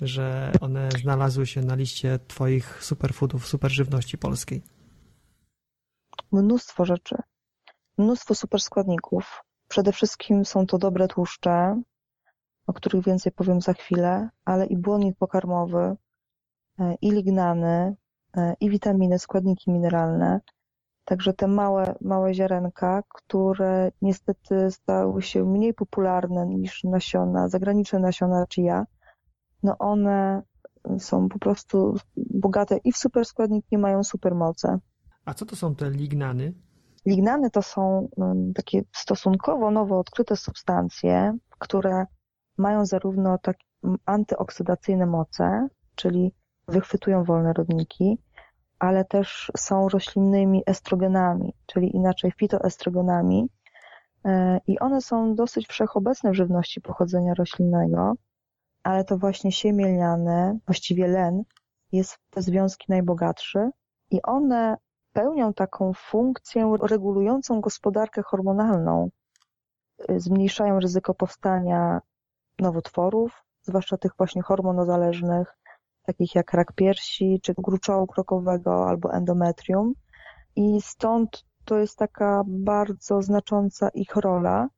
że 0.00 0.52
one 0.60 0.88
znalazły 1.02 1.46
się 1.46 1.60
na 1.60 1.74
liście 1.74 2.18
Twoich 2.18 2.84
superfoodów, 2.84 3.46
superżywności 3.46 4.18
polskiej? 4.18 4.62
Mnóstwo 6.32 6.84
rzeczy. 6.84 7.16
Mnóstwo 7.98 8.34
superskładników. 8.34 9.42
Przede 9.68 9.92
wszystkim 9.92 10.44
są 10.44 10.66
to 10.66 10.78
dobre 10.78 11.08
tłuszcze, 11.08 11.82
o 12.66 12.72
których 12.72 13.04
więcej 13.04 13.32
powiem 13.32 13.60
za 13.60 13.72
chwilę, 13.72 14.28
ale 14.44 14.66
i 14.66 14.76
błonnik 14.76 15.16
pokarmowy, 15.16 15.96
e, 16.78 16.94
i 17.02 17.10
lignany, 17.10 17.96
e, 18.36 18.54
i 18.60 18.70
witaminy, 18.70 19.18
składniki 19.18 19.70
mineralne. 19.70 20.40
Także 21.04 21.32
te 21.32 21.46
małe, 21.46 21.94
małe 22.00 22.34
ziarenka, 22.34 23.02
które 23.08 23.90
niestety 24.02 24.70
stały 24.70 25.22
się 25.22 25.44
mniej 25.44 25.74
popularne 25.74 26.46
niż 26.46 26.84
nasiona, 26.84 27.48
zagraniczne 27.48 27.98
nasiona 27.98 28.44
chia, 28.54 28.86
no 29.62 29.78
one 29.78 30.42
są 30.98 31.28
po 31.28 31.38
prostu 31.38 31.96
bogate 32.16 32.78
i 32.84 32.92
w 32.92 32.96
superskładniki, 32.96 33.78
mają 33.78 34.04
supermoce. 34.04 34.78
A 35.24 35.34
co 35.34 35.46
to 35.46 35.56
są 35.56 35.74
te 35.74 35.90
lignany? 35.90 36.52
Lignany 37.06 37.50
to 37.50 37.62
są 37.62 38.08
mm, 38.18 38.52
takie 38.54 38.82
stosunkowo 38.92 39.70
nowo 39.70 39.98
odkryte 39.98 40.36
substancje, 40.36 41.38
które 41.58 42.06
mają 42.58 42.86
zarówno 42.86 43.38
tak 43.38 43.56
antyoksydacyjne 44.06 45.06
moce, 45.06 45.68
czyli 45.94 46.34
wychwytują 46.68 47.24
wolne 47.24 47.52
rodniki, 47.52 48.18
ale 48.78 49.04
też 49.04 49.52
są 49.56 49.88
roślinnymi 49.88 50.62
estrogenami, 50.66 51.54
czyli 51.66 51.96
inaczej 51.96 52.32
fitoestrogenami. 52.32 53.48
E, 54.24 54.60
I 54.66 54.78
one 54.78 55.00
są 55.02 55.34
dosyć 55.34 55.68
wszechobecne 55.68 56.30
w 56.30 56.34
żywności 56.34 56.80
pochodzenia 56.80 57.34
roślinnego, 57.34 58.14
ale 58.88 59.04
to 59.04 59.18
właśnie 59.18 59.52
siemię 59.52 59.86
lniane, 59.86 60.58
właściwie 60.66 61.08
len, 61.08 61.42
jest 61.92 62.12
w 62.12 62.30
te 62.30 62.42
związki 62.42 62.86
najbogatszy 62.88 63.70
i 64.10 64.22
one 64.22 64.76
pełnią 65.12 65.54
taką 65.54 65.92
funkcję 65.92 66.76
regulującą 66.82 67.60
gospodarkę 67.60 68.22
hormonalną. 68.22 69.10
Y, 70.10 70.20
Zmniejszają 70.20 70.80
ryzyko 70.80 71.14
powstania 71.14 72.00
nowotworów, 72.58 73.44
zwłaszcza 73.62 73.96
tych 73.96 74.12
właśnie 74.18 74.42
hormonozależnych, 74.42 75.58
takich 76.02 76.34
jak 76.34 76.52
rak 76.52 76.72
piersi, 76.72 77.40
czy 77.42 77.54
gruczołu 77.58 78.06
krokowego 78.06 78.88
albo 78.88 79.12
endometrium. 79.12 79.92
I 80.56 80.80
stąd 80.82 81.44
to 81.64 81.78
jest 81.78 81.98
taka 81.98 82.42
bardzo 82.46 83.22
znacząca 83.22 83.88
ich 83.88 84.16
rola. 84.16 84.68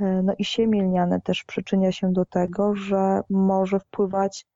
Y, 0.00 0.22
No 0.22 0.32
i 0.38 0.44
siemię 0.44 0.82
lniane 0.82 1.20
też 1.20 1.44
przyczynia 1.44 1.92
się 1.92 2.12
do 2.12 2.24
tego, 2.24 2.74
że 2.74 3.20
może 3.30 3.80
wpływać 3.80 4.46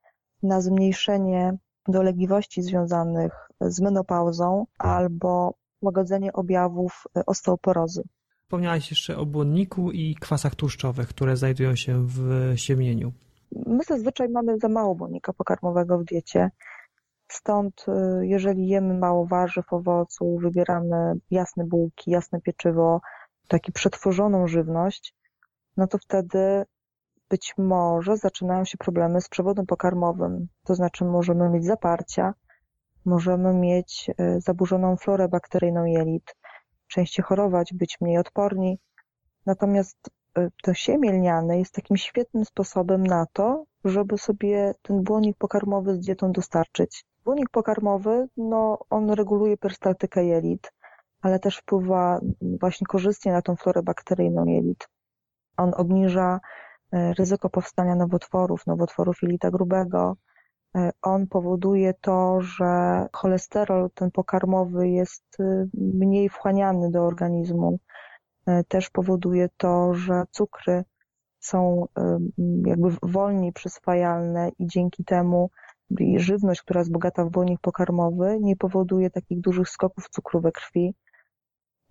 na 0.43 0.61
zmniejszenie 0.61 1.59
dolegliwości 1.89 2.63
związanych 2.63 3.49
z 3.61 3.81
menopauzą 3.81 4.67
albo 4.79 5.55
łagodzenie 5.83 6.33
objawów 6.33 7.05
y, 7.19 7.27
osteoporozy. 7.27 8.03
Wspomniałeś 8.43 8.91
jeszcze 8.91 9.17
o 9.17 9.27
błonniku 9.27 9.91
i 9.93 10.15
kwasach 10.15 10.55
tłuszczowych, 10.55 11.09
które 11.09 11.37
znajdują 11.37 11.77
się 11.77 12.07
w 12.07 12.53
siemieniu. 12.57 13.13
My 13.67 13.85
zazwyczaj 13.85 14.29
mamy 14.29 14.59
za 14.59 14.69
mało 14.69 14.95
błonnika 14.95 15.33
pokarmowego 15.33 15.99
w 15.99 16.05
diecie, 16.05 16.51
stąd 17.29 17.87
y, 17.89 18.27
jeżeli 18.27 18.69
jemy 18.69 18.95
mało 18.99 19.27
warzyw, 19.27 19.73
owoców, 19.73 20.43
wybieramy 20.43 21.15
jasne 21.31 21.65
bułki, 21.65 22.11
jasne 22.11 22.41
pieczywo, 22.41 23.01
taki 23.49 23.73
przetworzoną 23.73 24.47
żywność, 24.47 25.15
no 25.79 25.87
to 25.87 25.99
wtedy 25.99 26.65
być 27.31 27.55
może 27.59 28.17
zaczynają 28.17 28.65
się 28.65 28.79
problemy 28.79 29.21
z 29.21 29.29
przewodem 29.29 29.67
pokarmowym. 29.67 30.49
To 30.65 30.75
znaczy 30.75 31.05
możemy 31.05 31.49
mieć 31.49 31.65
zaparcia, 31.65 32.35
możemy 33.05 33.55
mieć 33.55 34.11
y, 34.21 34.41
zaburzoną 34.41 34.97
florę 34.97 35.29
bakteryjną 35.29 35.85
jelit, 35.85 36.35
częściej 36.89 37.25
chorować, 37.25 37.75
być 37.75 37.97
mniej 38.01 38.19
odporni. 38.19 38.79
Natomiast 39.47 40.11
y, 40.39 40.51
to 40.63 40.75
siemię 40.75 41.13
lniane 41.13 41.59
jest 41.59 41.75
takim 41.75 41.97
świetnym 41.97 42.45
sposobem 42.45 43.07
na 43.07 43.27
to, 43.33 43.65
żeby 43.85 44.19
sobie 44.19 44.75
ten 44.83 45.03
błonnik 45.03 45.37
pokarmowy 45.37 45.95
z 45.95 46.01
dietą 46.01 46.33
dostarczyć. 46.33 47.05
Błonnik 47.25 47.51
pokarmowy, 47.51 48.29
no, 48.37 48.79
on 48.91 49.11
reguluje 49.11 49.57
perystatykę 49.57 50.25
jelit, 50.25 50.73
ale 51.23 51.39
też 51.39 51.57
wpływa 51.57 52.21
właśnie 52.61 52.87
korzystnie 52.87 53.33
na 53.33 53.43
tą 53.43 53.57
florę 53.57 53.83
bakteryjną 53.83 54.45
jelit. 54.45 54.89
On 55.59 55.75
obniża 55.77 56.41
y, 56.95 57.15
ryzyko 57.15 57.51
powstania 57.51 57.95
nowotworów, 57.95 58.67
nowotworów 58.67 59.23
jelita 59.23 59.51
grubego. 59.51 60.17
Y, 60.77 60.91
On 61.03 61.27
powoduje 61.27 61.95
to, 61.95 62.41
że 62.41 63.07
cholesterol 63.13 63.91
ten 63.95 64.11
pokarmowy 64.11 64.89
jest 64.89 65.41
y, 65.41 65.69
mniej 65.75 66.29
wchłaniany 66.29 66.91
do 66.91 67.07
organizmu. 67.07 67.79
Też 68.69 68.91
powoduje 68.91 69.49
to, 69.57 69.95
że 69.95 70.23
cukry 70.31 70.85
są 71.41 71.87
jakby 72.67 72.89
wolniej 73.03 73.53
przyswajalne 73.53 74.49
i 74.59 74.67
dzięki 74.67 75.05
temu 75.05 75.51
żywność, 76.17 76.63
która 76.63 76.81
jest 76.81 76.93
bogata 76.93 77.25
w 77.25 77.31
błonnik 77.31 77.61
pokarmowy, 77.61 78.39
nie 78.41 78.57
powoduje 78.57 79.11
takich 79.11 79.41
dużych 79.41 79.69
skoków 79.69 80.09
cukru 80.09 80.41
we 80.41 80.53
krwi. 80.53 80.95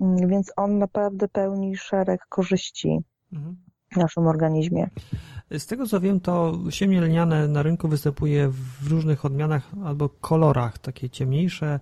Mm, 0.01 0.27
Więc 0.27 0.53
on 0.55 0.77
naprawdę 0.77 1.27
pełni 1.27 1.75
szereg 1.75 2.25
korzyści 2.29 2.99
Mhm. 3.33 3.57
w 3.91 3.97
naszym 3.97 4.27
organizmie. 4.27 4.89
Z 5.51 5.65
tego 5.67 5.85
co 5.87 5.99
wiem, 5.99 6.19
to 6.19 6.53
siemię 6.69 7.01
lniane 7.01 7.47
na 7.47 7.63
rynku 7.63 7.87
występuje 7.87 8.49
w 8.81 8.87
różnych 8.91 9.25
odmianach 9.25 9.71
albo 9.85 10.09
kolorach, 10.09 10.77
takie 10.77 11.09
ciemniejsze, 11.09 11.79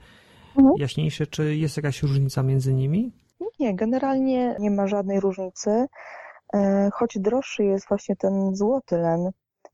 Mhm. 0.57 0.75
jaśniejsze. 0.77 1.27
Czy 1.27 1.55
jest 1.55 1.77
jakaś 1.77 2.03
różnica 2.03 2.43
między 2.43 2.73
nimi? 2.73 3.11
Nie, 3.59 3.75
generalnie 3.75 4.55
nie 4.59 4.71
ma 4.71 4.87
żadnej 4.87 5.19
różnicy, 5.19 5.85
e, 6.53 6.89
choć 6.93 7.17
droższy 7.19 7.63
jest 7.63 7.87
właśnie 7.87 8.15
ten 8.15 8.55
złoty 8.55 8.97
len, 8.97 9.31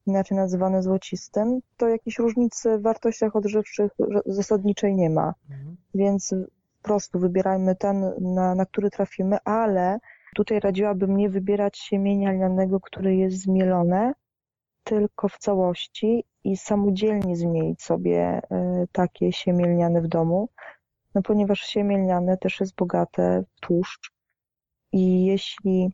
inaczej 0.08 0.38
nazywany 0.38 0.82
złocistym, 0.84 1.60
to 1.78 1.88
jakiejś 1.88 2.20
różnicy 2.20 2.78
w 2.78 2.82
wartościach 2.82 3.36
odżywczych 3.36 3.92
zasadniczej 4.26 4.96
nie 4.96 5.10
ma, 5.10 5.34
Mhm. 5.50 5.78
więc 5.96 6.30
po 6.82 6.88
prostu 6.88 7.20
wybierajmy 7.20 7.76
ten, 7.76 8.12
na, 8.22 8.56
na 8.56 8.66
który 8.66 8.90
trafimy, 8.90 9.38
ale 9.46 10.00
tutaj 10.36 10.60
radziłabym 10.60 11.18
nie 11.18 11.30
wybierać 11.30 11.78
siemienia 11.78 12.32
lnianego, 12.32 12.80
które 12.80 13.16
jest 13.16 13.42
zmielone, 13.42 14.14
tylko 14.84 15.30
w 15.30 15.38
całości 15.38 16.24
i 16.44 16.58
samodzielnie 16.58 17.36
zmielić 17.36 17.82
sobie 17.82 18.42
e, 18.52 18.86
takie 18.92 19.32
siemię 19.32 19.66
lniane 19.66 20.02
w 20.02 20.08
domu, 20.08 20.50
no 21.16 21.22
ponieważ 21.22 21.60
siemię 21.60 21.98
lniane 21.98 22.38
też 22.38 22.60
jest 22.60 22.76
bogate 22.76 23.44
w 23.56 23.60
tłuszcz 23.60 24.12
i 24.92 25.26
jeśli 25.26 25.90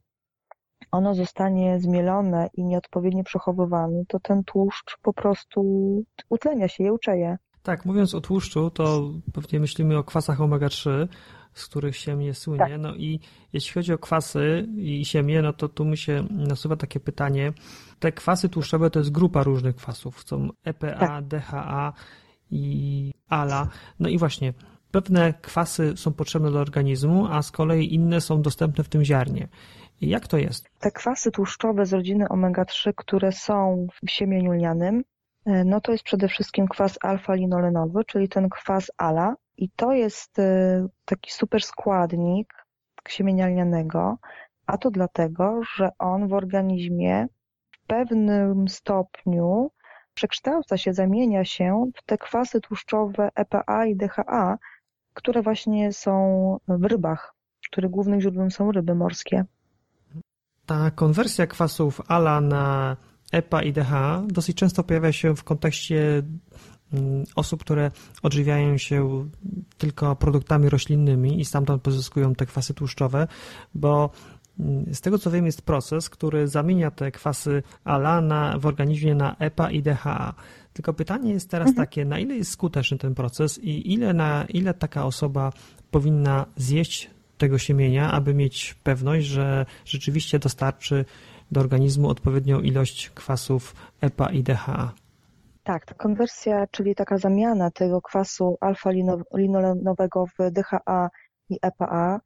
ono 0.91 1.15
zostanie 1.15 1.79
zmielone 1.79 2.49
i 2.53 2.63
nieodpowiednio 2.63 3.23
przechowywane, 3.23 4.03
to 4.07 4.19
ten 4.19 4.43
tłuszcz 4.43 4.97
po 5.01 5.13
prostu 5.13 5.63
utlenia 6.29 6.67
się, 6.67 6.83
jełczeje. 6.83 7.37
Tak, 7.63 7.85
mówiąc 7.85 8.15
o 8.15 8.21
tłuszczu, 8.21 8.69
to 8.69 9.11
pewnie 9.33 9.59
myślimy 9.59 9.97
o 9.97 10.03
kwasach 10.03 10.39
omega-3, 10.39 11.07
z 11.59 11.67
których 11.67 11.97
siemię 11.97 12.33
słynie. 12.33 12.69
Tak. 12.69 12.79
No 12.79 12.95
i 12.95 13.19
jeśli 13.53 13.73
chodzi 13.73 13.93
o 13.93 13.97
kwasy 13.97 14.67
i 14.77 15.05
siemię, 15.05 15.41
no 15.41 15.53
to 15.53 15.69
tu 15.69 15.85
mi 15.85 15.97
się 15.97 16.27
nasuwa 16.29 16.75
takie 16.75 16.99
pytanie. 16.99 17.53
Te 17.99 18.11
kwasy 18.11 18.49
tłuszczowe 18.49 18.89
to 18.89 18.99
jest 18.99 19.11
grupa 19.11 19.43
różnych 19.43 19.75
kwasów. 19.75 20.23
Są 20.23 20.49
EPA, 20.63 20.99
Tak. 20.99 21.25
DHA 21.25 21.93
i 22.51 23.13
ALA. 23.29 23.67
No 23.99 24.09
i 24.09 24.17
właśnie, 24.17 24.53
pewne 24.91 25.33
kwasy 25.33 25.97
są 25.97 26.13
potrzebne 26.13 26.51
do 26.51 26.59
organizmu, 26.59 27.27
a 27.31 27.41
z 27.41 27.51
kolei 27.51 27.93
inne 27.93 28.21
są 28.21 28.41
dostępne 28.41 28.83
w 28.83 28.89
tym 28.89 29.03
ziarnie. 29.05 29.47
I 30.01 30.09
jak 30.09 30.27
to 30.27 30.37
jest? 30.37 30.69
Te 30.79 30.91
kwasy 30.91 31.31
tłuszczowe 31.31 31.85
z 31.85 31.93
rodziny 31.93 32.25
omega-3, 32.29 32.93
które 32.95 33.31
są 33.31 33.87
w 34.05 34.11
siemieniu 34.11 34.51
lnianym, 34.51 35.03
e, 35.45 35.63
no 35.63 35.81
to 35.81 35.91
jest 35.91 36.03
przede 36.03 36.27
wszystkim 36.27 36.67
kwas 36.67 36.97
alfa-linolenowy, 37.03 38.05
czyli 38.07 38.29
ten 38.29 38.49
kwas 38.49 38.91
ALA 38.97 39.35
i 39.57 39.69
to 39.69 39.91
jest 39.91 40.39
e, 40.39 40.87
taki 41.05 41.31
super 41.31 41.63
składnik 41.63 42.53
siemienia 43.09 43.47
lnianego, 43.47 44.17
a 44.65 44.77
to 44.77 44.91
dlatego, 44.91 45.61
że 45.75 45.89
on 45.99 46.27
w 46.27 46.33
organizmie 46.33 47.27
w 47.71 47.87
pewnym 47.87 48.67
stopniu 48.67 49.71
przekształca 50.13 50.77
się, 50.77 50.93
zamienia 50.93 51.45
się 51.45 51.91
w 51.95 52.03
te 52.05 52.17
kwasy 52.17 52.61
tłuszczowe 52.61 53.29
EPA 53.35 53.85
i 53.85 53.95
DHA, 53.95 54.57
które 55.13 55.41
właśnie 55.41 55.93
są 55.93 56.13
w 56.67 56.83
rybach, 56.83 57.35
których 57.71 57.91
głównym 57.91 58.21
źródłem 58.21 58.51
są 58.51 58.71
ryby 58.71 58.95
morskie. 58.95 59.45
Ta 60.65 60.91
konwersja 60.91 61.47
kwasów 61.47 62.01
ALA 62.07 62.41
na 62.41 62.97
EPA 63.31 63.63
i 63.63 63.73
DHA 63.73 64.23
dosyć 64.27 64.57
często 64.57 64.83
pojawia 64.83 65.11
się 65.11 65.35
w 65.35 65.43
kontekście 65.43 66.23
osób, 67.35 67.63
które 67.63 67.91
odżywiają 68.23 68.77
się 68.77 69.29
tylko 69.77 70.15
produktami 70.15 70.69
roślinnymi 70.69 71.39
i 71.39 71.45
stamtąd 71.45 71.81
pozyskują 71.81 72.35
te 72.35 72.45
kwasy 72.45 72.73
tłuszczowe, 72.73 73.27
bo 73.75 74.09
mm, 74.59 74.93
z 74.93 75.01
tego 75.01 75.17
co 75.17 75.31
wiem 75.31 75.45
jest 75.45 75.61
proces, 75.61 76.09
który 76.09 76.47
zamienia 76.47 76.91
te 76.91 77.11
kwasy 77.11 77.63
ALA 77.83 78.21
na, 78.21 78.59
w 78.59 78.65
organizmie 78.65 79.15
na 79.15 79.35
EPA 79.39 79.71
i 79.71 79.81
DHA. 79.81 80.33
Tylko 80.73 80.93
pytanie 80.93 81.31
jest 81.33 81.49
teraz 81.49 81.67
mhm. 81.67 81.85
takie, 81.85 82.05
na 82.05 82.19
ile 82.19 82.35
jest 82.35 82.51
skuteczny 82.51 82.97
ten 82.97 83.15
proces 83.15 83.59
i 83.63 83.93
ile, 83.93 84.13
na 84.13 84.45
ile 84.49 84.73
taka 84.73 85.05
osoba 85.05 85.53
powinna 85.91 86.45
zjeść 86.55 87.09
tego 87.37 87.57
siemienia, 87.57 88.11
aby 88.11 88.33
mieć 88.33 88.75
pewność, 88.83 89.27
że 89.27 89.65
rzeczywiście 89.85 90.39
dostarczy 90.39 91.05
do 91.51 91.59
organizmu 91.59 92.09
odpowiednią 92.09 92.61
ilość 92.61 93.09
kwasów 93.09 93.75
EPA 94.01 94.31
i 94.31 94.43
DHA. 94.43 94.93
Tak, 95.67 95.85
ta 95.85 95.93
konwersja, 95.93 96.67
czyli 96.71 96.95
taka 96.95 97.17
zamiana 97.17 97.71
tego 97.71 98.01
kwasu 98.01 98.57
alfa-linolenowego 98.61 100.25
w 100.25 100.51
DHA 100.51 101.09
i 101.49 101.59
EPA, 101.61 102.19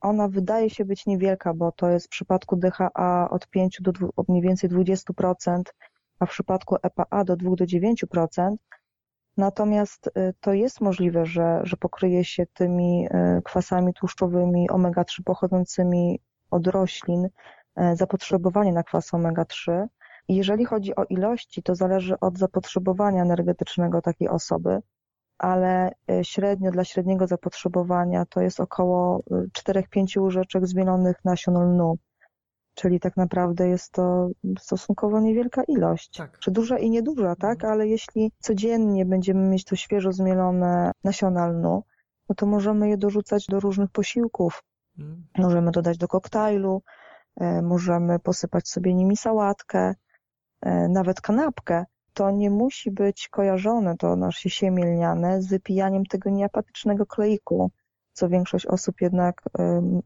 ona 0.00 0.28
wydaje 0.28 0.70
się 0.70 0.84
być 0.84 1.06
niewielka, 1.06 1.54
bo 1.54 1.72
to 1.72 1.90
jest 1.90 2.06
w 2.06 2.08
przypadku 2.08 2.56
DHA 2.56 3.28
od 3.30 3.48
5 3.48 3.78
do 3.80 3.92
od 4.16 4.28
mniej 4.28 4.42
więcej 4.42 4.70
20%, 4.70 5.62
a 6.18 6.26
w 6.26 6.30
przypadku 6.30 6.76
EPA 6.82 7.24
do 7.24 7.36
2 7.36 7.56
do 7.56 7.64
9%. 7.64 8.54
Natomiast 9.36 10.06
y, 10.06 10.34
to 10.40 10.52
jest 10.52 10.80
możliwe, 10.80 11.26
że, 11.26 11.60
że 11.62 11.76
pokryje 11.76 12.24
się 12.24 12.46
tymi 12.46 13.06
y, 13.06 13.42
kwasami 13.42 13.94
tłuszczowymi 13.94 14.70
omega-3 14.70 15.22
pochodzącymi 15.24 16.20
od 16.50 16.66
roślin 16.66 17.24
y, 17.24 17.96
zapotrzebowanie 17.96 18.72
na 18.72 18.82
kwas 18.82 19.14
omega-3. 19.14 19.86
Jeżeli 20.28 20.64
chodzi 20.64 20.96
o 20.96 21.04
ilości, 21.04 21.62
to 21.62 21.74
zależy 21.74 22.20
od 22.20 22.38
zapotrzebowania 22.38 23.22
energetycznego 23.22 24.02
takiej 24.02 24.28
osoby, 24.28 24.80
ale 25.38 25.90
średnio 26.22 26.70
dla 26.70 26.84
średniego 26.84 27.26
zapotrzebowania 27.26 28.24
to 28.26 28.40
jest 28.40 28.60
około 28.60 29.22
4-5 29.58 30.20
łyżeczek 30.20 30.66
zmielonych 30.66 31.24
nasion 31.24 31.54
lnu 31.54 31.98
Czyli 32.74 33.00
tak 33.00 33.16
naprawdę 33.16 33.68
jest 33.68 33.92
to 33.92 34.28
stosunkowo 34.58 35.20
niewielka 35.20 35.62
ilość. 35.68 36.16
Tak. 36.16 36.38
Czy 36.38 36.50
duża 36.50 36.78
i 36.78 36.90
nieduża, 36.90 37.36
tak? 37.36 37.54
Mhm. 37.54 37.72
Ale 37.72 37.88
jeśli 37.88 38.32
codziennie 38.38 39.04
będziemy 39.04 39.48
mieć 39.48 39.64
to 39.64 39.76
świeżo 39.76 40.12
zmielone 40.12 40.92
nasiona 41.04 41.46
lnu, 41.46 41.82
no 42.28 42.34
to 42.34 42.46
możemy 42.46 42.88
je 42.88 42.96
dorzucać 42.96 43.46
do 43.46 43.60
różnych 43.60 43.90
posiłków. 43.90 44.62
Mhm. 44.98 45.24
Możemy 45.38 45.70
dodać 45.70 45.98
do 45.98 46.08
koktajlu, 46.08 46.82
e, 47.40 47.62
możemy 47.62 48.18
posypać 48.18 48.68
sobie 48.68 48.94
nimi 48.94 49.16
sałatkę, 49.16 49.78
e, 49.78 49.94
nawet 50.88 51.20
kanapkę. 51.20 51.84
To 52.14 52.30
nie 52.30 52.50
musi 52.50 52.90
być 52.90 53.28
kojarzone, 53.28 53.96
to 53.96 54.16
nasze 54.16 54.50
siemię 54.50 54.84
lniane, 54.84 55.42
z 55.42 55.46
wypijaniem 55.46 56.06
tego 56.06 56.30
nieapatycznego 56.30 57.06
kleiku, 57.06 57.70
co 58.12 58.28
większość 58.28 58.66
osób 58.66 59.00
jednak 59.00 59.42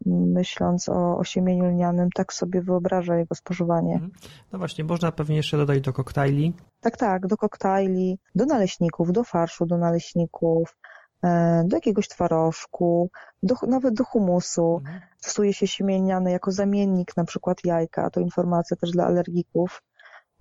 myśląc 0.06 0.88
o 0.88 1.18
osiemieniu 1.18 1.64
lnianym, 1.64 2.08
tak 2.14 2.32
sobie 2.32 2.62
wyobraża 2.62 3.16
jego 3.16 3.34
spożywanie. 3.34 3.92
Mhm. 3.92 4.12
No 4.52 4.58
właśnie, 4.58 4.84
można 4.84 5.12
pewnie 5.12 5.36
jeszcze 5.36 5.56
dodać 5.56 5.80
do 5.80 5.92
koktajli. 5.92 6.54
Tak, 6.80 6.96
tak, 6.96 7.26
do 7.26 7.36
koktajli, 7.36 8.18
do 8.34 8.46
naleśników, 8.46 9.12
do 9.12 9.24
farszu, 9.24 9.66
do 9.66 9.78
naleśników, 9.78 10.76
e, 11.24 11.64
do 11.66 11.76
jakiegoś 11.76 12.08
twarożku, 12.08 13.10
do, 13.42 13.54
nawet 13.66 13.94
do 13.94 14.04
humusu. 14.04 14.76
Mhm. 14.78 15.00
Stosuje 15.16 15.54
się 15.54 15.66
siemieniane 15.66 16.32
jako 16.32 16.52
zamiennik 16.52 17.16
na 17.16 17.24
przykład 17.24 17.64
jajka. 17.64 18.10
To 18.10 18.20
informacja 18.20 18.76
też 18.76 18.90
dla 18.90 19.06
alergików, 19.06 19.82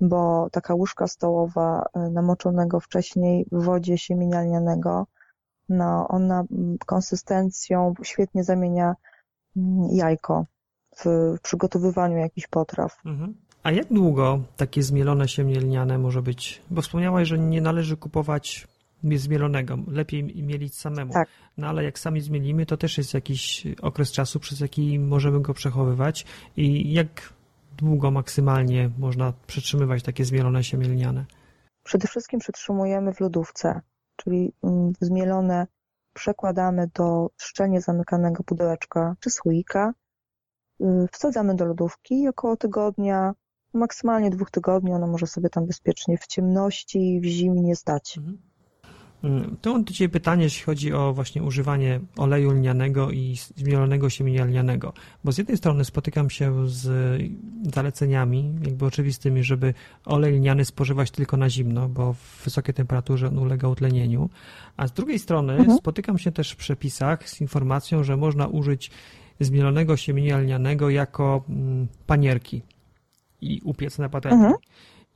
bo 0.01 0.49
taka 0.51 0.75
łyżka 0.75 1.07
stołowa 1.07 1.85
e, 1.93 1.99
namoczonego 1.99 2.79
wcześniej 2.79 3.45
w 3.51 3.63
wodzie 3.63 3.97
siemienia 3.97 4.41
lnianego 4.41 5.07
no, 5.69 6.07
ona 6.07 6.43
konsystencją 6.85 7.93
świetnie 8.03 8.43
zamienia 8.43 8.95
mm, 9.57 9.87
jajko 9.91 10.45
w 10.97 11.05
przygotowywaniu 11.43 12.17
jakichś 12.17 12.47
potraw. 12.47 13.01
Mhm. 13.05 13.33
A 13.63 13.71
jak 13.71 13.93
długo 13.93 14.39
takie 14.57 14.83
zmielone 14.83 15.27
siemię 15.27 15.59
lniane 15.59 15.97
może 15.97 16.21
być? 16.21 16.61
Bo 16.69 16.81
wspomniałaś, 16.81 17.27
że 17.27 17.37
nie 17.37 17.61
należy 17.61 17.97
kupować 17.97 18.67
zmielonego, 19.03 19.77
lepiej 19.87 20.23
mielić 20.23 20.75
samemu. 20.75 21.13
Tak. 21.13 21.27
No 21.57 21.67
ale 21.67 21.83
jak 21.83 21.99
sami 21.99 22.21
zmielimy, 22.21 22.65
to 22.65 22.77
też 22.77 22.97
jest 22.97 23.13
jakiś 23.13 23.67
okres 23.81 24.11
czasu, 24.11 24.39
przez 24.39 24.59
jaki 24.59 24.99
możemy 24.99 25.41
go 25.41 25.53
przechowywać 25.53 26.25
i 26.57 26.93
jak 26.93 27.33
długo 27.77 28.11
maksymalnie 28.11 28.89
można 28.97 29.33
przetrzymywać 29.47 30.03
takie 30.03 30.25
zmielone 30.25 30.63
siemię 30.63 30.87
lniane? 30.87 31.25
Przede 31.83 32.07
wszystkim 32.07 32.39
przetrzymujemy 32.39 33.13
w 33.13 33.19
lodówce 33.19 33.81
czyli 34.17 34.53
mm, 34.63 34.93
zmielone 35.01 35.67
przekładamy 36.13 36.89
do 36.93 37.29
szczelnie 37.37 37.81
zamykanego 37.81 38.43
pudełeczka 38.43 39.15
czy 39.19 39.29
słoika, 39.29 39.93
y, 40.81 40.85
wsadzamy 41.11 41.55
do 41.55 41.65
lodówki 41.65 42.21
i 42.21 42.27
około 42.27 42.57
tygodnia, 42.57 43.33
maksymalnie 43.73 44.29
dwóch 44.29 44.51
tygodni 44.51 44.93
ono 44.93 45.07
może 45.07 45.27
sobie 45.27 45.49
tam 45.49 45.65
bezpiecznie 45.65 46.17
w 46.17 46.27
ciemności, 46.27 47.19
w 47.23 47.25
zimnie 47.25 47.75
stać. 47.75 48.17
Mhm. 48.17 48.37
Mm, 49.23 49.57
tu 49.61 49.73
mam 49.73 49.83
do 49.83 49.93
Ciebie 49.93 50.09
pytanie, 50.09 50.43
jeśli 50.43 50.63
chodzi 50.63 50.93
o 50.93 51.13
właśnie 51.13 51.43
używanie 51.43 51.99
oleju 52.17 52.51
lnianego 52.51 53.11
i 53.11 53.35
zmielonego 53.55 54.09
siemienia 54.09 54.45
lnianego. 54.45 54.93
Bo 55.23 55.31
z 55.31 55.37
jednej 55.37 55.57
strony 55.57 55.85
spotykam 55.85 56.29
się 56.29 56.69
z 56.69 57.21
zaleceniami, 57.73 58.53
jakby 58.65 58.85
oczywistymi, 58.85 59.43
żeby 59.43 59.73
olej 60.05 60.33
lniany 60.33 60.65
spożywać 60.65 61.11
tylko 61.11 61.37
na 61.37 61.49
zimno, 61.49 61.89
bo 61.89 62.13
w 62.13 62.43
wysokiej 62.43 62.73
temperaturze 62.73 63.27
on 63.27 63.39
ulega 63.39 63.67
utlenieniu. 63.67 64.29
A 64.77 64.87
z 64.87 64.93
drugiej 64.93 65.19
strony 65.19 65.53
mhm. 65.53 65.77
spotykam 65.77 66.17
się 66.17 66.31
też 66.31 66.51
w 66.51 66.55
przepisach 66.55 67.29
z 67.29 67.41
informacją, 67.41 68.03
że 68.03 68.17
można 68.17 68.47
użyć 68.47 68.91
zmielonego 69.39 69.97
siemienia 69.97 70.37
lnianego 70.37 70.89
jako 70.89 71.43
mm, 71.49 71.87
panierki 72.07 72.61
i 73.41 73.61
upiec 73.63 73.97
na 73.97 74.09
patelni. 74.09 74.37
Mhm. 74.37 74.55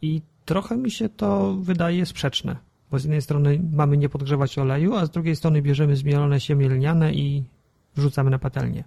I 0.01 0.21
trochę 0.45 0.77
mi 0.77 0.91
się 0.91 1.09
to 1.09 1.53
wydaje 1.53 2.05
sprzeczne 2.05 2.70
bo 2.91 2.99
z 2.99 3.03
jednej 3.03 3.21
strony 3.21 3.61
mamy 3.71 3.97
nie 3.97 4.09
podgrzewać 4.09 4.57
oleju, 4.57 4.95
a 4.95 5.05
z 5.05 5.09
drugiej 5.09 5.35
strony 5.35 5.61
bierzemy 5.61 5.95
zmielone 5.95 6.39
siemię 6.39 6.69
lniane 6.69 7.13
i 7.13 7.43
wrzucamy 7.95 8.29
na 8.29 8.39
patelnię. 8.39 8.83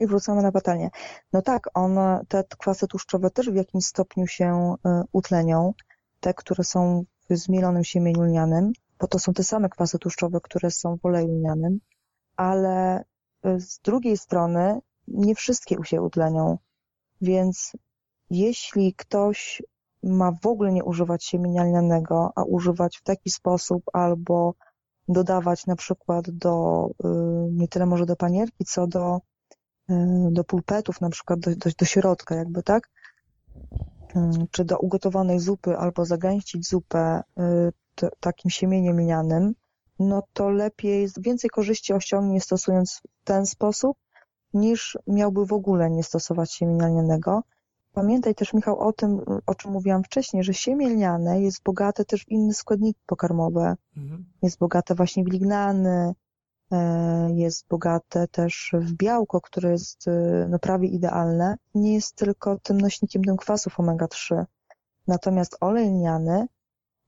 I 0.00 0.06
wrzucamy 0.06 0.42
na 0.42 0.52
patelnię. 0.52 0.90
No 1.32 1.42
tak, 1.42 1.68
one, 1.74 2.20
te 2.28 2.44
kwasy 2.58 2.86
tłuszczowe 2.86 3.30
też 3.30 3.50
w 3.50 3.54
jakimś 3.54 3.84
stopniu 3.84 4.26
się 4.26 4.74
y, 4.86 4.88
utlenią, 5.12 5.74
te, 6.20 6.34
które 6.34 6.64
są 6.64 7.04
w 7.30 7.36
zmielonym 7.36 7.84
siemieniu 7.84 8.22
lnianym, 8.22 8.72
bo 9.00 9.06
to 9.06 9.18
są 9.18 9.32
te 9.32 9.44
same 9.44 9.68
kwasy 9.68 9.98
tłuszczowe, 9.98 10.40
które 10.42 10.70
są 10.70 10.96
w 10.96 11.06
oleju 11.06 11.28
lnianym, 11.28 11.80
ale 12.36 13.04
y, 13.46 13.60
z 13.60 13.78
drugiej 13.78 14.16
strony 14.16 14.80
nie 15.08 15.34
wszystkie 15.34 15.76
się 15.84 16.02
utlenią, 16.02 16.58
więc 17.20 17.72
jeśli 18.30 18.94
ktoś 18.94 19.62
ma 20.02 20.32
w 20.42 20.46
ogóle 20.46 20.72
nie 20.72 20.84
używać 20.84 21.24
siemienia 21.24 21.64
lnianego, 21.64 22.32
a 22.36 22.42
używać 22.42 22.96
w 22.96 23.02
taki 23.02 23.30
sposób 23.30 23.84
albo 23.92 24.54
dodawać 25.08 25.66
na 25.66 25.76
przykład 25.76 26.30
do, 26.30 26.86
y, 27.04 27.08
nie 27.52 27.68
tyle 27.68 27.86
może 27.86 28.06
do 28.06 28.16
panierki, 28.16 28.64
co 28.64 28.86
do, 28.86 29.20
y, 29.90 29.94
do 30.30 30.44
pulpetów, 30.44 31.00
na 31.00 31.10
przykład 31.10 31.40
do, 31.40 31.50
do, 31.50 31.70
do 31.78 31.84
środka 31.84 32.34
jakby, 32.34 32.62
tak? 32.62 32.90
Y, 34.16 34.46
czy 34.50 34.64
do 34.64 34.78
ugotowanej 34.78 35.38
zupy, 35.40 35.76
albo 35.78 36.04
zagęścić 36.04 36.68
zupę 36.68 37.22
takim 38.20 38.50
siemieniem 38.50 39.00
lnianym, 39.00 39.54
no 39.98 40.22
to 40.32 40.50
lepiej, 40.50 41.08
więcej 41.20 41.50
korzyści 41.50 41.92
osiągnie 41.92 42.40
stosując 42.40 43.00
w 43.20 43.24
ten 43.24 43.46
sposób, 43.46 43.96
niż 44.54 44.98
miałby 45.06 45.46
w 45.46 45.52
ogóle 45.52 45.90
nie 45.90 46.02
stosować 46.02 46.52
siemienia 46.52 46.86
lnianego. 46.86 47.42
Pamiętaj 47.98 48.34
też, 48.34 48.52
Michał, 48.54 48.78
o 48.78 48.92
tym, 48.92 49.20
o 49.46 49.54
czym 49.54 49.70
mówiłam 49.70 50.04
wcześniej, 50.04 50.44
że 50.44 50.54
siemię 50.54 50.88
lniane 50.88 51.40
jest 51.40 51.62
bogate 51.62 52.04
też 52.04 52.24
w 52.24 52.28
inne 52.28 52.54
składniki 52.54 53.00
pokarmowe. 53.06 53.76
Mhm. 53.96 54.24
Jest 54.42 54.58
bogate 54.58 54.94
właśnie 54.94 55.24
w 55.24 55.26
lignany, 55.26 56.14
e, 56.72 57.28
jest 57.34 57.68
bogate 57.68 58.28
też 58.28 58.72
w 58.74 58.92
białko, 58.92 59.40
które 59.40 59.70
jest 59.70 60.08
e, 60.08 60.46
no, 60.50 60.58
prawie 60.58 60.88
idealne. 60.88 61.56
Nie 61.74 61.94
jest 61.94 62.14
tylko 62.14 62.58
tym 62.58 62.80
nośnikiem 62.80 63.24
tym 63.24 63.36
kwasów 63.36 63.78
omega-3. 63.78 64.44
Natomiast 65.06 65.56
olej 65.60 65.88
lniany, 65.88 66.46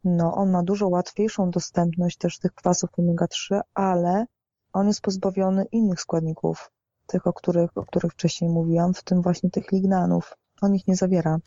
no 0.04 0.34
on 0.34 0.50
ma 0.50 0.62
dużo 0.62 0.88
łatwiejszą 0.88 1.50
dostępność 1.50 2.16
też 2.18 2.38
tych 2.38 2.54
kwasów 2.54 2.90
omega-3, 2.98 3.60
ale 3.74 4.26
on 4.72 4.86
jest 4.86 5.00
pozbawiony 5.00 5.64
innych 5.72 6.00
składników, 6.00 6.70
tych, 7.06 7.26
o 7.26 7.32
których, 7.32 7.70
o 7.74 7.86
których 7.86 8.12
wcześniej 8.12 8.50
mówiłam, 8.50 8.94
w 8.94 9.02
tym 9.02 9.22
właśnie 9.22 9.50
tych 9.50 9.72
lignanów. 9.72 10.36
On 10.60 10.74
ich 10.74 10.88
nie 10.88 10.96
zawiera. 10.96 11.38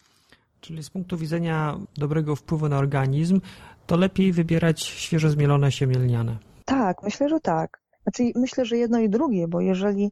Czyli 0.61 0.83
z 0.83 0.89
punktu 0.89 1.17
widzenia 1.17 1.77
dobrego 1.97 2.35
wpływu 2.35 2.69
na 2.69 2.77
organizm, 2.77 3.41
to 3.87 3.97
lepiej 3.97 4.31
wybierać 4.31 4.81
świeżo 4.81 5.29
zmielone 5.29 5.71
siemię 5.71 5.97
lniane. 5.97 6.37
Tak, 6.65 7.03
myślę, 7.03 7.29
że 7.29 7.39
tak. 7.39 7.81
Znaczy, 8.03 8.23
myślę, 8.35 8.65
że 8.65 8.77
jedno 8.77 8.99
i 8.99 9.09
drugie, 9.09 9.47
bo 9.47 9.61
jeżeli 9.61 10.11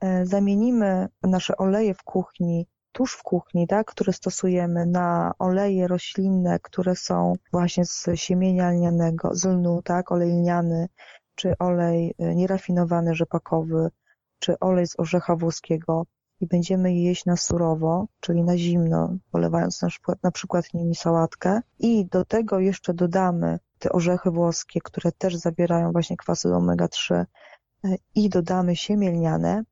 e, 0.00 0.26
zamienimy 0.26 1.08
nasze 1.22 1.56
oleje 1.56 1.94
w 1.94 2.02
kuchni, 2.02 2.66
tuż 2.92 3.12
w 3.12 3.22
kuchni, 3.22 3.66
tak, 3.66 3.86
które 3.86 4.12
stosujemy 4.12 4.86
na 4.86 5.32
oleje 5.38 5.88
roślinne, 5.88 6.58
które 6.62 6.96
są 6.96 7.32
właśnie 7.52 7.84
z 7.84 8.06
siemienia 8.14 8.70
lnianego, 8.70 9.34
z 9.34 9.44
lnu, 9.44 9.82
tak, 9.84 10.12
olej 10.12 10.30
lniany, 10.30 10.88
czy 11.34 11.58
olej 11.58 12.14
e, 12.18 12.34
nierafinowany 12.34 13.14
rzepakowy, 13.14 13.88
czy 14.38 14.58
olej 14.58 14.86
z 14.86 15.00
orzecha 15.00 15.36
włoskiego 15.36 16.06
i 16.44 16.46
będziemy 16.46 16.94
je 16.94 17.04
jeść 17.04 17.24
na 17.24 17.36
surowo, 17.36 18.06
czyli 18.20 18.42
na 18.42 18.58
zimno, 18.58 19.16
polewając 19.30 19.82
na 19.82 19.88
przykład, 19.88 20.22
na 20.22 20.30
przykład 20.30 20.74
nimi 20.74 20.94
sałatkę 20.94 21.60
i 21.78 22.06
do 22.06 22.24
tego 22.24 22.60
jeszcze 22.60 22.94
dodamy 22.94 23.58
te 23.78 23.92
orzechy 23.92 24.30
włoskie, 24.30 24.80
które 24.80 25.12
też 25.12 25.36
zawierają 25.36 25.92
właśnie 25.92 26.16
kwasy 26.16 26.48
omega-3 26.48 27.14
e, 27.14 27.24
i 28.14 28.28
dodamy 28.28 28.76
siemię 28.76 29.10
lniane, 29.10 29.62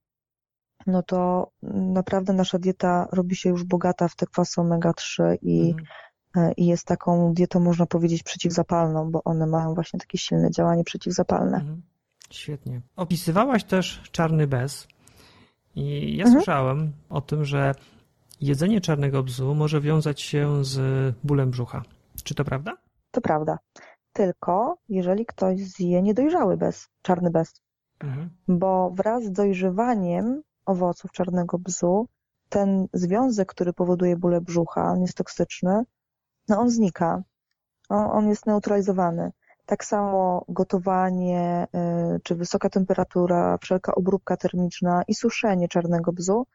no 0.87 1.03
to 1.03 1.51
naprawdę 1.73 2.33
nasza 2.33 2.59
dieta 2.59 3.09
robi 3.13 3.37
się 3.37 3.49
już 3.49 3.65
bogata 3.65 4.09
w 4.09 4.17
te 4.17 4.27
kwasy 4.27 4.61
omega-3 4.61 5.37
i. 5.43 5.75
E, 6.37 6.53
i 6.57 6.67
jest 6.67 6.87
taką 6.87 7.35
dietą, 7.35 7.61
można 7.61 7.87
powiedzieć, 7.87 8.23
przeciwzapalną, 8.23 9.11
bo 9.11 9.25
one 9.25 9.47
mają 9.47 9.75
właśnie 9.75 10.01
takie 10.01 10.19
silne 10.19 10.51
działanie 10.51 10.85
przeciwzapalne. 10.85 11.57
Mhm. 11.57 11.83
Świetnie. 12.31 12.81
Opisywałaś 12.97 13.65
też 13.65 14.03
czarny 14.13 14.47
bez 14.47 14.89
i 15.75 16.17
ja 16.17 16.25
mhm. 16.25 16.33
słyszałem 16.33 16.93
o 17.11 17.21
tym, 17.21 17.45
że 17.45 17.75
jedzenie 18.41 18.81
czarnego 18.81 19.23
bzu 19.23 19.55
może 19.55 19.81
wiązać 19.81 20.21
się 20.21 20.65
z 20.65 20.81
bólem 21.25 21.51
brzucha. 21.51 21.83
Czy 22.25 22.35
to 22.35 22.45
prawda? 22.45 22.77
To 23.11 23.21
prawda. 23.21 23.59
Tylko 24.13 24.79
jeżeli 24.89 25.27
ktoś 25.27 25.61
zje 25.61 26.03
niedojrzały 26.03 26.57
bez, 26.57 26.89
czarny 27.03 27.31
bez. 27.31 27.63
Mhm. 28.01 28.31
Bo 28.49 28.91
wraz 28.91 29.25
z 29.25 29.33
dojrzewaniem 29.33 30.43
owoców 30.67 31.13
czarnego 31.13 31.59
bzu, 31.59 32.09
ten 32.49 32.89
związek, 32.93 33.49
który 33.49 33.73
powoduje 33.73 34.17
bóle 34.17 34.41
brzucha, 34.41 34.93
on 34.93 35.03
jest 35.03 35.15
toksyczny, 35.15 35.83
no 36.49 36.59
on 36.61 36.71
znika. 36.71 37.23
On, 37.89 38.11
on 38.11 38.29
jest 38.29 38.47
neutralizowany. 38.47 39.33
Tak 39.73 39.85
samo 39.85 40.45
gotowanie, 40.49 41.67
y, 42.17 42.21
czy 42.23 42.35
wysoka 42.35 42.69
temperatura, 42.69 43.59
wszelka 43.59 43.95
obróbka 43.95 44.37
termiczna 44.37 45.03
i 45.09 45.15
suszenie 45.15 45.69
czarnego 45.69 46.13
bzu, 46.13 46.47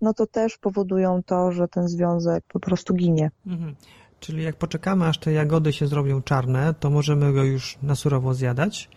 no 0.00 0.14
to 0.14 0.26
też 0.26 0.58
powodują 0.58 1.22
to, 1.22 1.52
że 1.52 1.68
ten 1.68 1.88
związek 1.88 2.44
po 2.48 2.60
prostu 2.60 2.94
ginie. 2.94 3.30
Mhm. 3.46 3.76
Czyli 4.20 4.42
jak 4.42 4.56
poczekamy, 4.56 5.06
aż 5.06 5.18
te 5.18 5.32
jagody 5.32 5.72
się 5.72 5.86
zrobią 5.86 6.22
czarne, 6.22 6.74
to 6.80 6.90
możemy 6.90 7.32
go 7.32 7.44
już 7.44 7.78
na 7.82 7.94
surowo 7.94 8.34
zjadać? 8.34 8.90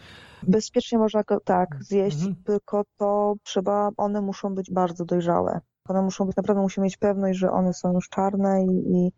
Bezpiecznie 0.43 0.97
można 0.97 1.23
go 1.23 1.39
tak 1.39 1.67
zjeść, 1.79 2.17
mhm. 2.17 2.35
tylko 2.45 2.83
to 2.97 3.35
trzeba, 3.43 3.89
one 3.97 4.21
muszą 4.21 4.55
być 4.55 4.71
bardzo 4.71 5.05
dojrzałe. 5.05 5.61
One 5.89 6.01
muszą 6.01 6.25
być, 6.25 6.35
naprawdę 6.35 6.61
musimy 6.61 6.83
mieć 6.83 6.97
pewność, 6.97 7.39
że 7.39 7.51
one 7.51 7.73
są 7.73 7.93
już 7.93 8.09
czarne 8.09 8.63
i, 8.63 8.67
i, 8.67 9.07
e, 9.07 9.11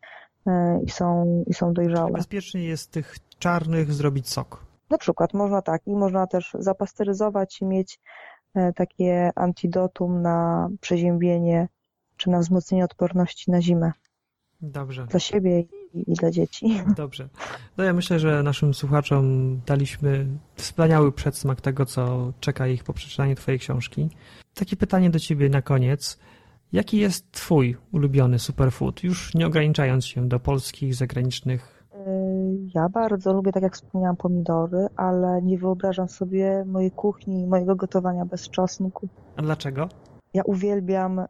i 0.86 0.90
są, 0.90 1.44
i 1.48 1.54
są 1.54 1.74
dojrzałe. 1.74 2.12
Bezpiecznie 2.12 2.64
jest 2.64 2.92
tych 2.92 3.16
czarnych 3.40 3.94
zrobić 3.94 4.30
sok. 4.30 4.66
Na 4.90 4.98
przykład 4.98 5.34
można 5.34 5.62
tak 5.62 5.88
i 5.88 5.96
można 5.96 6.28
też 6.28 6.56
zapasteryzować 6.60 7.62
i 7.62 7.66
mieć 7.66 8.00
e, 8.56 8.74
takie 8.74 9.32
antidotum 9.36 10.22
na 10.22 10.70
przeziębienie 10.82 11.68
czy 12.18 12.30
na 12.30 12.40
wzmocnienie 12.40 12.86
odporności 12.86 13.52
na 13.52 13.62
zimę. 13.62 13.92
Dobrze. 14.62 15.06
Dla 15.06 15.20
siebie 15.20 15.64
i, 15.94 16.14
dla 16.14 16.32
dzieci. 16.32 16.82
Dobrze. 16.96 17.30
No 17.78 17.84
ja 17.84 17.94
myślę, 17.94 18.20
że 18.20 18.44
naszym 18.44 18.74
słuchaczom 18.74 19.58
daliśmy 19.66 20.28
wspaniały 20.56 21.12
przedsmak 21.12 21.62
tego, 21.62 21.86
co 21.86 22.34
czeka 22.40 22.68
ich 22.68 22.84
po 22.84 22.94
przeczytaniu 22.94 23.36
Twojej 23.36 23.60
książki. 23.60 24.10
Takie 24.54 24.76
pytanie 24.76 25.10
do 25.10 25.20
Ciebie 25.20 25.50
na 25.50 25.62
koniec. 25.62 26.20
Jaki 26.72 26.98
jest 26.98 27.32
Twój 27.32 27.78
ulubiony 27.92 28.40
superfood? 28.40 29.04
Już 29.04 29.36
nie 29.36 29.48
ograniczając 29.48 30.06
się 30.06 30.28
do 30.28 30.40
polskich, 30.40 30.96
zagranicznych. 30.96 31.84
Y, 31.94 31.98
ja 32.76 32.90
bardzo 32.90 33.34
lubię, 33.34 33.52
tak 33.52 33.64
jak 33.64 33.76
wspomniałam, 33.76 34.16
pomidory, 34.16 34.88
ale 34.96 35.42
nie 35.42 35.58
wyobrażam 35.58 36.10
sobie 36.10 36.66
mojej 36.66 36.92
kuchni, 36.92 37.48
mojego 37.48 37.76
gotowania 37.76 38.26
bez 38.26 38.50
czosnku. 38.50 39.08
A 39.36 39.42
dlaczego? 39.42 39.90
Ja 40.34 40.44
uwielbiam 40.44 41.20
y, 41.20 41.26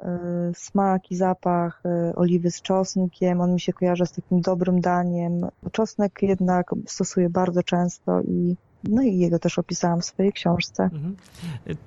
smak 0.56 1.12
i 1.12 1.16
zapach 1.16 1.84
y, 1.86 2.16
oliwy 2.16 2.52
z 2.52 2.62
czosnkiem. 2.62 3.42
On 3.42 3.54
mi 3.54 3.60
się 3.60 3.74
kojarzy 3.74 4.06
z 4.06 4.12
takim 4.12 4.42
dobrym 4.42 4.82
daniem. 4.82 5.48
Czosnek 5.72 6.20
jednak 6.22 6.72
stosuję 6.86 7.30
bardzo 7.30 7.64
często 7.64 8.22
i 8.22 8.56
no 8.84 9.02
i 9.02 9.18
jego 9.18 9.40
też 9.40 9.60
opisałam 9.60 10.02
w 10.02 10.06
swojej 10.06 10.34
książce. 10.34 10.84
Mhm. 10.84 11.16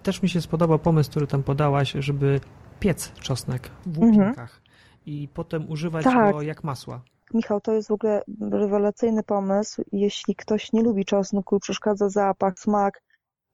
Też 0.02 0.22
mi 0.22 0.28
się 0.28 0.40
spodobał 0.40 0.78
pomysł, 0.78 1.10
który 1.10 1.26
tam 1.26 1.42
podałaś, 1.42 1.92
żeby 1.98 2.40
piec 2.80 3.12
czosnek 3.12 3.70
w 3.86 3.98
łupinkach 3.98 4.38
mhm. 4.38 4.60
i 5.06 5.28
potem 5.34 5.70
używać 5.70 6.04
tak. 6.04 6.32
go 6.32 6.42
jak 6.42 6.64
masła. 6.64 7.00
Michał, 7.34 7.60
to 7.60 7.72
jest 7.72 7.88
w 7.88 7.92
ogóle 7.92 8.22
rewelacyjny 8.40 9.22
pomysł. 9.22 9.82
Jeśli 9.92 10.34
ktoś 10.34 10.72
nie 10.72 10.82
lubi 10.82 11.04
czosnku, 11.04 11.60
przeszkadza 11.60 12.08
zapach, 12.08 12.58
smak, 12.58 13.02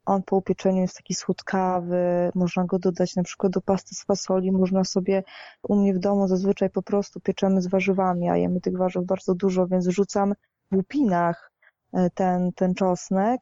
on 0.06 0.22
po 0.22 0.36
upieczeniu 0.36 0.80
jest 0.80 0.96
taki 0.96 1.14
słodkawy, 1.14 2.30
można 2.34 2.64
go 2.64 2.78
dodać 2.78 3.16
na 3.16 3.22
przykład 3.22 3.52
do 3.52 3.60
pasty 3.60 3.94
z 3.94 4.04
fasoli, 4.04 4.52
można 4.52 4.84
sobie, 4.84 5.22
u 5.62 5.76
mnie 5.76 5.94
w 5.94 5.98
domu 5.98 6.28
zazwyczaj 6.28 6.70
po 6.70 6.82
prostu 6.82 7.20
pieczemy 7.20 7.62
z 7.62 7.66
warzywami, 7.66 8.28
a 8.28 8.36
jemy 8.36 8.60
tych 8.60 8.76
warzyw 8.76 9.04
bardzo 9.04 9.34
dużo, 9.34 9.66
więc 9.66 9.86
rzucam 9.86 10.34
w 10.72 10.76
łupinach 10.76 11.52
e, 11.92 12.10
ten, 12.10 12.52
ten 12.52 12.74
czosnek, 12.74 13.40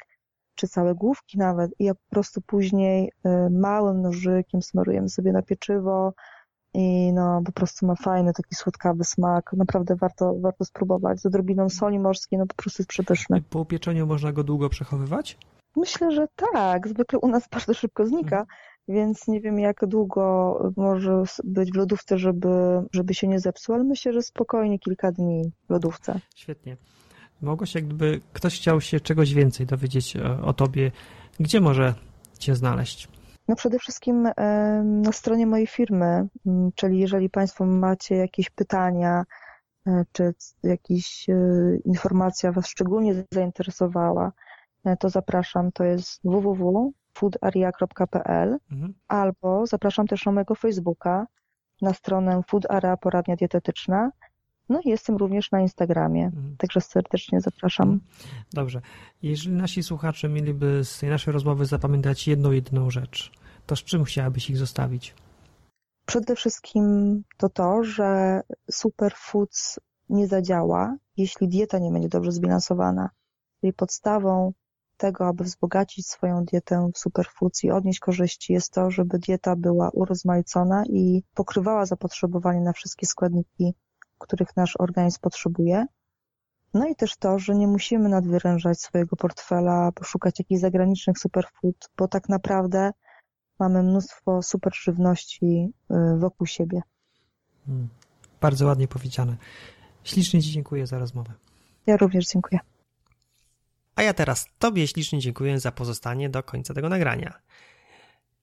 czy 0.54 0.68
całe 0.68 0.94
główki 0.94 1.38
nawet 1.38 1.70
i 1.78 1.84
ja 1.84 1.94
po 1.94 2.10
prostu 2.10 2.40
później 2.40 3.12
e, 3.24 3.50
małym 3.50 4.02
nożykiem 4.02 4.62
smarujemy 4.62 5.08
sobie 5.08 5.32
na 5.32 5.42
pieczywo 5.42 6.12
i 6.74 7.12
no 7.12 7.42
po 7.44 7.52
prostu 7.52 7.86
ma 7.86 7.94
fajny 7.94 8.32
taki 8.32 8.54
słodkawy 8.54 9.04
smak. 9.04 9.52
Naprawdę 9.52 9.96
warto, 9.96 10.34
warto 10.40 10.64
spróbować. 10.64 11.20
Z 11.20 11.26
odrobiną 11.26 11.70
soli 11.70 11.98
morskiej, 11.98 12.38
no 12.38 12.46
po 12.46 12.54
prostu 12.54 12.82
jest 12.82 12.90
przepyszny. 12.90 13.42
Po 13.50 13.60
upieczeniu 13.60 14.06
można 14.06 14.32
go 14.32 14.44
długo 14.44 14.68
przechowywać? 14.68 15.38
Myślę, 15.76 16.10
że 16.10 16.26
tak. 16.52 16.88
Zwykle 16.88 17.18
u 17.18 17.28
nas 17.28 17.48
bardzo 17.52 17.74
szybko 17.74 18.06
znika, 18.06 18.40
mhm. 18.40 18.46
więc 18.88 19.28
nie 19.28 19.40
wiem 19.40 19.58
jak 19.58 19.86
długo 19.86 20.58
może 20.76 21.22
być 21.44 21.72
w 21.72 21.76
lodówce, 21.76 22.18
żeby, 22.18 22.48
żeby 22.92 23.14
się 23.14 23.28
nie 23.28 23.40
zepsuł, 23.40 23.74
ale 23.74 23.84
myślę, 23.84 24.12
że 24.12 24.22
spokojnie 24.22 24.78
kilka 24.78 25.12
dni 25.12 25.52
w 25.66 25.70
lodówce. 25.70 26.20
Świetnie. 26.36 26.76
Się, 27.64 27.80
gdyby 27.80 28.20
ktoś 28.32 28.56
chciał 28.56 28.80
się 28.80 29.00
czegoś 29.00 29.34
więcej 29.34 29.66
dowiedzieć 29.66 30.16
o, 30.16 30.46
o 30.46 30.52
tobie, 30.52 30.92
gdzie 31.40 31.60
może 31.60 31.94
cię 32.38 32.54
znaleźć? 32.54 33.08
No 33.48 33.56
przede 33.56 33.78
wszystkim 33.78 34.28
na 34.84 35.12
stronie 35.12 35.46
mojej 35.46 35.66
firmy, 35.66 36.28
czyli 36.74 36.98
jeżeli 36.98 37.30
Państwo 37.30 37.66
macie 37.66 38.16
jakieś 38.16 38.50
pytania, 38.50 39.24
e, 39.86 40.04
czy 40.12 40.34
jakaś 40.62 41.26
e, 41.28 41.34
informacja 41.84 42.52
Was 42.52 42.66
szczególnie 42.66 43.24
zainteresowała, 43.32 44.32
E, 44.84 44.96
to 44.96 45.08
zapraszam, 45.08 45.72
to 45.72 45.84
jest 45.84 46.20
www.foodaria.pl 46.24 48.58
mhm. 48.72 48.94
albo 49.08 49.66
zapraszam 49.66 50.06
też 50.06 50.26
na 50.26 50.32
mojego 50.32 50.54
Facebooka, 50.54 51.26
na 51.82 51.94
stronę 51.94 52.40
Food 52.48 52.70
Area 52.70 52.96
Poradnia 52.96 53.36
Dietetyczna. 53.36 54.10
No 54.68 54.80
i 54.84 54.88
jestem 54.88 55.16
również 55.16 55.50
na 55.50 55.60
Instagramie, 55.60 56.24
mhm. 56.24 56.56
także 56.58 56.80
serdecznie 56.80 57.40
zapraszam. 57.40 57.88
Mhm. 57.88 58.10
Dobrze. 58.52 58.80
Jeżeli 59.22 59.56
nasi 59.56 59.82
słuchacze 59.82 60.28
mieliby 60.28 60.84
z 60.84 60.98
tej 60.98 61.10
naszej 61.10 61.32
rozmowy 61.32 61.66
zapamiętać 61.66 62.28
jedną, 62.28 62.50
jedną 62.50 62.90
rzecz, 62.90 63.32
to 63.66 63.76
z 63.76 63.84
czym 63.84 64.04
chciałabyś 64.04 64.50
ich 64.50 64.56
zostawić? 64.56 65.14
Przede 66.06 66.36
wszystkim 66.36 66.84
to 67.36 67.48
to, 67.48 67.84
że 67.84 68.40
superfoods 68.70 69.80
nie 70.08 70.26
zadziała, 70.26 70.96
jeśli 71.16 71.48
dieta 71.48 71.78
nie 71.78 71.90
będzie 71.90 72.08
dobrze 72.08 72.32
zbilansowana. 72.32 73.10
Czyli 73.60 73.72
podstawą 73.72 74.52
tego, 74.96 75.26
aby 75.26 75.44
wzbogacić 75.44 76.06
swoją 76.06 76.44
dietę 76.44 76.90
w 76.94 76.98
superfoods 76.98 77.64
i 77.64 77.70
odnieść 77.70 77.98
korzyści, 77.98 78.52
jest 78.52 78.72
to, 78.72 78.90
żeby 78.90 79.18
dieta 79.18 79.56
była 79.56 79.90
urozmaicona 79.90 80.84
i 80.86 81.22
pokrywała 81.34 81.86
zapotrzebowanie 81.86 82.60
na 82.60 82.72
wszystkie 82.72 83.06
składniki, 83.06 83.74
których 84.18 84.56
nasz 84.56 84.74
organizm 84.78 85.20
potrzebuje. 85.20 85.86
No 86.74 86.88
i 86.88 86.96
też 86.96 87.16
to, 87.16 87.38
że 87.38 87.54
nie 87.54 87.66
musimy 87.66 88.08
nadwyrężać 88.08 88.80
swojego 88.80 89.16
portfela, 89.16 89.92
poszukać 89.92 90.38
jakichś 90.38 90.60
zagranicznych 90.60 91.18
superfood, 91.18 91.90
bo 91.96 92.08
tak 92.08 92.28
naprawdę 92.28 92.90
mamy 93.58 93.82
mnóstwo 93.82 94.42
super 94.42 94.72
żywności 94.74 95.72
y, 95.90 96.18
wokół 96.18 96.46
siebie. 96.46 96.80
Hmm. 97.66 97.88
Bardzo 98.40 98.66
ładnie 98.66 98.88
powiedziane. 98.88 99.36
Ślicznie 100.04 100.42
Ci 100.42 100.50
dziękuję 100.50 100.86
za 100.86 100.98
rozmowę. 100.98 101.32
Ja 101.86 101.96
również 101.96 102.26
dziękuję. 102.26 102.60
A 103.96 104.02
ja 104.02 104.14
teraz 104.14 104.46
Tobie 104.58 104.86
ślicznie 104.88 105.18
dziękuję 105.18 105.60
za 105.60 105.72
pozostanie 105.72 106.30
do 106.30 106.42
końca 106.42 106.74
tego 106.74 106.88
nagrania. 106.88 107.34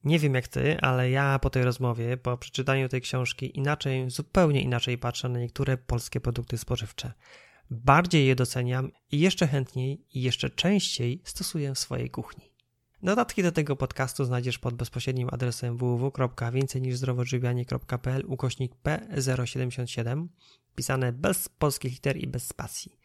Nie 0.03 0.19
wiem 0.19 0.35
jak 0.35 0.47
ty, 0.47 0.79
ale 0.79 1.09
ja 1.09 1.39
po 1.39 1.49
tej 1.49 1.63
rozmowie, 1.63 2.17
po 2.17 2.37
przeczytaniu 2.37 2.89
tej 2.89 3.01
książki, 3.01 3.57
inaczej, 3.57 4.09
zupełnie 4.09 4.61
inaczej 4.61 4.97
patrzę 4.97 5.29
na 5.29 5.39
niektóre 5.39 5.77
polskie 5.77 6.21
produkty 6.21 6.57
spożywcze. 6.57 7.13
Bardziej 7.69 8.27
je 8.27 8.35
doceniam 8.35 8.91
i 9.11 9.19
jeszcze 9.19 9.47
chętniej 9.47 10.05
i 10.13 10.21
jeszcze 10.21 10.49
częściej 10.49 11.21
stosuję 11.23 11.75
w 11.75 11.79
swojej 11.79 12.09
kuchni. 12.09 12.51
Dodatki 13.03 13.43
do 13.43 13.51
tego 13.51 13.75
podcastu 13.75 14.25
znajdziesz 14.25 14.59
pod 14.59 14.73
bezpośrednim 14.73 15.29
adresem 15.31 15.77
www.więcejniżzdrowoodżywianie.pl 15.77 18.23
ukośnik 18.27 18.71
P077 18.83 20.27
pisane 20.75 21.11
bez 21.11 21.49
polskich 21.49 21.91
liter 21.91 22.17
i 22.17 22.27
bez 22.27 22.47
spacji. 22.47 22.99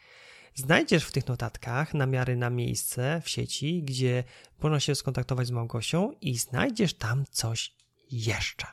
Znajdziesz 0.56 1.04
w 1.04 1.12
tych 1.12 1.26
notatkach 1.26 1.94
namiary 1.94 2.36
na 2.36 2.50
miejsce 2.50 3.20
w 3.24 3.28
sieci, 3.28 3.82
gdzie 3.82 4.24
można 4.62 4.80
się 4.80 4.94
skontaktować 4.94 5.46
z 5.46 5.50
Małgosią 5.50 6.12
i 6.20 6.38
znajdziesz 6.38 6.94
tam 6.94 7.24
coś 7.30 7.74
jeszcze. 8.10 8.66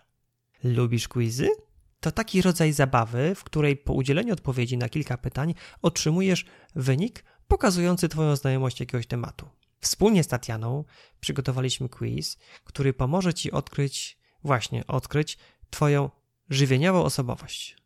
Lubisz 0.64 1.08
quizy? 1.08 1.50
To 2.00 2.12
taki 2.12 2.42
rodzaj 2.42 2.74
zabawy, 2.74 3.36
w 3.36 3.44
której 3.44 3.78
po 3.78 3.94
udzieleniu 3.94 4.34
odpowiedzi 4.34 4.78
na 4.78 4.90
kilka 4.90 5.18
pytań 5.18 5.54
otrzymujesz 5.82 6.46
wynik 6.76 7.24
pokazujący 7.48 8.10
Twoją 8.10 8.36
znajomość 8.36 8.80
jakiegoś 8.80 9.08
tematu. 9.08 9.50
Wspólnie 9.80 10.24
z 10.24 10.28
Tatianą 10.28 10.84
przygotowaliśmy 11.20 11.90
quiz, 11.90 12.38
który 12.64 12.94
pomoże 12.94 13.34
Ci 13.34 13.52
odkryć, 13.52 14.18
właśnie 14.44 14.88
odkryć 14.88 15.38
Twoją 15.70 16.10
żywieniową 16.50 17.04
osobowość. 17.04 17.83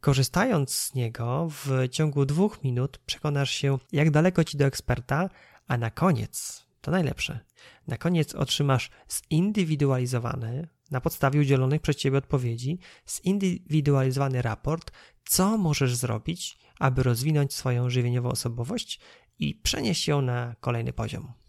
Korzystając 0.00 0.74
z 0.74 0.94
niego, 0.94 1.48
w 1.50 1.88
ciągu 1.90 2.26
dwóch 2.26 2.64
minut 2.64 2.98
przekonasz 3.06 3.50
się, 3.50 3.78
jak 3.92 4.10
daleko 4.10 4.44
ci 4.44 4.56
do 4.58 4.64
eksperta, 4.64 5.30
a 5.66 5.76
na 5.76 5.90
koniec, 5.90 6.66
to 6.80 6.90
najlepsze, 6.90 7.40
na 7.86 7.96
koniec 7.96 8.34
otrzymasz 8.34 8.90
zindywidualizowany, 9.32 10.68
na 10.90 11.00
podstawie 11.00 11.40
udzielonych 11.40 11.80
przez 11.80 11.96
ciebie 11.96 12.18
odpowiedzi, 12.18 12.78
zindywidualizowany 13.08 14.42
raport, 14.42 14.90
co 15.24 15.58
możesz 15.58 15.96
zrobić, 15.96 16.58
aby 16.78 17.02
rozwinąć 17.02 17.54
swoją 17.54 17.90
żywieniową 17.90 18.30
osobowość 18.30 19.00
i 19.38 19.54
przenieść 19.54 20.08
ją 20.08 20.22
na 20.22 20.54
kolejny 20.60 20.92
poziom. 20.92 21.39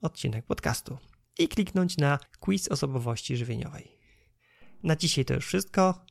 odcinek 0.00 0.46
podcastu 0.46 0.98
i 1.38 1.48
kliknąć 1.48 1.96
na 1.96 2.18
quiz 2.40 2.68
osobowości 2.68 3.36
żywieniowej. 3.36 3.98
Na 4.82 4.96
dzisiaj 4.96 5.24
to 5.24 5.34
już 5.34 5.46
wszystko. 5.46 6.04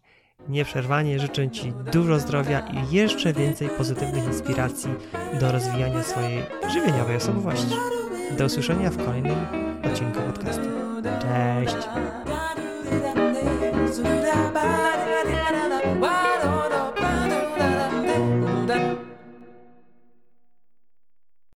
Nieprzerwanie 0.48 1.20
życzę 1.20 1.52
Ci 1.52 1.74
dużo 1.92 2.20
zdrowia 2.20 2.60
i 2.60 2.96
jeszcze 2.96 3.34
więcej 3.34 3.70
pozytywnych 3.70 4.26
inspiracji 4.26 4.90
do 5.40 5.52
rozwijania 5.52 6.04
swojej 6.04 6.44
żywieniowej 6.74 7.16
osobowości. 7.16 7.76
Do 8.38 8.46
usłyszenia 8.46 8.90
w 8.90 9.06
kolejnym 9.06 9.73
odcinku 9.84 10.20
podcastu. 10.22 10.70
Cześć! 11.22 11.88